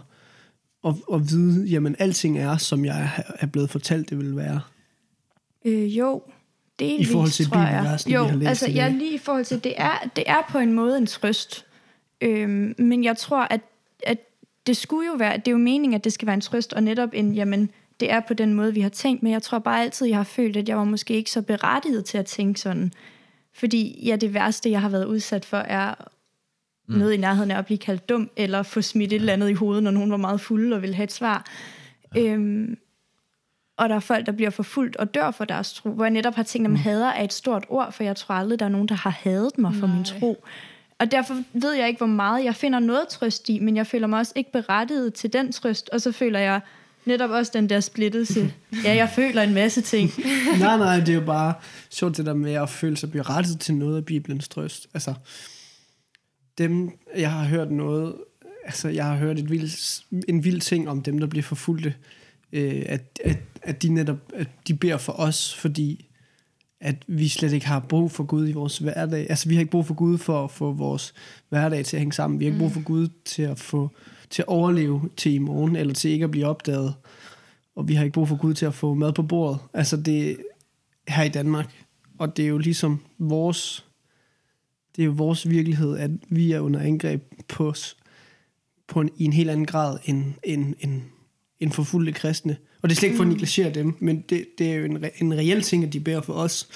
at, 0.85 0.95
at 1.13 1.29
vide, 1.29 1.65
jamen 1.65 1.95
alting 1.99 2.37
er, 2.37 2.57
som 2.57 2.85
jeg 2.85 3.23
er 3.39 3.47
blevet 3.47 3.69
fortalt, 3.69 4.09
det 4.09 4.17
vil 4.17 4.35
være? 4.35 4.61
Øh, 5.65 5.97
jo, 5.97 6.23
delvis, 6.79 7.09
I 7.09 7.11
forhold 7.11 7.29
til 7.29 7.45
tror 7.45 7.59
jeg. 7.59 7.99
Jo, 8.07 8.23
vi 8.23 8.29
har 8.29 8.37
læst 8.37 8.49
altså 8.49 8.71
ja, 8.71 8.89
lige 8.89 9.13
i 9.13 9.17
forhold 9.17 9.45
til, 9.45 9.63
det 9.63 9.73
er, 9.77 10.09
det 10.15 10.23
er 10.27 10.41
på 10.49 10.57
en 10.57 10.73
måde 10.73 10.97
en 10.97 11.07
trøst. 11.07 11.65
Øhm, 12.21 12.75
men 12.77 13.03
jeg 13.03 13.17
tror, 13.17 13.41
at, 13.41 13.61
at 14.03 14.17
det 14.67 14.77
skulle 14.77 15.07
jo 15.07 15.13
være, 15.13 15.37
det 15.37 15.47
er 15.47 15.51
jo 15.51 15.57
meningen, 15.57 15.93
at 15.93 16.03
det 16.03 16.13
skal 16.13 16.25
være 16.25 16.33
en 16.33 16.41
trøst, 16.41 16.73
og 16.73 16.83
netop 16.83 17.09
en, 17.13 17.35
jamen, 17.35 17.71
det 17.99 18.11
er 18.11 18.19
på 18.19 18.33
den 18.33 18.53
måde, 18.53 18.73
vi 18.73 18.81
har 18.81 18.89
tænkt, 18.89 19.23
men 19.23 19.31
jeg 19.31 19.41
tror 19.41 19.59
bare 19.59 19.81
altid, 19.81 20.07
jeg 20.07 20.17
har 20.17 20.23
følt, 20.23 20.57
at 20.57 20.69
jeg 20.69 20.77
var 20.77 20.83
måske 20.83 21.13
ikke 21.13 21.31
så 21.31 21.41
berettiget 21.41 22.05
til 22.05 22.17
at 22.17 22.25
tænke 22.25 22.59
sådan. 22.59 22.91
Fordi 23.53 24.05
ja, 24.05 24.15
det 24.15 24.33
værste, 24.33 24.71
jeg 24.71 24.81
har 24.81 24.89
været 24.89 25.05
udsat 25.05 25.45
for, 25.45 25.57
er 25.57 25.95
mm. 26.87 26.95
noget 26.97 27.13
i 27.13 27.17
nærheden 27.17 27.51
af 27.51 27.57
at 27.57 27.65
blive 27.65 27.77
kaldt 27.77 28.09
dum, 28.09 28.29
eller 28.35 28.63
få 28.63 28.81
smidt 28.81 29.13
et 29.13 29.15
eller 29.15 29.33
andet 29.33 29.49
i 29.49 29.53
hovedet, 29.53 29.83
når 29.83 29.91
nogen 29.91 30.11
var 30.11 30.17
meget 30.17 30.41
fuld 30.41 30.73
og 30.73 30.81
ville 30.81 30.95
have 30.95 31.03
et 31.03 31.11
svar. 31.11 31.45
Ja. 32.15 32.21
Øhm, 32.21 32.77
og 33.77 33.89
der 33.89 33.95
er 33.95 33.99
folk, 33.99 34.25
der 34.25 34.31
bliver 34.31 34.49
forfulgt 34.49 34.95
og 34.95 35.13
dør 35.13 35.31
for 35.31 35.45
deres 35.45 35.73
tro, 35.73 35.89
hvor 35.89 36.05
jeg 36.05 36.11
netop 36.11 36.35
har 36.35 36.43
tænkt, 36.43 36.65
at 36.65 36.71
mm. 36.71 36.75
hader 36.75 37.07
er 37.07 37.23
et 37.23 37.33
stort 37.33 37.65
ord, 37.69 37.91
for 37.91 38.03
jeg 38.03 38.15
tror 38.15 38.35
aldrig, 38.35 38.59
der 38.59 38.65
er 38.65 38.69
nogen, 38.69 38.87
der 38.87 38.95
har 38.95 39.09
hadet 39.09 39.57
mig 39.57 39.75
for 39.75 39.87
Nej. 39.87 39.95
min 39.95 40.05
tro. 40.05 40.43
Og 40.99 41.11
derfor 41.11 41.43
ved 41.53 41.73
jeg 41.73 41.87
ikke, 41.87 41.97
hvor 41.97 42.07
meget 42.07 42.43
jeg 42.43 42.55
finder 42.55 42.79
noget 42.79 43.07
trøst 43.07 43.49
i, 43.49 43.59
men 43.59 43.75
jeg 43.75 43.87
føler 43.87 44.07
mig 44.07 44.19
også 44.19 44.33
ikke 44.35 44.51
berettiget 44.51 45.13
til 45.13 45.33
den 45.33 45.51
trøst, 45.51 45.89
og 45.89 46.01
så 46.01 46.11
føler 46.11 46.39
jeg 46.39 46.61
netop 47.05 47.29
også 47.29 47.51
den 47.55 47.69
der 47.69 47.79
splittelse. 47.79 48.53
Ja, 48.83 48.95
jeg 48.95 49.09
føler 49.09 49.41
en 49.41 49.53
masse 49.53 49.81
ting. 49.81 50.11
nej, 50.59 50.77
nej, 50.77 50.99
det 50.99 51.09
er 51.09 51.13
jo 51.13 51.25
bare 51.25 51.53
sjovt 51.89 52.17
det 52.17 52.25
der 52.25 52.33
med 52.33 52.53
at 52.53 52.69
føle 52.69 52.97
sig 52.97 53.11
berettiget 53.11 53.59
til 53.59 53.75
noget 53.75 53.97
af 53.97 54.05
Bibelens 54.05 54.47
trøst. 54.47 54.87
Altså, 54.93 55.13
dem, 56.57 56.91
jeg 57.17 57.31
har 57.31 57.45
hørt 57.45 57.71
noget, 57.71 58.15
altså 58.65 58.89
jeg 58.89 59.05
har 59.05 59.15
hørt 59.15 59.39
et 59.39 59.49
vild, 59.49 59.69
en 60.27 60.43
vild 60.43 60.61
ting 60.61 60.89
om 60.89 61.03
dem, 61.03 61.19
der 61.19 61.27
bliver 61.27 61.43
forfulgte, 61.43 61.93
øh, 62.51 62.83
at, 62.85 63.19
at, 63.23 63.37
at 63.61 63.83
de 63.83 63.89
netop 63.89 64.17
at 64.33 64.47
de 64.67 64.73
beder 64.73 64.97
for 64.97 65.13
os, 65.13 65.55
fordi 65.55 66.07
at 66.79 66.95
vi 67.07 67.27
slet 67.27 67.53
ikke 67.53 67.67
har 67.67 67.79
brug 67.79 68.11
for 68.11 68.23
Gud 68.23 68.49
i 68.49 68.51
vores 68.51 68.77
hverdag. 68.77 69.29
Altså 69.29 69.49
vi 69.49 69.55
har 69.55 69.59
ikke 69.59 69.71
brug 69.71 69.85
for 69.85 69.93
Gud 69.93 70.17
for 70.17 70.43
at 70.43 70.51
få 70.51 70.71
vores 70.71 71.13
hverdag 71.49 71.85
til 71.85 71.97
at 71.97 72.01
hænge 72.01 72.13
sammen. 72.13 72.39
Vi 72.39 72.45
har 72.45 72.49
ikke 72.49 72.59
brug 72.59 72.71
for 72.71 72.79
mm. 72.79 72.85
Gud 72.85 73.07
til 73.25 73.43
at 73.43 73.59
få 73.59 73.89
til 74.29 74.41
at 74.41 74.47
overleve 74.47 75.09
til 75.17 75.33
i 75.33 75.37
morgen, 75.37 75.75
eller 75.75 75.93
til 75.93 76.11
ikke 76.11 76.23
at 76.23 76.31
blive 76.31 76.45
opdaget. 76.45 76.93
Og 77.75 77.87
vi 77.87 77.93
har 77.93 78.03
ikke 78.03 78.13
brug 78.13 78.27
for 78.27 78.37
Gud 78.37 78.53
til 78.53 78.65
at 78.65 78.73
få 78.73 78.93
mad 78.93 79.13
på 79.13 79.23
bordet. 79.23 79.59
Altså 79.73 79.97
det 79.97 80.37
her 81.07 81.23
i 81.23 81.29
Danmark. 81.29 81.73
Og 82.17 82.37
det 82.37 82.45
er 82.45 82.49
jo 82.49 82.57
ligesom 82.57 82.99
vores, 83.17 83.85
det 84.95 85.01
er 85.01 85.05
jo 85.05 85.11
vores 85.11 85.49
virkelighed, 85.49 85.97
at 85.97 86.11
vi 86.29 86.51
er 86.51 86.59
under 86.59 86.79
angreb 86.79 87.23
på, 87.47 87.73
på 88.87 89.01
en, 89.01 89.09
i 89.17 89.25
en 89.25 89.33
helt 89.33 89.49
anden 89.49 89.65
grad 89.65 89.97
end, 90.05 90.33
end, 90.43 90.75
end, 90.79 91.01
end 91.59 91.71
forfulgte 91.71 92.11
kristne. 92.11 92.57
Og 92.81 92.89
det 92.89 92.95
er 92.95 92.99
slet 92.99 93.07
ikke 93.07 93.17
for 93.17 93.23
at 93.23 93.27
mm. 93.27 93.33
negligere 93.33 93.73
dem, 93.73 93.95
men 93.99 94.23
det, 94.29 94.45
det 94.57 94.71
er 94.71 94.75
jo 94.75 94.85
en, 94.85 95.05
en 95.21 95.33
reel 95.33 95.61
ting, 95.61 95.83
at 95.83 95.93
de 95.93 95.99
bærer 95.99 96.21
for 96.21 96.33
os, 96.33 96.67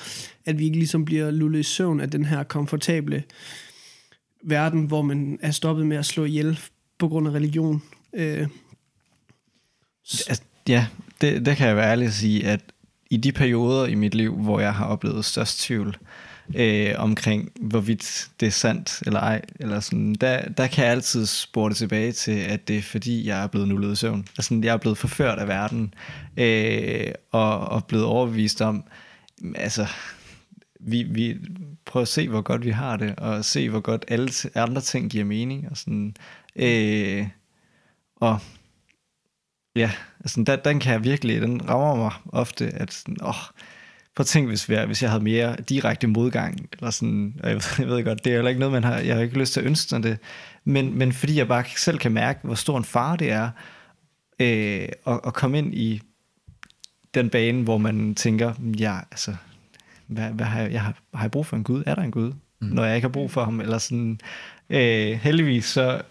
at 0.46 0.60
vi 0.60 0.66
ikke 0.66 0.78
ligesom 0.78 1.06
bliver 1.06 1.32
lullet 1.32 1.60
i 1.60 1.64
søvn 1.64 2.00
af 2.00 2.12
den 2.12 2.26
her 2.26 2.44
komfortable 2.44 3.24
verden, 4.44 4.86
hvor 4.86 5.02
man 5.02 5.40
er 5.42 5.52
stoppet 5.52 5.88
med 5.88 5.98
at 5.98 6.06
slå 6.06 6.26
ihjel 6.26 6.60
på 6.98 7.08
grund 7.08 7.28
af 7.28 7.32
religion. 7.32 7.84
Øh. 8.14 8.48
Altså, 10.28 10.42
ja, 10.68 10.88
det, 11.22 11.46
det 11.46 11.58
kan 11.58 11.68
jeg 11.68 11.76
være 11.76 11.92
ærlig 11.92 12.08
at 12.08 12.14
sige, 12.14 12.46
at 12.46 12.62
i 13.12 13.18
de 13.18 13.32
perioder 13.32 13.86
i 13.86 13.96
mit 13.96 14.16
liv, 14.16 14.36
hvor 14.36 14.60
jeg 14.60 14.74
har 14.74 14.86
oplevet 14.86 15.26
størst 15.26 15.62
tvivl 15.62 15.98
øh, 16.56 16.94
omkring, 16.98 17.52
hvorvidt 17.62 18.30
det 18.40 18.46
er 18.46 18.52
sandt 18.52 19.04
eller 19.06 19.20
ej, 19.20 19.42
eller 19.60 19.80
sådan, 19.80 20.16
der, 20.16 20.50
der 20.50 20.68
kan 20.68 20.84
jeg 20.84 20.92
altid 20.92 21.26
spore 21.26 21.70
det 21.70 21.78
tilbage 21.78 22.12
til, 22.12 22.32
at 22.32 22.68
det 22.68 22.78
er 22.78 22.82
fordi, 22.82 23.28
jeg 23.28 23.44
er 23.44 23.48
blevet 23.48 23.68
nullet 23.68 23.92
i 23.92 23.96
søvn. 23.96 24.28
Altså, 24.38 24.60
jeg 24.64 24.74
er 24.74 24.78
blevet 24.78 24.98
forført 24.98 25.40
af 25.40 25.48
verden, 25.48 25.94
øh, 26.38 27.12
og, 27.32 27.60
og 27.60 27.86
blevet 27.86 28.06
overbevist 28.06 28.62
om, 28.62 28.84
altså, 29.56 29.88
vi, 30.80 31.04
vi 31.04 31.38
prøver 31.86 32.02
at 32.02 32.08
se, 32.08 32.30
hvor 32.30 32.42
godt 32.42 32.66
vi 32.66 32.72
har 32.72 32.98
det, 32.98 33.16
og 33.16 33.46
se, 33.46 33.70
hvor 33.70 33.80
godt 33.80 34.06
alle 34.08 34.32
andre 34.56 34.82
ting 34.82 35.12
giver 35.12 35.26
mening, 35.26 35.68
og 35.72 35.78
sådan, 35.78 36.16
Øh, 36.56 37.28
og 38.16 38.40
ja, 39.76 39.92
altså 40.20 40.44
den, 40.44 40.60
den 40.66 40.80
kan 40.80 40.94
jeg 40.94 41.04
virkelig, 41.04 41.42
den 41.42 41.70
rammer 41.70 41.96
mig 41.96 42.12
ofte, 42.26 42.66
at 42.66 42.94
sådan, 42.94 43.18
åh, 43.22 43.34
prøv 44.16 44.24
at 44.24 44.26
tænke, 44.26 44.48
hvis, 44.48 44.70
jeg, 44.70 44.86
hvis 44.86 45.02
jeg 45.02 45.10
havde 45.10 45.24
mere 45.24 45.56
direkte 45.70 46.08
modgang, 46.08 46.70
eller 46.74 46.92
sådan, 46.92 47.36
og 47.44 47.50
jeg, 47.50 47.56
ved, 47.56 47.64
jeg 47.80 47.88
ved 47.88 48.04
godt, 48.04 48.26
det 48.26 48.34
er 48.34 48.38
jo 48.38 48.48
ikke 48.48 48.60
noget, 48.60 48.74
man 48.74 48.84
har, 48.84 48.98
jeg 48.98 49.16
har 49.16 49.22
ikke 49.24 49.40
lyst 49.40 49.54
til 49.54 49.60
at 49.60 49.66
ønske 49.66 49.90
sådan 49.90 50.04
det, 50.04 50.18
men, 50.64 50.98
men 50.98 51.14
fordi 51.14 51.38
jeg 51.38 51.48
bare 51.48 51.64
selv 51.78 51.98
kan 51.98 52.12
mærke, 52.12 52.40
hvor 52.44 52.56
stor 52.56 52.78
en 52.78 52.84
far 52.84 53.16
det 53.16 53.32
er, 53.32 53.50
øh, 54.40 54.88
at, 55.08 55.20
at 55.28 55.34
komme 55.34 55.58
ind 55.58 55.76
i 55.76 56.02
den 57.14 57.30
bane, 57.30 57.64
hvor 57.64 57.78
man 57.78 58.16
tænker, 58.16 58.54
ja, 58.80 59.00
altså, 59.12 59.36
hvad, 60.08 60.30
hvad 60.30 60.46
har, 60.46 60.62
jeg, 60.62 60.72
jeg, 60.72 60.82
har, 60.82 61.02
har 61.14 61.24
jeg 61.24 61.32
brug 61.32 61.46
for 61.46 61.58
en 61.58 61.64
Gud? 61.64 61.84
Er 61.86 61.96
der 61.96 62.02
en 62.02 62.12
Gud? 62.12 62.34
Mm. 62.62 62.68
Når 62.68 62.86
jeg 62.86 62.96
ikke 62.96 63.08
har 63.08 63.12
brug 63.12 63.32
for 63.32 63.44
ham, 63.44 63.62
eller 63.62 63.78
sådan, 63.78 64.20
øh, 64.70 65.12
heldigvis 65.12 65.66
så 65.66 66.02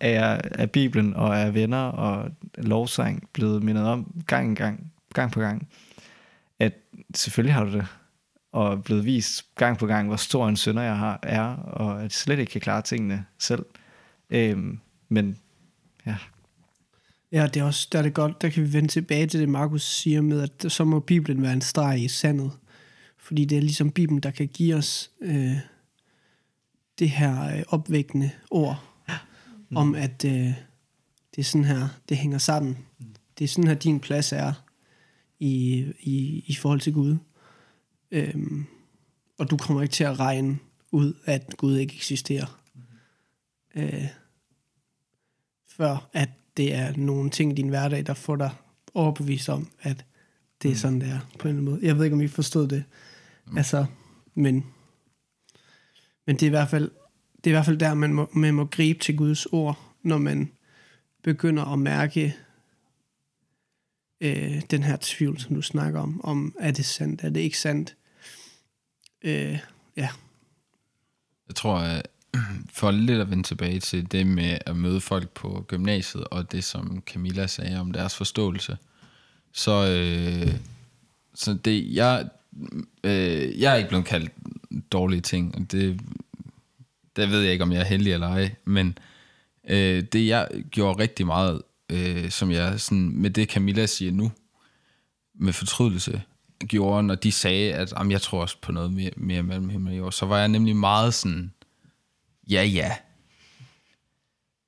er, 0.00 0.40
er 0.54 0.66
Bibelen 0.66 1.14
og 1.14 1.36
er 1.36 1.50
venner 1.50 1.82
og 1.82 2.30
lovsang 2.58 3.28
blevet 3.32 3.62
mindet 3.62 3.84
om 3.84 4.22
gang, 4.26 4.56
gang, 4.56 4.92
gang 5.14 5.32
på 5.32 5.40
gang, 5.40 5.68
at 6.58 6.72
selvfølgelig 7.14 7.54
har 7.54 7.64
du 7.64 7.72
det, 7.72 7.86
og 8.52 8.84
blevet 8.84 9.04
vist 9.04 9.54
gang 9.54 9.78
på 9.78 9.86
gang, 9.86 10.08
hvor 10.08 10.16
stor 10.16 10.48
en 10.48 10.56
sønder 10.56 10.82
jeg 10.82 10.96
har, 10.96 11.18
er, 11.22 11.56
og 11.56 11.96
at 11.96 12.02
jeg 12.02 12.12
slet 12.12 12.38
ikke 12.38 12.52
kan 12.52 12.60
klare 12.60 12.82
tingene 12.82 13.24
selv. 13.38 13.66
Øhm, 14.30 14.80
men 15.08 15.36
ja. 16.06 16.16
Ja, 17.32 17.46
det 17.46 17.60
er 17.60 17.64
også, 17.64 17.88
der 17.92 17.98
er 17.98 18.02
det 18.02 18.14
godt, 18.14 18.42
der 18.42 18.48
kan 18.48 18.62
vi 18.62 18.72
vende 18.72 18.88
tilbage 18.88 19.26
til 19.26 19.40
det, 19.40 19.48
Markus 19.48 19.82
siger 19.82 20.20
med, 20.20 20.42
at 20.42 20.72
så 20.72 20.84
må 20.84 21.00
Bibelen 21.00 21.42
være 21.42 21.52
en 21.52 21.60
streg 21.60 22.02
i 22.02 22.08
sandet. 22.08 22.50
Fordi 23.18 23.44
det 23.44 23.58
er 23.58 23.62
ligesom 23.62 23.90
Bibelen, 23.90 24.20
der 24.20 24.30
kan 24.30 24.48
give 24.48 24.76
os 24.76 25.10
øh, 25.20 25.56
det 26.98 27.10
her 27.10 27.56
øh, 27.56 27.62
opvækkende 27.68 28.30
ord, 28.50 28.95
mm. 29.68 29.76
om 29.76 29.94
at 29.94 30.24
øh, 30.24 30.54
det 31.36 31.38
er 31.38 31.42
sådan 31.42 31.64
her, 31.64 31.88
det 32.08 32.16
hænger 32.16 32.38
sammen. 32.38 32.78
Det 33.38 33.44
er 33.44 33.48
sådan 33.48 33.68
her, 33.68 33.74
din 33.74 34.00
plads 34.00 34.32
er 34.32 34.52
i, 35.38 35.84
i, 36.00 36.44
i 36.46 36.54
forhold 36.54 36.80
til 36.80 36.92
Gud. 36.92 37.16
Øhm, 38.10 38.66
og 39.38 39.50
du 39.50 39.56
kommer 39.56 39.82
ikke 39.82 39.92
til 39.92 40.04
at 40.04 40.20
regne 40.20 40.58
ud, 40.92 41.14
at 41.24 41.56
Gud 41.56 41.76
ikke 41.76 41.94
eksisterer. 41.94 42.60
Øh, 43.74 44.06
før 45.68 46.10
at 46.12 46.28
det 46.56 46.74
er 46.74 46.96
nogle 46.96 47.30
ting 47.30 47.52
i 47.52 47.54
din 47.54 47.68
hverdag, 47.68 48.06
der 48.06 48.14
får 48.14 48.36
dig 48.36 48.50
overbevist 48.94 49.48
om, 49.48 49.70
at 49.80 50.04
det 50.62 50.70
er 50.70 50.74
sådan, 50.74 51.00
det 51.00 51.08
er 51.08 51.20
på 51.38 51.48
en 51.48 51.56
eller 51.56 51.60
anden 51.60 51.64
måde. 51.64 51.86
Jeg 51.86 51.96
ved 51.96 52.04
ikke, 52.04 52.14
om 52.14 52.20
I 52.20 52.28
forstod 52.28 52.68
det. 52.68 52.84
Altså, 53.56 53.86
men, 54.34 54.66
men 56.26 56.36
det 56.36 56.42
er 56.42 56.46
i 56.46 56.50
hvert 56.50 56.68
fald, 56.68 56.90
det 57.46 57.50
er 57.50 57.54
i 57.54 57.58
hvert 57.58 57.66
fald 57.66 57.78
der, 57.78 57.94
man 57.94 58.12
må, 58.12 58.28
man 58.32 58.54
må 58.54 58.64
gribe 58.64 58.98
til 58.98 59.16
Guds 59.16 59.46
ord, 59.46 59.78
når 60.02 60.18
man 60.18 60.52
begynder 61.22 61.64
at 61.64 61.78
mærke 61.78 62.36
øh, 64.20 64.62
den 64.70 64.82
her 64.82 64.96
tvivl, 65.00 65.40
som 65.40 65.54
du 65.54 65.62
snakker 65.62 66.00
om, 66.00 66.24
om 66.24 66.54
er 66.60 66.70
det 66.70 66.84
sandt, 66.84 67.24
er 67.24 67.30
det 67.30 67.40
ikke 67.40 67.58
sandt? 67.58 67.96
Øh, 69.22 69.58
ja. 69.96 70.08
Jeg 71.48 71.54
tror, 71.54 71.76
at 71.76 72.06
for 72.72 72.90
lidt 72.90 73.20
at 73.20 73.30
vende 73.30 73.42
tilbage 73.42 73.80
til 73.80 74.12
det 74.12 74.26
med 74.26 74.58
at 74.66 74.76
møde 74.76 75.00
folk 75.00 75.30
på 75.30 75.64
gymnasiet, 75.68 76.24
og 76.24 76.52
det 76.52 76.64
som 76.64 77.02
Camilla 77.06 77.46
sagde 77.46 77.80
om 77.80 77.92
deres 77.92 78.16
forståelse, 78.16 78.76
så, 79.52 79.86
øh, 79.86 80.54
så 81.34 81.54
det, 81.54 81.94
jeg, 81.94 82.28
øh, 83.04 83.60
jeg 83.60 83.72
er 83.72 83.76
ikke 83.76 83.88
blevet 83.88 84.06
kaldt 84.06 84.32
dårlige 84.92 85.20
ting, 85.20 85.54
og 85.54 85.72
det, 85.72 86.00
det 87.16 87.30
ved 87.30 87.40
jeg 87.40 87.52
ikke, 87.52 87.64
om 87.64 87.72
jeg 87.72 87.80
er 87.80 87.84
heldig 87.84 88.12
eller 88.12 88.28
ej, 88.28 88.54
men 88.64 88.98
øh, 89.68 90.02
det 90.12 90.26
jeg 90.26 90.48
gjorde 90.70 91.02
rigtig 91.02 91.26
meget, 91.26 91.62
øh, 91.92 92.30
som 92.30 92.50
jeg 92.50 92.80
sådan, 92.80 93.10
med 93.14 93.30
det 93.30 93.50
Camilla 93.50 93.86
siger 93.86 94.12
nu, 94.12 94.32
med 95.34 95.52
fortrydelse, 95.52 96.22
gjorde, 96.64 97.02
når 97.02 97.14
de 97.14 97.32
sagde, 97.32 97.74
at 97.74 97.92
jamen, 97.98 98.12
jeg 98.12 98.22
tror 98.22 98.40
også 98.40 98.56
på 98.62 98.72
noget 98.72 98.92
mere, 98.92 99.10
mere 99.16 99.42
mellem 99.42 99.68
himmel 99.68 99.92
og 99.92 99.98
jord, 99.98 100.12
så 100.12 100.26
var 100.26 100.38
jeg 100.38 100.48
nemlig 100.48 100.76
meget 100.76 101.14
sådan, 101.14 101.52
ja 102.50 102.64
ja, 102.64 102.92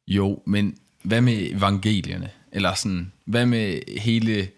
jo, 0.08 0.42
men 0.46 0.78
hvad 1.02 1.20
med 1.20 1.50
evangelierne? 1.50 2.30
Eller 2.52 2.74
sådan, 2.74 3.12
hvad 3.24 3.46
med 3.46 3.80
hele 3.98 4.48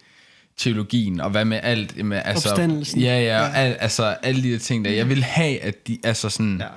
teologien, 0.57 1.21
og 1.21 1.29
hvad 1.29 1.45
med 1.45 1.59
alt? 1.63 2.05
Med, 2.05 2.21
altså, 2.25 2.49
Opstandelsen. 2.49 3.01
Ja, 3.01 3.19
ja, 3.19 3.39
Ja. 3.39 3.51
Al, 3.53 3.77
altså 3.79 4.03
alle 4.03 4.43
de 4.43 4.49
her 4.49 4.59
ting 4.59 4.85
der. 4.85 4.91
Jeg 4.91 5.09
vil 5.09 5.23
have, 5.23 5.59
at 5.59 5.87
de, 5.87 5.99
altså 6.03 6.29
sådan, 6.29 6.57
ja 6.61 6.67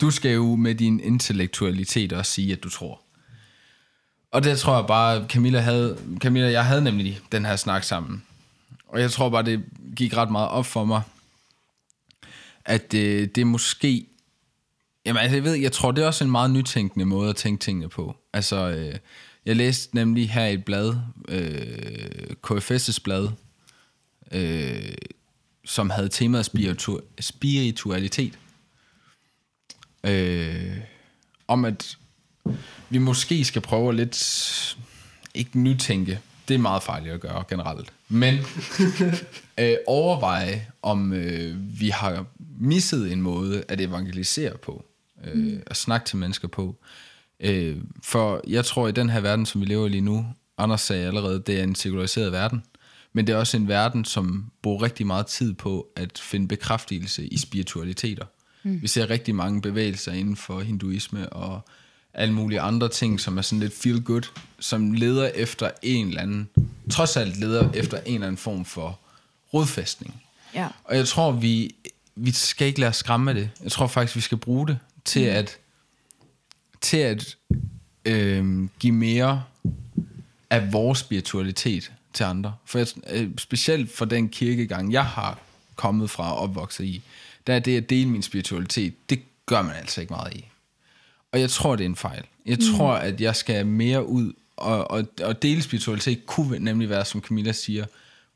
du 0.00 0.10
skal 0.10 0.32
jo 0.32 0.56
med 0.56 0.74
din 0.74 1.00
intellektualitet 1.00 2.12
også 2.12 2.32
sige, 2.32 2.52
at 2.52 2.64
du 2.64 2.70
tror. 2.70 3.00
Og 4.32 4.44
det 4.44 4.58
tror 4.58 4.76
jeg 4.76 4.86
bare, 4.86 5.26
Camilla 5.28 5.60
havde, 5.60 5.98
Camilla 6.18 6.46
og 6.46 6.52
jeg 6.52 6.66
havde 6.66 6.82
nemlig 6.82 7.20
den 7.32 7.44
her 7.44 7.56
snak 7.56 7.84
sammen. 7.84 8.22
Og 8.88 9.00
jeg 9.00 9.10
tror 9.10 9.28
bare, 9.28 9.42
det 9.42 9.64
gik 9.96 10.16
ret 10.16 10.30
meget 10.30 10.48
op 10.48 10.66
for 10.66 10.84
mig, 10.84 11.02
at 12.64 12.92
det, 12.92 13.36
det 13.36 13.46
måske... 13.46 14.06
Jamen, 15.06 15.22
altså, 15.22 15.36
jeg 15.36 15.44
ved, 15.44 15.54
jeg 15.54 15.72
tror, 15.72 15.90
det 15.92 16.02
er 16.02 16.06
også 16.06 16.24
en 16.24 16.30
meget 16.30 16.50
nytænkende 16.50 17.06
måde 17.06 17.30
at 17.30 17.36
tænke 17.36 17.60
tingene 17.64 17.88
på. 17.88 18.16
Altså, 18.32 18.68
øh, 18.68 18.94
jeg 19.46 19.56
læste 19.56 19.94
nemlig 19.94 20.30
her 20.30 20.46
i 20.46 20.54
et 20.54 20.64
blad, 20.64 20.94
øh, 21.28 22.30
KFS' 22.46 22.98
blad, 23.04 23.28
øh, 24.32 24.94
som 25.64 25.90
havde 25.90 26.08
temaet 26.08 26.48
spiritu- 26.48 27.00
spiritualitet. 27.20 28.38
Øh, 30.04 30.76
om 31.48 31.64
at 31.64 31.96
vi 32.90 32.98
måske 32.98 33.44
skal 33.44 33.62
prøve 33.62 33.88
at 33.88 33.94
lidt, 33.94 34.76
ikke 35.34 35.58
nytænke, 35.58 36.20
det 36.48 36.54
er 36.54 36.58
meget 36.58 36.82
farligt 36.82 37.14
at 37.14 37.20
gøre 37.20 37.44
generelt, 37.48 37.92
men 38.08 38.34
øh, 39.60 39.76
overveje, 39.86 40.66
om 40.82 41.12
øh, 41.12 41.80
vi 41.80 41.88
har 41.88 42.26
misset 42.60 43.12
en 43.12 43.22
måde 43.22 43.64
at 43.68 43.80
evangelisere 43.80 44.56
på, 44.58 44.84
øh, 45.24 45.34
mm. 45.34 45.62
at 45.66 45.76
snakke 45.76 46.06
til 46.06 46.16
mennesker 46.16 46.48
på. 46.48 46.76
Øh, 47.40 47.76
for 48.02 48.40
jeg 48.46 48.64
tror, 48.64 48.88
i 48.88 48.92
den 48.92 49.10
her 49.10 49.20
verden, 49.20 49.46
som 49.46 49.60
vi 49.60 49.66
lever 49.66 49.86
i 49.86 49.88
lige 49.88 50.00
nu, 50.00 50.26
Anders 50.58 50.80
sagde 50.80 51.06
allerede, 51.06 51.42
det 51.46 51.58
er 51.58 51.62
en 51.62 51.74
sekulariseret 51.74 52.32
verden, 52.32 52.62
men 53.12 53.26
det 53.26 53.32
er 53.32 53.36
også 53.36 53.56
en 53.56 53.68
verden, 53.68 54.04
som 54.04 54.50
bruger 54.62 54.82
rigtig 54.82 55.06
meget 55.06 55.26
tid 55.26 55.54
på 55.54 55.86
at 55.96 56.18
finde 56.18 56.48
bekræftelse 56.48 57.26
i 57.26 57.38
spiritualiteter. 57.38 58.24
Mm. 58.64 58.82
Vi 58.82 58.88
ser 58.88 59.10
rigtig 59.10 59.34
mange 59.34 59.62
bevægelser 59.62 60.12
inden 60.12 60.36
for 60.36 60.60
hinduisme 60.60 61.28
og 61.28 61.60
alle 62.14 62.34
mulige 62.34 62.60
andre 62.60 62.88
ting, 62.88 63.20
som 63.20 63.38
er 63.38 63.42
sådan 63.42 63.60
lidt 63.60 63.74
feel 63.74 64.02
good, 64.02 64.22
som 64.58 64.92
leder 64.92 65.28
efter 65.34 65.70
en 65.82 66.08
eller 66.08 66.22
anden, 66.22 66.48
trods 66.90 67.16
alt 67.16 67.36
leder 67.40 67.72
efter 67.72 67.98
en 68.06 68.14
eller 68.14 68.26
anden 68.26 68.38
form 68.38 68.64
for 68.64 68.98
rodfæstning. 69.54 70.22
Ja. 70.54 70.68
Og 70.84 70.96
jeg 70.96 71.08
tror, 71.08 71.32
vi, 71.32 71.74
vi 72.16 72.32
skal 72.32 72.66
ikke 72.66 72.80
lade 72.80 72.88
os 72.88 72.96
skræmme 72.96 73.30
af 73.30 73.34
det. 73.34 73.50
Jeg 73.62 73.72
tror 73.72 73.86
faktisk, 73.86 74.16
vi 74.16 74.20
skal 74.20 74.38
bruge 74.38 74.66
det 74.66 74.78
til 75.04 75.22
Mm. 75.22 75.36
at, 75.36 75.58
til 76.80 76.96
at 76.96 77.36
øh, 78.04 78.68
give 78.78 78.92
mere 78.92 79.42
af 80.50 80.72
vores 80.72 80.98
spiritualitet 80.98 81.92
til 82.12 82.24
andre. 82.24 82.54
For 82.64 82.78
jeg, 82.78 82.86
øh, 83.10 83.30
specielt 83.38 83.96
for 83.96 84.04
den 84.04 84.28
kirkegang, 84.28 84.92
jeg 84.92 85.04
har 85.04 85.38
kommet 85.76 86.10
fra 86.10 86.32
og 86.32 86.38
opvokset 86.38 86.84
i, 86.84 87.02
der 87.46 87.54
er 87.54 87.58
det 87.58 87.76
at 87.76 87.90
dele 87.90 88.10
min 88.10 88.22
spiritualitet, 88.22 89.10
det 89.10 89.22
gør 89.46 89.62
man 89.62 89.76
altså 89.76 90.00
ikke 90.00 90.12
meget 90.12 90.34
i. 90.34 90.44
Og 91.32 91.40
jeg 91.40 91.50
tror, 91.50 91.76
det 91.76 91.84
er 91.84 91.88
en 91.88 91.96
fejl. 91.96 92.22
Jeg 92.46 92.58
mm. 92.60 92.76
tror, 92.76 92.92
at 92.92 93.20
jeg 93.20 93.36
skal 93.36 93.66
mere 93.66 94.06
ud, 94.06 94.32
og, 94.56 94.90
og, 94.90 95.04
og 95.22 95.42
dele 95.42 95.62
spiritualitet 95.62 96.26
kunne 96.26 96.58
nemlig 96.58 96.90
være, 96.90 97.04
som 97.04 97.20
Camilla 97.20 97.52
siger, 97.52 97.84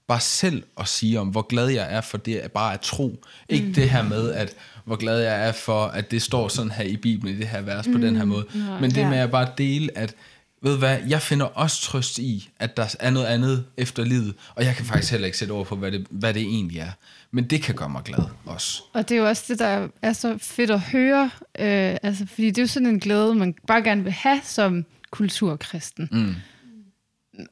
bare 0.06 0.20
selv 0.20 0.62
at 0.80 0.88
sige 0.88 1.20
om, 1.20 1.28
hvor 1.28 1.42
glad 1.42 1.68
jeg 1.68 1.86
er 1.94 2.00
for 2.00 2.18
det, 2.18 2.36
at 2.36 2.52
bare 2.52 2.74
at 2.74 2.80
tro. 2.80 3.24
Ikke 3.48 3.66
mm. 3.66 3.74
det 3.74 3.90
her 3.90 4.02
med, 4.02 4.32
at 4.32 4.54
hvor 4.84 4.96
glad 4.96 5.20
jeg 5.20 5.48
er 5.48 5.52
for, 5.52 5.84
at 5.84 6.10
det 6.10 6.22
står 6.22 6.48
sådan 6.48 6.70
her 6.70 6.84
i 6.84 6.96
Bibelen, 6.96 7.34
i 7.34 7.38
det 7.38 7.48
her 7.48 7.60
vers, 7.60 7.86
mm. 7.86 7.92
på 7.92 7.98
den 7.98 8.16
her 8.16 8.24
måde. 8.24 8.46
Men 8.80 8.90
det 8.90 8.96
Ja. 8.96 9.08
med 9.10 9.18
at 9.18 9.30
bare 9.30 9.48
dele, 9.58 9.98
at 9.98 10.14
ved 10.62 10.78
hvad, 10.78 10.98
jeg 11.08 11.22
finder 11.22 11.46
også 11.46 11.82
trøst 11.82 12.18
i, 12.18 12.50
at 12.58 12.76
der 12.76 12.94
er 13.00 13.10
noget 13.10 13.26
andet 13.26 13.64
efter 13.76 14.04
livet, 14.04 14.34
og 14.54 14.64
jeg 14.64 14.74
kan 14.76 14.84
faktisk 14.84 15.10
heller 15.12 15.26
ikke 15.26 15.38
sætte 15.38 15.52
ord 15.52 15.66
på, 15.66 15.76
hvad 15.76 15.92
det, 15.92 16.06
hvad 16.10 16.34
det 16.34 16.42
egentlig 16.42 16.78
er. 16.78 16.90
Men 17.30 17.44
det 17.44 17.62
kan 17.62 17.74
gøre 17.74 17.88
mig 17.88 18.02
glad 18.02 18.24
også. 18.46 18.82
Og 18.92 19.08
det 19.08 19.14
er 19.14 19.18
jo 19.18 19.28
også 19.28 19.44
det, 19.48 19.58
der 19.58 19.88
er 20.02 20.12
så 20.12 20.38
fedt 20.40 20.70
at 20.70 20.80
høre. 20.80 21.30
Øh, 21.58 21.96
altså, 22.02 22.26
fordi 22.26 22.46
det 22.46 22.58
er 22.58 22.62
jo 22.62 22.66
sådan 22.66 22.88
en 22.88 23.00
glæde, 23.00 23.34
man 23.34 23.54
bare 23.66 23.82
gerne 23.82 24.02
vil 24.02 24.12
have 24.12 24.40
som 24.44 24.84
kulturkristen. 25.10 26.08
Mm. 26.12 26.34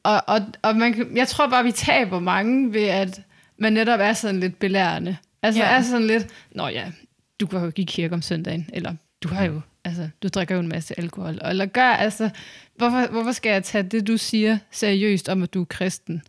Og, 0.03 0.23
og, 0.27 0.41
og 0.61 0.75
man, 0.75 0.93
kan- 0.93 1.17
jeg 1.17 1.27
tror 1.27 1.49
bare, 1.49 1.63
vi 1.63 1.71
taber 1.71 2.19
mange 2.19 2.73
ved, 2.73 2.83
at 2.83 3.21
man 3.59 3.73
netop 3.73 3.99
er 3.99 4.13
sådan 4.13 4.39
lidt 4.39 4.59
belærende. 4.59 5.17
Altså 5.43 5.61
Ja. 5.61 5.69
ja. 5.69 5.77
er 5.77 5.81
sådan 5.81 6.07
lidt, 6.07 6.27
nå 6.51 6.67
ja, 6.67 6.91
du 7.39 7.45
går 7.45 7.59
jo 7.59 7.65
ikke 7.67 7.81
i 7.81 7.85
kirke 7.85 8.13
om 8.13 8.21
søndagen, 8.21 8.69
eller 8.73 8.93
du 9.23 9.27
har 9.27 9.45
jo, 9.45 9.61
altså, 9.85 10.09
du 10.23 10.27
drikker 10.27 10.55
jo 10.55 10.61
en 10.61 10.67
masse 10.67 10.99
alkohol. 10.99 11.39
Eller 11.45 11.65
gør, 11.65 11.89
altså, 11.89 12.29
hvorfor, 12.75 13.07
hvorfor 13.11 13.31
skal 13.31 13.49
jeg 13.49 13.63
tage 13.63 13.83
det, 13.83 14.07
du 14.07 14.17
siger, 14.17 14.57
seriøst 14.71 15.29
om, 15.29 15.43
at 15.43 15.53
du 15.53 15.61
er 15.61 15.65
kristen? 15.65 16.21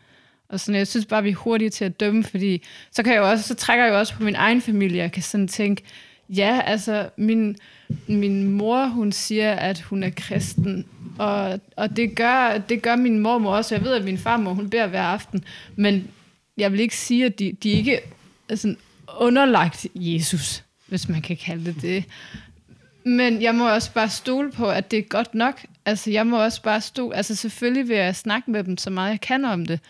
Og 0.49 0.61
sådan, 0.61 0.79
jeg 0.79 0.87
synes 0.87 1.07
bare, 1.07 1.23
vi 1.23 1.31
er 1.31 1.35
hurtige 1.35 1.71
til 1.71 1.85
at 1.85 2.01
dømme, 2.01 2.25
fordi 2.25 2.63
så, 2.93 3.03
kan 3.03 3.13
jeg 3.13 3.21
jo 3.21 3.31
også, 3.31 3.45
så 3.45 3.55
trækker 3.55 3.85
jeg 3.85 3.93
jo 3.93 3.99
også 3.99 4.15
på 4.15 4.23
min 4.23 4.35
egen 4.35 4.63
familie. 4.63 5.03
Jeg 5.03 5.13
kan 5.13 5.23
sådan 5.23 5.49
tænke, 5.49 5.83
ja, 6.29 6.61
altså, 6.65 7.09
min, 7.17 7.57
min 8.07 8.49
mor, 8.51 8.87
hun 8.87 9.13
siger, 9.13 9.53
at 9.53 9.81
hun 9.81 10.03
er 10.03 10.11
kristen, 10.11 10.87
og, 11.19 11.61
og 11.77 11.97
det, 11.97 12.15
gør, 12.17 12.59
det 12.59 12.83
gør 12.83 12.97
min 12.97 13.19
mormor 13.19 13.57
også. 13.57 13.75
Jeg 13.75 13.85
ved, 13.85 13.95
at 13.95 14.05
min 14.05 14.19
farmor, 14.19 14.53
hun 14.53 14.71
beder 14.71 14.87
hver 14.87 15.03
aften, 15.03 15.45
men 15.77 16.09
jeg 16.57 16.73
vil 16.73 16.81
ikke 16.81 16.97
sige, 16.97 17.27
at 17.27 17.39
de, 17.39 17.53
de 17.63 17.71
ikke 17.71 18.01
er 18.49 18.55
sådan 18.55 18.77
underlagt 19.21 19.87
Jesus, 19.95 20.65
hvis 20.87 21.09
man 21.09 21.23
kan 21.23 21.37
kalde 21.37 21.65
det 21.65 21.83
det. 21.83 22.05
Men 23.09 23.43
jeg 23.43 23.55
må 23.55 23.71
også 23.71 23.93
bare 23.93 24.09
stole 24.09 24.53
på, 24.53 24.71
at 24.71 24.91
det 24.91 24.99
er 24.99 25.03
godt 25.03 25.35
nok. 25.35 25.65
Altså, 25.85 26.11
jeg 26.11 26.27
må 26.27 26.43
også 26.43 26.63
bare 26.63 26.81
stole... 26.81 27.17
Altså, 27.17 27.35
selvfølgelig 27.35 27.89
vil 27.89 27.97
jeg 27.97 28.17
snakke 28.17 28.51
med 28.51 28.65
dem 28.65 28.77
så 28.77 28.91
meget, 28.91 29.11
jeg 29.11 29.21
kan 29.21 29.45
om 29.45 29.67
det. 29.67 29.81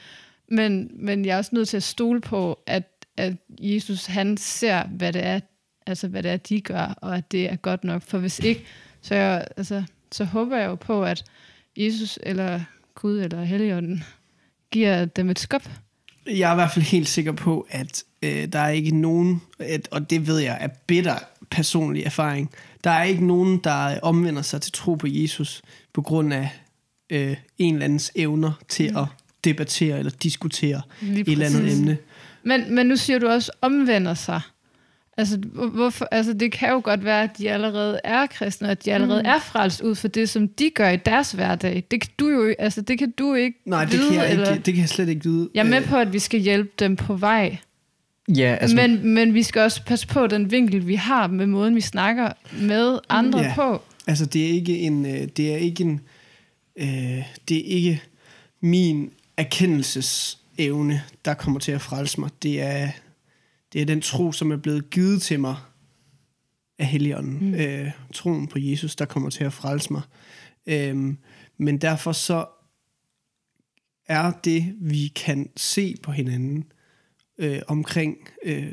Men, 0.49 0.91
men 0.95 1.25
jeg 1.25 1.35
er 1.35 1.39
også 1.39 1.51
nødt 1.55 1.69
til 1.69 1.77
at 1.77 1.83
stole 1.83 2.21
på, 2.21 2.59
at, 2.67 2.83
at 3.17 3.35
Jesus, 3.61 4.07
han 4.07 4.37
ser, 4.37 4.83
hvad 4.85 5.13
det 5.13 5.25
er, 5.25 5.41
altså, 5.87 6.09
hvad 6.09 6.23
det 6.23 6.31
er, 6.31 6.37
de 6.37 6.61
gør, 6.61 6.95
og 6.97 7.17
at 7.17 7.33
det 7.33 7.53
er 7.53 7.57
godt 7.57 7.85
nok. 7.85 8.03
For 8.03 8.19
hvis 8.19 8.39
ikke, 8.39 8.65
så, 9.03 9.15
jeg, 9.15 9.47
altså, 9.57 9.83
så 10.13 10.25
håber 10.25 10.57
jeg 10.57 10.67
jo 10.67 10.75
på, 10.75 11.05
at 11.05 11.25
Jesus, 11.77 12.19
eller 12.23 12.61
Gud, 12.95 13.19
eller 13.21 13.45
Helligånden, 13.45 14.05
giver 14.71 15.05
dem 15.05 15.31
et 15.31 15.39
skub. 15.39 15.69
Jeg 16.27 16.49
er 16.49 16.53
i 16.53 16.55
hvert 16.55 16.71
fald 16.71 16.85
helt 16.85 17.09
sikker 17.09 17.33
på, 17.33 17.67
at 17.71 18.05
øh, 18.23 18.53
der 18.53 18.59
er 18.59 18.69
ikke 18.69 18.97
nogen, 18.97 19.43
at, 19.59 19.89
og 19.91 20.11
det 20.11 20.27
ved 20.27 20.39
jeg 20.39 20.59
er 20.61 20.69
bitter 20.87 21.19
personlig 21.51 22.03
erfaring, 22.05 22.51
der 22.85 22.91
er 22.91 23.03
ikke 23.05 23.27
nogen, 23.27 23.59
der 23.65 24.01
omvender 24.03 24.43
sig 24.43 24.61
til 24.61 24.73
tro 24.73 24.95
på 24.95 25.07
Jesus 25.11 25.63
på 25.93 26.03
grund 26.03 26.33
af 26.35 26.49
øh, 27.11 27.37
en 27.59 27.75
eller 27.75 27.85
andens 27.85 28.13
evner 28.15 28.53
til 28.69 28.85
at 28.85 29.05
debattere 29.45 29.99
eller 29.99 30.13
diskutere 30.23 30.83
et 31.03 31.29
eller 31.29 31.47
andet 31.47 31.73
emne. 31.79 31.97
Men, 32.43 32.75
men 32.75 32.87
nu 32.87 32.97
siger 32.97 33.19
du 33.19 33.29
også 33.29 33.51
omvender 33.61 34.15
sig. 34.15 34.41
Altså, 35.17 35.39
hvor- 35.39 35.67
hvorfor, 35.67 36.09
altså, 36.11 36.33
det 36.33 36.53
kan 36.53 36.69
jo 36.71 36.81
godt 36.85 37.05
være, 37.05 37.23
at 37.23 37.39
de 37.39 37.51
allerede 37.51 38.01
er 38.05 38.27
kristne, 38.27 38.69
og 38.69 38.73
at 38.73 38.85
de 38.85 38.93
allerede 38.93 39.23
mm. 39.23 39.29
er 39.29 39.39
frelst 39.39 39.81
ud 39.81 39.95
for 39.95 40.09
det, 40.09 40.29
som 40.29 40.49
de 40.49 40.71
gør 40.75 40.89
i 40.89 40.97
deres 40.97 41.33
hverdag. 41.33 41.85
Det 41.91 42.01
kan 42.01 42.11
du 42.19 42.29
jo 42.29 42.55
altså, 42.59 42.81
det 42.81 42.99
kan 42.99 43.11
du 43.11 43.35
ikke 43.35 43.59
Nej, 43.67 43.85
det 43.85 43.93
vide, 43.93 44.09
kan, 44.11 44.19
jeg 44.19 44.31
eller, 44.33 44.51
ikke, 44.53 44.63
det 44.67 44.75
kan 44.75 44.81
jeg 44.81 44.89
slet 44.89 45.09
ikke 45.09 45.23
vide. 45.25 45.49
Jeg 45.55 45.61
er 45.61 45.71
med 45.71 45.83
Øh, 45.83 45.89
på, 45.89 45.97
at 45.97 46.13
vi 46.13 46.19
skal 46.19 46.41
hjælpe 46.41 46.71
dem 46.79 46.97
på 46.97 47.17
vej, 47.17 47.57
Ja, 48.37 48.57
altså, 48.61 48.77
men, 48.77 49.09
men 49.15 49.35
vi 49.35 49.43
skal 49.43 49.63
også 49.63 49.85
passe 49.85 50.07
på 50.07 50.27
den 50.27 50.51
vinkel, 50.51 50.87
vi 50.87 50.95
har 50.95 51.27
med 51.27 51.47
måden, 51.47 51.75
vi 51.75 51.81
snakker 51.81 52.33
med 52.63 52.99
andre 53.09 53.39
Ja. 53.41 53.53
på. 53.55 53.83
Altså, 54.07 54.27
det 54.27 54.45
er 54.45 54.49
ikke 54.49 54.79
en... 54.79 55.07
øh, 55.07 55.29
Det 55.37 55.53
er 55.53 55.57
ikke 55.57 55.83
en... 55.85 56.01
Øh, 56.77 57.23
det 57.49 57.57
er 57.57 57.65
ikke 57.77 58.03
min 58.61 59.11
erkendelsesevne, 59.37 61.03
der 61.25 61.35
kommer 61.35 61.61
til 61.61 61.73
at 61.73 61.81
frelse 61.81 62.21
mig. 62.21 62.31
Det 62.43 62.63
er, 62.63 62.89
det 63.73 63.81
er 63.83 63.87
den 63.87 64.01
tro, 64.01 64.33
som 64.33 64.53
er 64.53 64.57
blevet 64.57 64.91
givet 64.91 65.23
til 65.23 65.41
mig 65.41 65.57
af 66.79 66.87
Helligånden. 66.87 67.49
Mm. 67.49 67.55
Øh, 67.55 67.91
troen 68.15 68.47
på 68.47 68.59
Jesus, 68.59 68.97
der 68.97 69.05
kommer 69.05 69.31
til 69.31 69.45
at 69.45 69.53
frelse 69.53 69.93
mig. 69.93 70.03
Øhm, 70.67 71.19
men 71.59 71.79
derfor 71.79 72.13
så 72.13 72.47
er 74.09 74.31
det, 74.45 74.75
vi 74.81 75.13
kan 75.17 75.51
se 75.57 75.95
på 76.03 76.13
hinanden 76.13 76.65
øh, 77.39 77.59
omkring, 77.69 78.17
øh, 78.45 78.73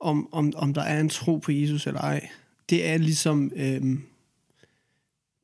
om, 0.00 0.28
om, 0.32 0.52
om 0.56 0.74
der 0.74 0.82
er 0.82 1.00
en 1.00 1.08
tro 1.08 1.36
på 1.36 1.52
Jesus 1.52 1.86
eller 1.86 2.00
ej, 2.00 2.28
det 2.70 2.88
er 2.88 2.96
ligesom... 2.98 3.52
Øh, 3.56 3.82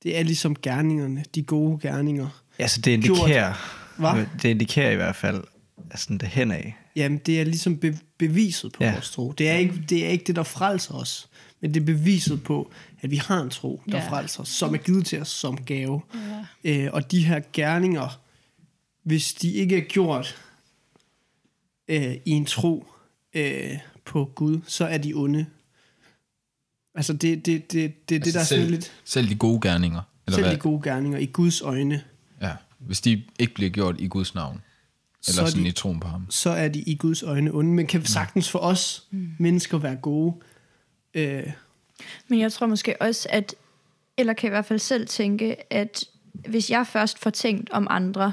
det 0.03 0.19
er 0.19 0.23
ligesom 0.23 0.57
gerningerne, 0.63 1.25
de 1.35 1.43
gode 1.43 1.79
gerninger. 1.83 2.43
altså 2.59 2.81
det 2.81 2.91
indikerer, 2.91 3.55
Hvad? 3.99 4.27
det 4.43 4.49
indikerer 4.49 4.91
i 4.91 4.95
hvert 4.97 5.17
fald 5.17 5.45
altså, 5.91 6.07
det 6.21 6.23
hen 6.29 6.51
af. 6.51 6.77
Jamen, 6.97 7.19
det 7.19 7.41
er 7.41 7.45
ligesom 7.45 7.77
be- 7.77 7.99
beviset 8.19 8.73
på 8.73 8.85
Ja. 8.85 8.93
vores 8.93 9.11
tro. 9.11 9.33
Det 9.33 9.49
er, 9.49 9.55
ikke, 9.55 9.83
det 9.89 10.05
er 10.07 10.09
ikke 10.09 10.25
det, 10.25 10.37
der 10.37 10.43
frelser 10.43 10.95
os, 10.95 11.29
men 11.61 11.75
det 11.75 11.81
er 11.81 11.85
beviset 11.85 12.43
på, 12.43 12.71
at 13.01 13.11
vi 13.11 13.17
har 13.17 13.41
en 13.43 13.51
tro, 13.51 13.83
der 13.91 13.99
ja. 13.99 14.09
frelser 14.11 14.41
os, 14.41 14.49
som 14.49 14.75
er 14.75 14.79
givet 14.79 15.07
til 15.07 15.21
os 15.21 15.29
som 15.29 15.57
gave. 15.65 16.01
Ja. 16.65 16.71
Øh, 16.85 16.91
og 16.93 17.11
de 17.11 17.25
her 17.25 17.41
gerninger, 17.53 18.21
hvis 19.03 19.35
de 19.35 19.53
ikke 19.53 19.77
er 19.77 19.81
gjort 19.81 20.37
øh, 21.89 22.15
i 22.25 22.31
en 22.31 22.47
tro 22.47 22.87
øh, 23.35 23.71
på 24.05 24.25
Gud, 24.35 24.61
så 24.67 24.85
er 24.85 24.99
de 24.99 25.13
onde. 25.15 25.47
Altså, 26.95 27.13
det, 27.13 27.47
det, 27.47 27.73
det, 27.73 27.73
det, 27.73 28.09
det 28.09 28.17
Altså 28.17 28.33
der 28.33 28.41
er 28.41 28.45
selv, 28.45 28.61
sådan 28.61 28.71
lidt... 28.71 28.93
selv 29.05 29.29
de 29.29 29.35
gode 29.35 29.61
gerninger. 29.61 30.01
Eller 30.27 30.37
Selv 30.37 30.47
hvad? 30.47 30.55
de 30.55 30.61
gode 30.61 30.83
gerninger 30.83 31.19
i 31.19 31.27
Guds 31.27 31.61
øjne, 31.61 32.03
Ja, 32.41 32.53
hvis 32.79 33.01
de 33.01 33.25
ikke 33.39 33.55
bliver 33.55 33.71
gjort 33.71 34.01
i 34.01 34.09
Guds 34.09 34.35
navn. 34.35 34.61
Så 35.21 35.31
Eller 35.31 35.43
er 35.43 35.47
sådan 35.51 35.65
de- 35.65 35.69
i 35.69 35.73
troen 35.73 36.01
på 36.01 36.09
ham. 36.09 36.27
så 36.31 36.51
er 36.51 36.69
de 36.69 36.81
i 36.81 36.97
Guds 36.97 37.23
øjne 37.23 37.55
onde, 37.55 37.71
men 37.73 37.87
kan 37.87 38.05
sagtens 38.05 38.51
for 38.51 38.59
os 38.59 39.07
mm. 39.11 39.29
mennesker 39.39 39.79
være 39.79 39.97
gode. 39.97 40.35
Øh, 41.15 41.53
Men 42.29 42.41
jeg 42.41 42.53
tror 42.53 42.67
måske 42.67 43.03
også, 43.03 43.29
at, 43.31 43.55
eller 44.17 44.33
kan 44.33 44.49
i 44.49 44.51
hvert 44.51 44.65
fald 44.67 44.79
selv 44.79 45.07
tænke, 45.07 45.73
at 45.73 46.05
hvis 46.49 46.71
jeg 46.71 46.87
først 46.87 47.19
får 47.19 47.31
tænkt 47.31 47.71
om 47.71 47.87
andre, 47.91 48.33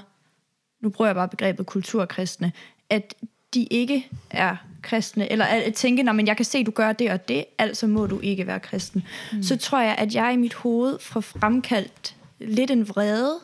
nu 0.81 0.89
bruger 0.89 1.07
jeg 1.09 1.15
bare 1.15 1.27
begrebet 1.29 1.65
kulturkristne, 1.65 2.51
at 2.89 3.15
de 3.53 3.63
ikke 3.63 4.07
er 4.29 4.55
kristne, 4.81 5.31
eller 5.31 5.45
at 5.45 5.73
tænke, 5.73 6.03
men 6.13 6.27
jeg 6.27 6.35
kan 6.35 6.45
se, 6.45 6.63
du 6.63 6.71
gør 6.71 6.93
det 6.93 7.11
og 7.11 7.27
det, 7.27 7.45
altså 7.57 7.87
må 7.87 8.05
du 8.07 8.19
ikke 8.19 8.47
være 8.47 8.59
kristen. 8.59 9.03
Mm. 9.33 9.43
Så 9.43 9.57
tror 9.57 9.79
jeg, 9.79 9.95
at 9.97 10.15
jeg 10.15 10.33
i 10.33 10.37
mit 10.37 10.53
hoved 10.53 10.99
får 10.99 11.21
fremkaldt 11.21 12.15
lidt 12.39 12.71
en 12.71 12.89
vrede 12.89 13.35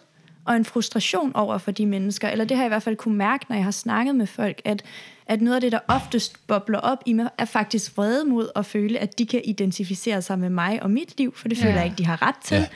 og 0.46 0.56
en 0.56 0.66
frustration 0.66 1.32
over 1.36 1.58
for 1.58 1.72
de 1.72 1.86
mennesker, 1.86 2.30
eller 2.30 2.46
det 2.46 2.58
har 2.58 2.64
jeg 2.64 2.68
i 2.68 2.74
hvert 2.74 2.84
fald 2.84 2.96
kunne 2.96 3.16
mærke, 3.18 3.46
når 3.50 3.56
jeg 3.56 3.64
har 3.64 3.72
snakket 3.72 4.16
med 4.16 4.28
folk, 4.28 4.62
at, 4.66 4.84
at 5.28 5.42
noget 5.42 5.56
af 5.56 5.62
det, 5.62 5.72
der 5.72 5.80
oftest 5.88 6.48
bobler 6.48 6.80
op 6.80 7.04
i 7.06 7.14
mig, 7.14 7.30
er 7.38 7.46
faktisk 7.46 7.98
vrede 7.98 8.26
mod 8.26 8.50
at 8.56 8.66
føle, 8.66 9.00
at 9.00 9.20
de 9.20 9.26
kan 9.26 9.42
identificere 9.46 10.22
sig 10.22 10.40
med 10.40 10.50
mig 10.50 10.84
og 10.84 10.92
mit 10.92 11.18
liv, 11.18 11.36
for 11.36 11.48
det 11.48 11.58
føler 11.58 11.72
Ja. 11.72 11.78
jeg 11.78 11.86
ikke, 11.86 11.98
de 11.98 12.06
har 12.06 12.22
ret 12.22 12.36
til. 12.44 12.68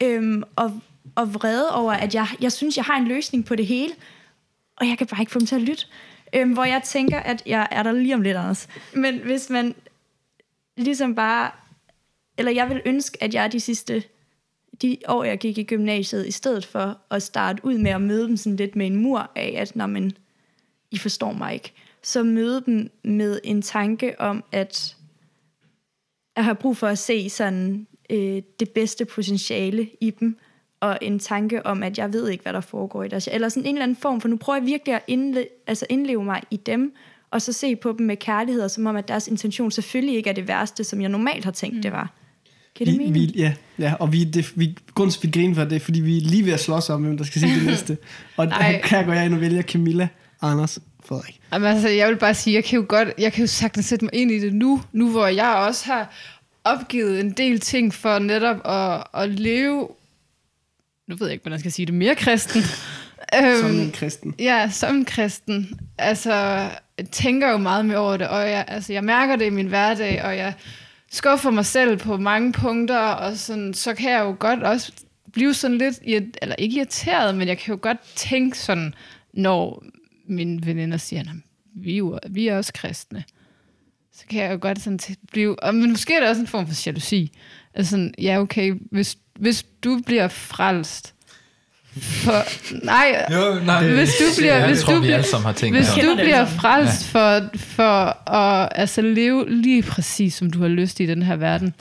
Ja. 0.00 0.06
Øhm, 0.06 0.42
og, 0.56 0.80
og 1.14 1.34
vrede 1.34 1.74
over, 1.74 1.92
at 1.92 2.14
jeg, 2.14 2.26
jeg 2.40 2.52
synes, 2.52 2.76
jeg 2.76 2.84
har 2.84 2.96
en 2.96 3.04
løsning 3.08 3.44
på 3.44 3.56
det 3.56 3.66
hele, 3.66 3.92
og 4.76 4.88
jeg 4.88 4.98
kan 4.98 5.06
bare 5.06 5.20
ikke 5.20 5.32
få 5.32 5.38
dem 5.38 5.46
til 5.46 5.54
at 5.54 5.62
lytte. 5.62 5.84
Øhm, 6.34 6.52
hvor 6.52 6.64
jeg 6.64 6.82
tænker, 6.84 7.18
at 7.18 7.42
jeg 7.46 7.68
er 7.70 7.82
der 7.82 7.92
lige 7.92 8.14
om 8.14 8.22
lidt, 8.22 8.36
Anders. 8.36 8.68
Men 8.94 9.18
hvis 9.18 9.50
man 9.50 9.74
ligesom 10.76 11.14
bare... 11.14 11.50
Eller 12.38 12.52
jeg 12.52 12.68
vil 12.68 12.82
ønske, 12.84 13.22
at 13.22 13.34
jeg 13.34 13.52
de 13.52 13.60
sidste 13.60 14.02
de 14.82 14.96
år, 15.08 15.24
jeg 15.24 15.38
gik 15.38 15.58
i 15.58 15.62
gymnasiet, 15.62 16.26
i 16.26 16.30
stedet 16.30 16.66
for 16.66 16.98
at 17.10 17.22
starte 17.22 17.64
ud 17.64 17.78
med 17.78 17.90
at 17.90 18.02
møde 18.02 18.28
dem 18.28 18.36
sådan 18.36 18.56
lidt 18.56 18.76
med 18.76 18.86
en 18.86 18.96
mur 18.96 19.30
af, 19.36 19.54
at 19.56 19.76
når 19.76 19.86
man, 19.86 20.12
I 20.90 20.98
forstår 20.98 21.32
mig 21.32 21.54
ikke, 21.54 21.72
så 22.02 22.22
møde 22.22 22.62
dem 22.66 22.90
med 23.04 23.40
en 23.44 23.62
tanke 23.62 24.20
om, 24.20 24.44
at 24.52 24.96
jeg 26.36 26.44
har 26.44 26.54
brug 26.54 26.76
for 26.76 26.86
at 26.86 26.98
se 26.98 27.30
sådan 27.30 27.86
øh, 28.10 28.42
det 28.60 28.70
bedste 28.70 29.04
potentiale 29.04 29.90
i 30.00 30.10
dem, 30.10 30.38
og 30.82 30.98
en 31.02 31.18
tanke 31.18 31.66
om, 31.66 31.82
at 31.82 31.98
jeg 31.98 32.12
ved 32.12 32.28
ikke, 32.28 32.42
hvad 32.42 32.52
der 32.52 32.60
foregår 32.60 33.02
i 33.04 33.08
deres... 33.08 33.28
Eller 33.32 33.48
sådan 33.48 33.66
en 33.66 33.74
eller 33.74 33.82
anden 33.82 33.96
form, 33.96 34.20
for 34.20 34.28
nu 34.28 34.36
prøver 34.36 34.58
jeg 34.58 34.66
virkelig 34.66 34.94
at 34.94 35.02
indle, 35.06 35.46
altså 35.66 35.86
indleve 35.88 36.24
mig 36.24 36.42
i 36.50 36.56
dem, 36.56 36.94
og 37.30 37.42
så 37.42 37.52
se 37.52 37.76
på 37.76 37.94
dem 37.98 38.06
med 38.06 38.16
kærlighed, 38.16 38.62
og 38.62 38.70
som 38.70 38.86
om, 38.86 38.96
at 38.96 39.08
deres 39.08 39.28
intention 39.28 39.70
selvfølgelig 39.70 40.16
ikke 40.16 40.30
er 40.30 40.34
det 40.34 40.48
værste, 40.48 40.84
som 40.84 41.00
jeg 41.00 41.08
normalt 41.08 41.44
har 41.44 41.52
tænkt, 41.52 41.76
mm. 41.76 41.82
det 41.82 41.92
var. 41.92 42.12
Kan 42.76 42.86
det 42.86 42.92
vi, 42.92 42.98
mening? 42.98 43.14
vi, 43.14 43.32
ja, 43.36 43.52
ja, 43.78 43.94
og 43.94 44.12
vi, 44.12 44.24
det, 44.24 44.52
vi, 44.56 44.76
grunden 44.94 45.12
til, 45.12 45.18
at 45.18 45.24
vi 45.24 45.40
griner 45.40 45.54
for 45.54 45.64
det, 45.64 45.76
er, 45.76 45.80
fordi 45.80 46.00
vi 46.00 46.16
er 46.16 46.20
lige 46.20 46.46
ved 46.46 46.52
at 46.52 46.60
slås 46.60 46.90
om, 46.90 47.02
hvem 47.02 47.16
der 47.16 47.24
skal 47.24 47.40
sige 47.40 47.54
det 47.54 47.66
næste. 47.72 47.98
Og 48.36 48.52
her 48.84 49.04
går 49.04 49.12
jeg 49.12 49.26
ind 49.26 49.34
og 49.34 49.40
vælger 49.40 49.62
Camilla, 49.62 50.08
Anders, 50.42 50.78
Frederik. 51.04 51.40
Jamen, 51.52 51.68
altså, 51.68 51.88
jeg 51.88 52.08
vil 52.08 52.16
bare 52.16 52.34
sige, 52.34 52.54
jeg 52.54 52.64
kan 52.64 52.78
jo 52.78 52.84
godt, 52.88 53.08
jeg 53.18 53.32
kan 53.32 53.40
jo 53.40 53.46
sagtens 53.46 53.86
sætte 53.86 54.04
mig 54.04 54.14
ind 54.14 54.30
i 54.30 54.38
det 54.38 54.54
nu, 54.54 54.82
nu 54.92 55.10
hvor 55.10 55.26
jeg 55.26 55.54
også 55.68 55.86
har 55.86 56.14
opgivet 56.64 57.20
en 57.20 57.30
del 57.30 57.60
ting 57.60 57.94
for 57.94 58.18
netop 58.18 58.56
at, 58.64 59.22
at 59.22 59.30
leve, 59.30 59.88
nu 61.08 61.16
ved 61.16 61.26
jeg 61.26 61.32
ikke, 61.32 61.42
hvordan 61.42 61.52
jeg 61.54 61.60
skal 61.60 61.72
sige 61.72 61.86
det, 61.86 61.94
mere 61.94 62.14
kristen. 62.14 62.62
Som 63.60 63.70
Øhm, 63.70 63.80
en 63.80 63.92
kristen. 63.92 64.34
Ja, 64.38 64.70
som 64.72 64.96
en 64.96 65.04
kristen. 65.04 65.80
Altså, 65.98 66.32
jeg 66.98 67.08
tænker 67.12 67.50
jo 67.50 67.56
meget 67.56 67.86
mere 67.86 67.96
over 67.98 68.16
det, 68.16 68.28
og 68.28 68.50
jeg, 68.50 68.64
altså, 68.68 68.92
jeg 68.92 69.04
mærker 69.04 69.36
det 69.36 69.46
i 69.46 69.50
min 69.50 69.66
hverdag, 69.66 70.24
og 70.24 70.36
jeg 70.36 70.54
skuffer 71.10 71.50
mig 71.50 71.66
selv 71.66 71.96
på 71.98 72.16
mange 72.16 72.52
punkter, 72.52 72.98
og 72.98 73.36
sådan, 73.36 73.74
så 73.74 73.94
kan 73.94 74.10
jeg 74.10 74.20
jo 74.20 74.36
godt 74.38 74.62
også 74.62 74.92
blive 75.32 75.54
sådan 75.54 75.78
lidt, 75.78 75.98
eller 76.42 76.54
ikke 76.58 76.76
irriteret, 76.76 77.34
men 77.36 77.48
jeg 77.48 77.58
kan 77.58 77.74
jo 77.74 77.78
godt 77.82 77.98
tænke 78.16 78.58
sådan, 78.58 78.94
når 79.34 79.84
mine 80.28 80.66
veninder 80.66 80.96
siger, 80.96 81.22
"Nå, 81.24 81.30
vi 81.74 81.98
er, 81.98 82.18
vi 82.30 82.48
er 82.48 82.56
også 82.56 82.72
kristne. 82.72 83.24
Så 84.14 84.24
kan 84.30 84.42
jeg 84.42 84.52
jo 84.52 84.58
godt 84.60 84.80
sådan 84.82 84.98
blive, 85.32 85.62
og, 85.62 85.74
men 85.74 85.90
måske 85.90 86.14
er 86.14 86.20
det 86.20 86.28
også 86.28 86.40
en 86.42 86.46
form 86.48 86.66
for 86.66 86.74
jalousi. 86.86 87.32
Altså 87.74 87.90
sådan, 87.90 88.14
ja 88.18 88.40
okay, 88.40 88.74
hvis, 88.90 89.18
hvis 89.38 89.64
du 89.84 90.00
bliver 90.06 90.28
frelst, 90.28 91.14
for, 92.00 92.44
nej, 92.84 93.26
Jo, 93.32 93.64
nej, 93.64 93.88
Hvis 93.94 94.08
du 94.18 94.24
bliver- 94.38 94.56
jeg 94.58 94.66
hvis 94.68 94.80
tror, 94.82 94.92
du 94.94 94.98
vi 95.00 95.04
bliver- 95.06 95.16
alle 95.16 95.38
har 95.44 95.52
tænkt 95.52 95.76
hvis 95.78 95.88
det. 95.88 96.02
du 96.04 96.08
det 96.08 96.16
bliver 96.18 96.46
frelst 96.46 97.06
for, 97.06 97.40
for 97.56 98.30
at 98.30 98.68
altså, 98.74 99.00
leve 99.02 99.50
lige 99.62 99.82
præcis, 99.82 100.34
som 100.34 100.50
du 100.50 100.60
har 100.60 100.68
lyst 100.68 101.00
i 101.00 101.06
den 101.06 101.22
her 101.22 101.36
verden, 101.36 101.74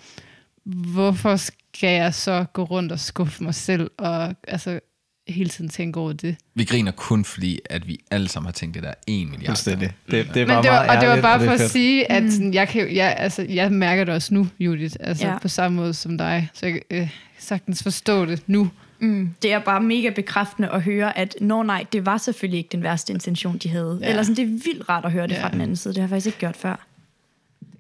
hvorfor 0.65 1.35
skal 1.35 1.89
jeg 1.89 2.13
så 2.13 2.45
gå 2.53 2.63
rundt 2.63 2.91
og 2.91 2.99
skuffe 2.99 3.43
mig 3.43 3.55
selv 3.55 3.91
og 3.97 4.35
altså, 4.47 4.79
hele 5.27 5.49
tiden 5.49 5.69
tænke 5.69 5.99
over 5.99 6.13
det? 6.13 6.35
Vi 6.55 6.63
griner 6.63 6.91
kun 6.91 7.25
fordi, 7.25 7.59
at 7.69 7.87
vi 7.87 7.97
alle 8.11 8.27
sammen 8.27 8.47
har 8.47 8.51
tænkt 8.53 8.75
det 8.75 8.83
der 8.83 8.93
en 9.07 9.29
milliard. 9.29 9.49
Fuldstændig. 9.49 9.91
Det, 10.11 10.27
det 10.33 10.41
er 10.41 10.47
Men 10.47 10.63
det 10.63 10.71
var, 10.71 10.95
og 10.95 11.01
det 11.01 11.09
var 11.09 11.21
bare 11.21 11.39
det 11.39 11.45
for 11.47 11.53
at 11.53 11.71
sige, 11.71 12.11
at 12.11 12.31
sådan, 12.33 12.53
jeg, 12.53 12.67
kan, 12.67 12.95
jeg, 12.95 13.15
altså, 13.19 13.45
jeg 13.49 13.71
mærker 13.71 14.03
det 14.03 14.13
også 14.13 14.33
nu, 14.33 14.47
Judith, 14.59 14.95
altså 14.99 15.25
Ja. 15.27 15.31
ja. 15.33 15.39
på 15.39 15.47
samme 15.47 15.75
måde 15.75 15.93
som 15.93 16.17
dig. 16.17 16.49
Så 16.53 16.65
jeg 16.65 16.79
øh, 16.91 17.09
sagtens 17.41 17.83
forstå 17.83 18.25
det 18.25 18.43
nu. 18.47 18.69
Mm, 18.99 19.29
det 19.41 19.53
er 19.53 19.59
bare 19.59 19.81
mega 19.81 20.09
bekræftende 20.09 20.69
at 20.69 20.81
høre, 20.81 21.17
at 21.17 21.35
nå 21.41 21.63
nej, 21.63 21.85
det 21.93 22.05
var 22.05 22.17
selvfølgelig 22.17 22.57
ikke 22.57 22.69
den 22.71 22.83
værste 22.83 23.13
intention, 23.13 23.57
de 23.57 23.69
havde. 23.69 23.99
Ja. 24.01 24.09
Eller 24.09 24.23
sådan, 24.23 24.35
det 24.35 24.43
er 24.43 24.47
vildt 24.47 24.89
rart 24.89 25.05
at 25.05 25.11
høre 25.11 25.27
det 25.27 25.33
Ja. 25.33 25.43
fra 25.43 25.49
den 25.49 25.61
anden 25.61 25.75
side. 25.75 25.93
Det 25.93 26.01
har 26.01 26.03
jeg 26.03 26.09
faktisk 26.09 26.25
ikke 26.25 26.39
gjort 26.39 26.57
før. 26.57 26.87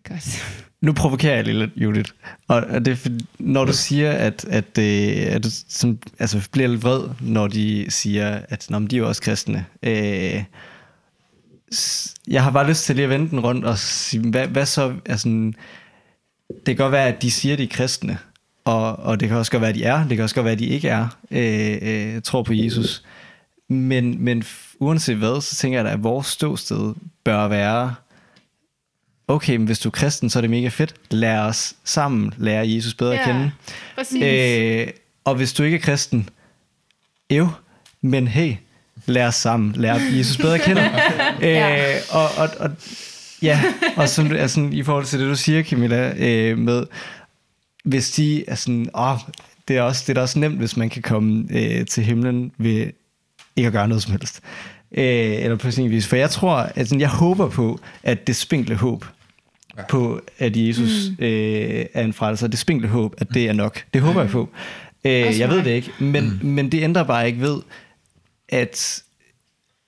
Godt. 0.09 0.43
Nu 0.81 0.93
provokerer 0.93 1.35
jeg 1.35 1.43
lige 1.43 1.59
lidt, 1.59 1.71
Judith. 1.75 2.11
Og 2.47 2.85
det 2.85 2.87
er, 2.87 3.09
når 3.39 3.65
du 3.65 3.73
siger, 3.73 4.11
at, 4.11 4.45
at, 4.45 4.77
øh, 4.79 5.35
at 5.35 5.43
du 5.43 5.49
som, 5.69 5.97
altså, 6.19 6.49
bliver 6.51 6.67
lidt 6.67 6.83
vred, 6.83 7.01
når 7.21 7.47
de 7.47 7.85
siger, 7.89 8.39
at 8.49 8.65
Nå, 8.69 8.79
de 8.79 8.95
er 8.95 8.99
jo 8.99 9.07
også 9.07 9.21
kristne. 9.21 9.65
Øh, 9.83 10.43
jeg 12.27 12.43
har 12.43 12.51
bare 12.51 12.67
lyst 12.69 12.83
til 12.85 12.95
lige 12.95 13.03
at 13.03 13.09
vende 13.09 13.29
den 13.29 13.39
rundt 13.39 13.65
og 13.65 13.77
sige, 13.77 14.29
hvad, 14.29 14.47
hvad 14.47 14.65
så? 14.65 14.93
Altså, 15.05 15.27
det 16.49 16.65
kan 16.65 16.75
godt 16.75 16.91
være, 16.91 17.07
at 17.07 17.21
de 17.21 17.31
siger, 17.31 17.53
at 17.53 17.59
de 17.59 17.63
er 17.63 17.67
kristne. 17.67 18.17
Og, 18.71 18.99
og 18.99 19.19
det 19.19 19.27
kan 19.27 19.37
også 19.37 19.51
godt 19.51 19.61
være, 19.61 19.69
at 19.69 19.75
de 19.75 19.83
er. 19.83 20.07
Det 20.07 20.17
kan 20.17 20.23
også 20.23 20.35
godt 20.35 20.45
være, 20.45 20.53
at 20.53 20.59
de 20.59 20.65
ikke 20.65 20.89
er. 20.89 21.07
Øh, 21.31 21.77
øh, 21.81 22.21
tror 22.21 22.43
på 22.43 22.53
Jesus. 22.53 23.03
Men, 23.67 24.23
men 24.23 24.43
uanset 24.79 25.17
hvad, 25.17 25.41
så 25.41 25.55
tænker 25.55 25.77
jeg 25.77 25.85
da, 25.85 25.91
at 25.91 26.03
vores 26.03 26.27
ståsted 26.27 26.93
bør 27.23 27.47
være 27.47 27.95
okay, 29.27 29.55
men 29.55 29.65
hvis 29.65 29.79
du 29.79 29.89
er 29.89 29.91
kristen, 29.91 30.29
så 30.29 30.39
er 30.39 30.41
det 30.41 30.49
mega 30.49 30.67
fedt. 30.67 30.95
Lad 31.09 31.37
os 31.37 31.75
sammen 31.83 32.33
lære 32.37 32.69
Jesus 32.69 32.93
bedre 32.93 33.13
at 33.13 33.19
Ja, 33.19 33.33
kende. 33.33 33.51
Præcis. 33.95 34.23
Øh, 34.23 34.87
og 35.23 35.35
hvis 35.35 35.53
du 35.53 35.63
ikke 35.63 35.77
er 35.77 35.81
kristen, 35.81 36.29
ev, 37.29 37.47
men 38.01 38.27
hey, 38.27 38.55
lad 39.05 39.27
os 39.27 39.35
sammen 39.35 39.73
lære 39.77 39.99
Jesus 40.11 40.37
bedre 40.37 40.55
at 40.55 40.61
kende. 40.61 40.81
øh, 41.47 41.95
og, 42.11 42.29
og, 42.37 42.49
og 42.59 42.71
Ja, 43.41 43.63
og 43.95 44.09
som, 44.09 44.31
altså, 44.31 44.69
i 44.71 44.83
forhold 44.83 45.05
til 45.05 45.19
det, 45.19 45.29
du 45.29 45.35
siger, 45.35 45.63
Camilla, 45.63 46.13
øh, 46.17 46.57
med, 46.57 46.85
hvis 47.83 48.11
de 48.11 48.49
er 48.49 48.55
sådan, 48.55 48.89
åh, 48.95 49.17
det 49.67 49.77
er, 49.77 49.81
også, 49.81 50.03
det 50.07 50.09
er 50.09 50.13
da 50.13 50.21
også 50.21 50.39
nemt, 50.39 50.57
hvis 50.57 50.77
man 50.77 50.89
kan 50.89 51.01
komme 51.01 51.45
øh, 51.49 51.85
til 51.85 52.03
himlen 52.03 52.51
ved 52.57 52.91
ikke 53.55 53.67
at 53.67 53.73
gøre 53.73 53.87
noget 53.87 54.03
som 54.03 54.11
helst. 54.11 54.41
Øh, 54.91 55.43
eller 55.43 55.55
på 55.55 55.71
sin 55.71 55.89
vis. 55.89 56.07
For 56.07 56.15
jeg 56.15 56.29
tror, 56.29 56.55
at 56.55 56.87
sådan, 56.87 57.01
jeg 57.01 57.09
håber 57.09 57.49
på, 57.49 57.79
at 58.03 58.27
det 58.27 58.35
spinkle 58.35 58.75
håb, 58.75 59.05
ja. 59.77 59.83
på 59.89 60.21
at 60.37 60.57
Jesus 60.57 61.09
mm. 61.09 61.25
øh, 61.25 61.85
er 61.93 62.03
en 62.03 62.13
frelser, 62.13 62.47
det 62.47 62.59
spinkle 62.59 62.87
håb, 62.87 63.15
at 63.17 63.27
det 63.33 63.49
er 63.49 63.53
nok. 63.53 63.85
Det 63.93 64.01
håber 64.01 64.13
mm. 64.13 64.25
jeg 64.25 64.29
på. 64.29 64.49
Øh, 65.05 65.39
jeg 65.39 65.49
ved 65.49 65.63
det 65.63 65.71
ikke, 65.71 65.91
men, 65.99 66.39
mm. 66.41 66.49
men 66.49 66.71
det 66.71 66.83
ændrer 66.83 67.03
bare 67.03 67.27
ikke 67.27 67.41
ved, 67.41 67.61
at, 68.49 69.03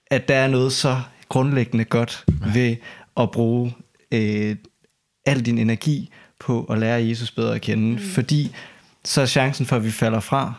at 0.08 0.28
der 0.28 0.36
er 0.36 0.48
noget 0.48 0.74
så 0.74 1.02
grundlæggende 1.30 1.86
godt 1.86 2.26
ved 2.54 2.76
at 3.18 3.32
bruge 3.32 3.74
øh, 4.12 4.56
al 5.26 5.46
din 5.46 5.58
energi 5.58 6.10
på 6.44 6.64
at 6.64 6.78
lære 6.80 7.08
Jesus 7.08 7.32
bedre 7.32 7.56
at 7.56 7.62
kende, 7.62 7.92
mm. 7.92 8.10
fordi 8.10 8.56
så 9.06 9.22
er 9.22 9.26
chancen 9.26 9.66
for, 9.66 9.76
at 9.76 9.84
vi 9.84 9.92
falder 9.92 10.20
fra, 10.20 10.54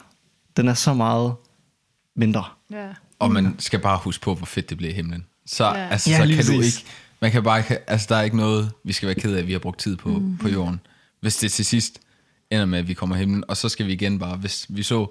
den 0.56 0.68
er 0.68 0.74
så 0.74 0.94
meget 0.94 1.34
mindre. 2.16 2.44
Ja. 2.72 2.88
Og 3.18 3.32
man 3.32 3.54
skal 3.58 3.78
bare 3.80 3.98
huske 3.98 4.22
på, 4.22 4.34
hvor 4.34 4.46
fedt 4.46 4.70
det 4.70 4.76
bliver 4.76 4.92
i 4.92 4.94
himlen. 4.94 5.26
Så, 5.46 5.64
Ja. 5.64 5.88
altså, 5.88 6.10
Ja, 6.10 6.16
så 6.16 6.34
kan 6.34 6.44
du 6.44 6.60
ikke... 6.62 6.84
Man 7.20 7.32
kan 7.32 7.42
bare, 7.42 7.62
altså, 7.86 8.06
der 8.10 8.16
er 8.16 8.22
ikke 8.22 8.36
noget, 8.36 8.70
vi 8.84 8.92
skal 8.92 9.06
være 9.06 9.14
ked 9.14 9.34
af, 9.34 9.38
at 9.38 9.46
vi 9.46 9.52
har 9.52 9.58
brugt 9.58 9.80
tid 9.80 9.96
på, 9.96 10.08
mm. 10.08 10.38
på 10.38 10.48
jorden. 10.48 10.80
Hvis 11.20 11.36
det 11.36 11.52
til 11.52 11.64
sidst 11.64 12.00
ender 12.50 12.66
med, 12.66 12.78
at 12.78 12.88
vi 12.88 12.94
kommer 12.94 13.16
i 13.16 13.18
himlen, 13.18 13.44
og 13.48 13.56
så 13.56 13.68
skal 13.68 13.86
vi 13.86 13.92
igen 13.92 14.18
bare, 14.18 14.36
hvis 14.36 14.66
vi 14.68 14.82
så, 14.82 15.06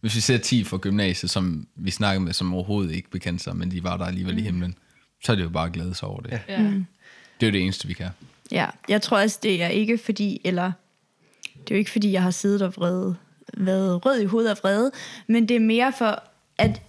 hvis 0.00 0.16
vi 0.16 0.20
ser 0.20 0.38
10 0.38 0.64
fra 0.64 0.76
gymnasiet, 0.76 1.30
som 1.30 1.66
vi 1.76 1.90
snakkede 1.90 2.24
med, 2.24 2.32
som 2.32 2.54
overhovedet 2.54 2.92
ikke 2.92 3.10
bekendte 3.10 3.44
sig, 3.44 3.56
men 3.56 3.70
de 3.70 3.84
var 3.84 3.96
der 3.96 4.04
alligevel 4.04 4.34
mm. 4.34 4.38
i 4.38 4.42
himlen, 4.42 4.74
så 5.24 5.32
er 5.32 5.36
det 5.36 5.42
jo 5.42 5.48
bare 5.48 5.66
at 5.66 5.72
glæde 5.72 5.94
sig 5.94 6.08
over 6.08 6.20
det. 6.20 6.30
Ja. 6.32 6.40
Ja. 6.48 6.58
Mm. 6.62 6.86
Det 7.40 7.46
er 7.46 7.50
jo 7.50 7.52
det 7.52 7.62
eneste, 7.62 7.88
vi 7.88 7.94
kan. 7.94 8.08
Ja, 8.52 8.66
jeg 8.88 9.02
tror 9.02 9.18
også, 9.18 9.38
det 9.42 9.62
er 9.62 9.68
ikke 9.68 9.98
fordi, 9.98 10.40
eller 10.44 10.72
det 11.46 11.70
er 11.70 11.74
jo 11.74 11.78
ikke 11.78 11.90
fordi, 11.90 12.12
jeg 12.12 12.22
har 12.22 12.30
siddet 12.30 12.62
og 12.62 12.74
vrede, 12.76 13.16
været 13.56 14.06
rød 14.06 14.20
i 14.20 14.24
hovedet 14.24 14.50
af 14.50 14.56
vrede, 14.62 14.90
men 15.26 15.48
det 15.48 15.56
er 15.56 15.60
mere 15.60 15.92
for 15.98 16.22
at, 16.58 16.82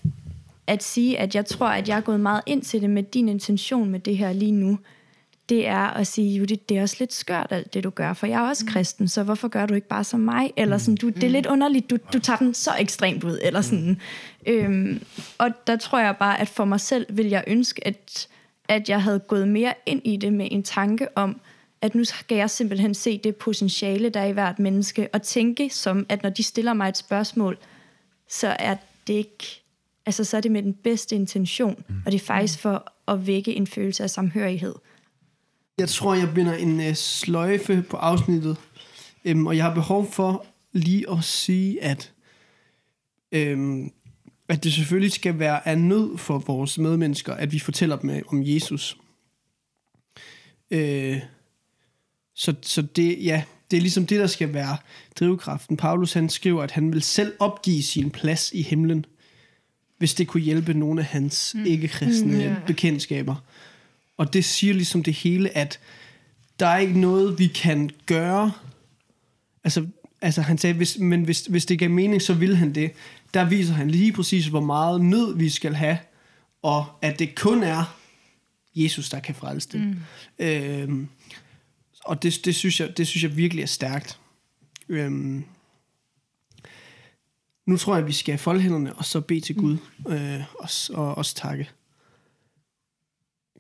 at 0.68 0.84
sige, 0.84 1.20
at 1.20 1.36
jeg 1.36 1.46
tror, 1.46 1.68
at 1.68 1.90
jeg 1.90 1.98
er 1.98 2.02
gået 2.02 2.20
meget 2.20 2.42
ind 2.46 2.62
til 2.62 2.82
det 2.82 2.90
med 2.90 3.04
din 3.04 3.30
intention 3.30 3.90
med 3.90 4.00
det 4.00 4.18
her 4.18 4.34
lige 4.34 4.52
nu. 4.52 4.80
Det 5.50 5.68
er 5.68 5.88
at 5.88 6.08
sige, 6.08 6.38
Judith, 6.38 6.62
det 6.70 6.78
er 6.78 6.82
også 6.82 6.96
lidt 7.00 7.14
skørt 7.14 7.48
alt 7.50 7.74
det, 7.74 7.84
du 7.84 7.90
gør, 7.90 8.14
for 8.14 8.28
jeg 8.28 8.44
er 8.46 8.50
også 8.50 8.66
kristen, 8.66 9.08
så 9.08 9.24
hvorfor 9.24 9.48
gør 9.48 9.66
du 9.66 9.74
ikke 9.74 9.88
bare 9.88 10.04
som 10.04 10.20
mig? 10.20 10.54
Eller 10.58 10.78
sådan, 10.78 10.96
du, 10.96 11.10
det 11.10 11.24
er 11.24 11.30
lidt 11.30 11.46
underligt, 11.46 11.90
du, 11.90 11.98
du 12.14 12.20
tager 12.20 12.38
den 12.38 12.54
så 12.54 12.72
ekstremt 12.80 13.24
ud, 13.24 13.40
eller 13.42 13.62
sådan. 13.62 14.02
Øhm, 14.48 15.02
og 15.38 15.50
der 15.68 15.76
tror 15.76 16.00
jeg 16.00 16.16
bare, 16.20 16.42
at 16.42 16.48
for 16.48 16.66
mig 16.66 16.80
selv 16.80 17.06
vil 17.10 17.28
jeg 17.28 17.44
ønske, 17.48 17.88
at, 17.88 18.28
at 18.68 18.90
jeg 18.90 19.04
havde 19.04 19.20
gået 19.20 19.48
mere 19.48 19.74
ind 19.86 20.02
i 20.04 20.18
det 20.18 20.34
med 20.34 20.48
en 20.52 20.64
tanke 20.64 21.18
om, 21.18 21.42
at 21.82 21.96
nu 21.96 22.04
skal 22.04 22.38
jeg 22.38 22.50
simpelthen 22.50 22.94
se 22.94 23.18
det 23.18 23.36
potentiale, 23.36 24.10
der 24.10 24.20
er 24.20 24.26
i 24.26 24.32
hvert 24.32 24.60
menneske, 24.60 25.08
og 25.14 25.22
tænke 25.22 25.70
som, 25.70 26.06
at 26.10 26.24
når 26.24 26.30
de 26.30 26.44
stiller 26.44 26.74
mig 26.74 26.90
et 26.90 26.98
spørgsmål, 26.98 27.58
så 28.30 28.56
er 28.60 28.76
det 29.08 29.14
ikke, 29.14 29.62
altså 30.06 30.24
så 30.24 30.38
er 30.38 30.42
det 30.42 30.52
med 30.52 30.64
den 30.64 30.74
bedste 30.74 31.16
intention, 31.16 31.84
mm. 31.88 31.96
og 32.06 32.12
det 32.12 32.22
er 32.22 32.26
faktisk 32.26 32.60
for 32.60 32.92
at 33.08 33.28
vække 33.28 33.56
en 33.56 33.68
følelse 33.68 34.04
af 34.04 34.10
samhørighed. 34.10 34.76
Jeg 35.78 35.90
tror, 35.90 36.14
jeg 36.14 36.32
binder 36.36 36.54
en 36.54 36.82
øh, 36.82 36.96
sløjfe 36.96 37.86
på 37.90 37.98
afsnittet, 37.98 38.58
øhm, 39.26 39.48
og 39.48 39.58
jeg 39.58 39.66
har 39.66 39.74
behov 39.74 40.12
for 40.12 40.46
lige 40.72 41.12
at 41.12 41.24
sige, 41.24 41.84
at, 41.84 42.12
øhm, 43.32 43.92
at 44.50 44.64
det 44.64 44.74
selvfølgelig 44.74 45.12
skal 45.12 45.40
være 45.40 45.68
af 45.68 45.78
nød 45.78 46.18
for 46.18 46.38
vores 46.38 46.78
medmennesker, 46.78 47.34
at 47.34 47.52
vi 47.52 47.60
fortæller 47.60 47.96
dem 47.96 48.24
om 48.28 48.42
Jesus. 48.46 48.98
Øh, 50.72 51.20
så, 52.36 52.56
så 52.62 52.82
det, 52.82 53.26
ja, 53.26 53.44
det 53.72 53.78
er 53.78 53.82
ligesom 53.82 54.08
det, 54.08 54.20
der 54.20 54.28
skal 54.28 54.54
være 54.54 54.78
drivkraften. 55.20 55.78
Paulus 55.78 56.14
han 56.14 56.30
skriver, 56.30 56.64
at 56.64 56.72
han 56.72 56.94
vil 56.94 57.02
selv 57.02 57.34
opgive 57.40 57.84
sin 57.84 58.12
plads 58.12 58.52
i 58.54 58.62
himlen, 58.62 59.06
hvis 59.98 60.14
det 60.14 60.28
kunne 60.28 60.44
hjælpe 60.44 60.74
nogle 60.74 61.02
af 61.02 61.08
hans 61.08 61.56
mm. 61.56 61.66
ikke-kristne 61.66 62.34
Mm, 62.34 62.40
ja. 62.40 62.56
bekendtskaber. 62.68 63.36
Og 64.18 64.34
det 64.34 64.46
siger 64.46 64.74
ligesom 64.74 65.04
det 65.04 65.14
hele, 65.14 65.58
at 65.58 65.80
der 66.60 66.68
er 66.68 66.78
ikke 66.78 67.00
noget, 67.00 67.40
vi 67.40 67.48
kan 67.48 67.90
gøre. 68.06 68.52
Altså, 69.64 69.88
altså 70.22 70.42
han 70.42 70.58
sagde, 70.58 70.74
hvis, 70.74 70.98
men 70.98 71.24
hvis, 71.24 71.46
hvis 71.46 71.66
det 71.66 71.80
gav 71.80 71.90
mening, 71.90 72.22
så 72.22 72.34
vil 72.34 72.56
han 72.56 72.76
det. 72.76 72.92
Der 73.36 73.50
viser 73.50 73.74
han 73.74 73.92
lige 73.92 74.14
præcis, 74.14 74.48
hvor 74.48 74.62
meget 74.62 75.02
nød 75.02 75.38
vi 75.38 75.50
skal 75.50 75.74
have, 75.74 75.98
og 76.62 76.86
at 77.02 77.20
det 77.20 77.36
kun 77.36 77.64
er 77.64 77.98
Jesus, 78.76 79.10
der 79.10 79.20
kan 79.20 79.36
frelse 79.36 79.70
dem. 79.72 79.82
Mm. 79.82 80.00
Øhm, 80.40 81.08
og 82.06 82.24
det, 82.24 82.46
det, 82.46 82.56
synes 82.56 82.80
jeg, 82.80 82.98
det 82.98 83.08
synes 83.08 83.24
jeg 83.24 83.38
virkelig 83.38 83.62
er 83.62 83.68
stærkt. 83.68 84.20
Øhm, 84.90 85.46
nu 87.66 87.78
tror 87.78 87.96
jeg, 87.96 88.02
at 88.02 88.08
vi 88.08 88.14
skal 88.14 88.38
folde 88.38 88.62
hænderne, 88.62 88.94
og 88.94 89.06
så 89.06 89.22
bede 89.22 89.42
til 89.42 89.56
Gud, 89.56 89.78
øh, 90.10 90.44
og, 90.60 90.70
og 90.90 91.16
også 91.16 91.36
takke. 91.36 91.70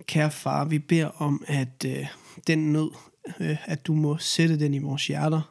Kære 0.05 0.31
far, 0.31 0.65
vi 0.65 0.79
beder 0.79 1.07
om, 1.07 1.43
at 1.47 1.85
øh, 1.87 2.07
den 2.47 2.73
nød, 2.73 2.91
øh, 3.39 3.57
at 3.65 3.87
du 3.87 3.93
må 3.93 4.17
sætte 4.17 4.59
den 4.59 4.73
i 4.73 4.79
vores 4.79 5.07
hjerter, 5.07 5.41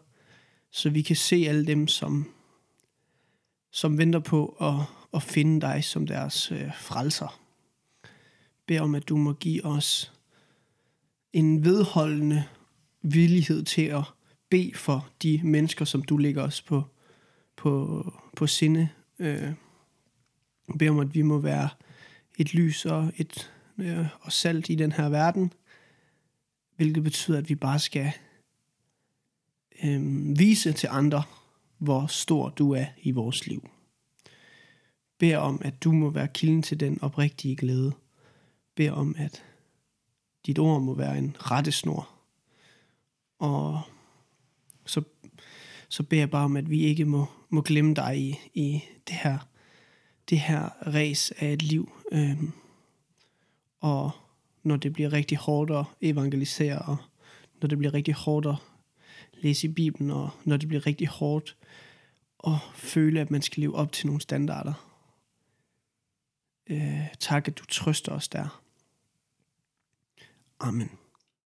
så 0.71 0.91
vi 0.91 1.03
kan 1.03 1.17
se 1.17 1.45
alle 1.49 1.67
dem, 1.67 1.89
som, 1.89 2.29
som 3.75 3.99
venter 3.99 4.19
på 4.19 4.57
at, 4.61 4.87
at 5.15 5.23
finde 5.23 5.61
dig 5.61 5.85
som 5.85 6.07
deres 6.07 6.53
øh, 6.53 6.71
frelser. 6.77 7.41
Bed 8.67 8.81
om, 8.81 8.95
at 8.95 9.09
du 9.09 9.17
må 9.17 9.33
give 9.33 9.65
os 9.65 10.13
en 11.33 11.65
vedholdende 11.65 12.45
villighed 13.03 13.65
til 13.65 13.83
at 13.83 14.03
bede 14.51 14.75
for 14.75 15.09
de 15.23 15.41
mennesker, 15.45 15.85
som 15.85 16.03
du 16.03 16.17
lægger 16.17 16.43
os 16.43 16.63
på, 16.63 16.83
på, 17.57 18.13
på 18.37 18.47
sinde. 18.47 18.89
Øh, 19.19 19.53
bed 20.79 20.89
om, 20.89 20.99
at 20.99 21.15
vi 21.15 21.23
må 21.23 21.39
være 21.39 21.69
et 22.39 22.55
lys 22.55 22.87
og 22.87 23.13
et 23.17 23.53
øh, 23.79 24.07
og 24.21 24.33
salt 24.33 24.71
i 24.71 24.75
den 24.75 24.93
her 24.93 25.09
verden, 25.09 25.53
hvilket 26.77 27.03
betyder, 27.03 27.39
at 27.39 27.49
vi 27.49 27.55
bare 27.55 27.79
skal 27.79 28.13
øh, 29.85 30.01
vise 30.39 30.73
til 30.73 30.89
andre, 30.93 31.23
hvor 31.85 32.07
stor 32.07 32.49
du 32.49 32.73
er 32.73 32.87
i 33.03 33.11
vores 33.11 33.47
liv. 33.47 33.69
Bed 35.19 35.35
om, 35.35 35.61
at 35.65 35.85
du 35.85 35.93
må 35.93 36.11
være 36.11 36.29
kilden 36.29 36.63
til 36.63 36.81
den 36.81 37.03
oprigtige 37.03 37.57
glæde. 37.57 37.93
Bed 38.75 38.91
om, 38.91 39.15
at 39.19 39.45
dit 40.47 40.59
ord 40.59 40.83
må 40.83 40.95
være 40.95 41.19
en 41.19 41.37
rettesnor. 41.39 42.09
Og 43.39 43.81
så, 44.87 45.03
så 45.89 46.03
beder 46.03 46.23
jeg 46.23 46.31
bare 46.31 46.45
om, 46.45 46.57
at 46.57 46.71
vi 46.71 46.81
ikke 46.81 47.05
må, 47.05 47.27
må 47.49 47.61
glemme 47.61 47.95
dig 47.95 48.21
i, 48.21 48.39
i 48.55 48.83
det 49.09 49.17
her 49.17 49.39
det 50.31 50.41
her 50.41 50.69
race 50.87 51.35
af 51.43 51.53
et 51.53 51.63
liv. 51.63 51.93
Øhm, 52.13 52.53
og 53.81 54.11
når 54.63 54.77
det 54.77 54.93
bliver 54.93 55.13
rigtig 55.13 55.39
hårdt 55.39 55.71
at 55.71 55.85
evangelisere, 56.01 56.79
og 56.79 56.97
når 57.61 57.69
det 57.69 57.79
bliver 57.79 57.95
rigtig 57.95 58.15
hårdt 58.15 58.47
at 58.47 58.55
læse 59.33 59.67
i 59.67 59.71
Bibelen, 59.71 60.11
og 60.11 60.31
når 60.45 60.57
det 60.57 60.69
bliver 60.69 60.87
rigtig 60.87 61.09
hårdt 61.09 61.57
at 62.47 62.53
føle, 62.75 63.21
at 63.21 63.31
man 63.31 63.43
skal 63.43 63.61
leve 63.61 63.75
op 63.75 63.93
til 63.93 64.07
nogle 64.07 64.21
standarder. 64.21 64.91
Øh, 66.67 67.15
tak, 67.21 67.49
at 67.49 67.59
du 67.59 67.65
trøster 67.67 68.13
os 68.13 68.29
der. 68.29 68.63
Amen. 70.61 70.91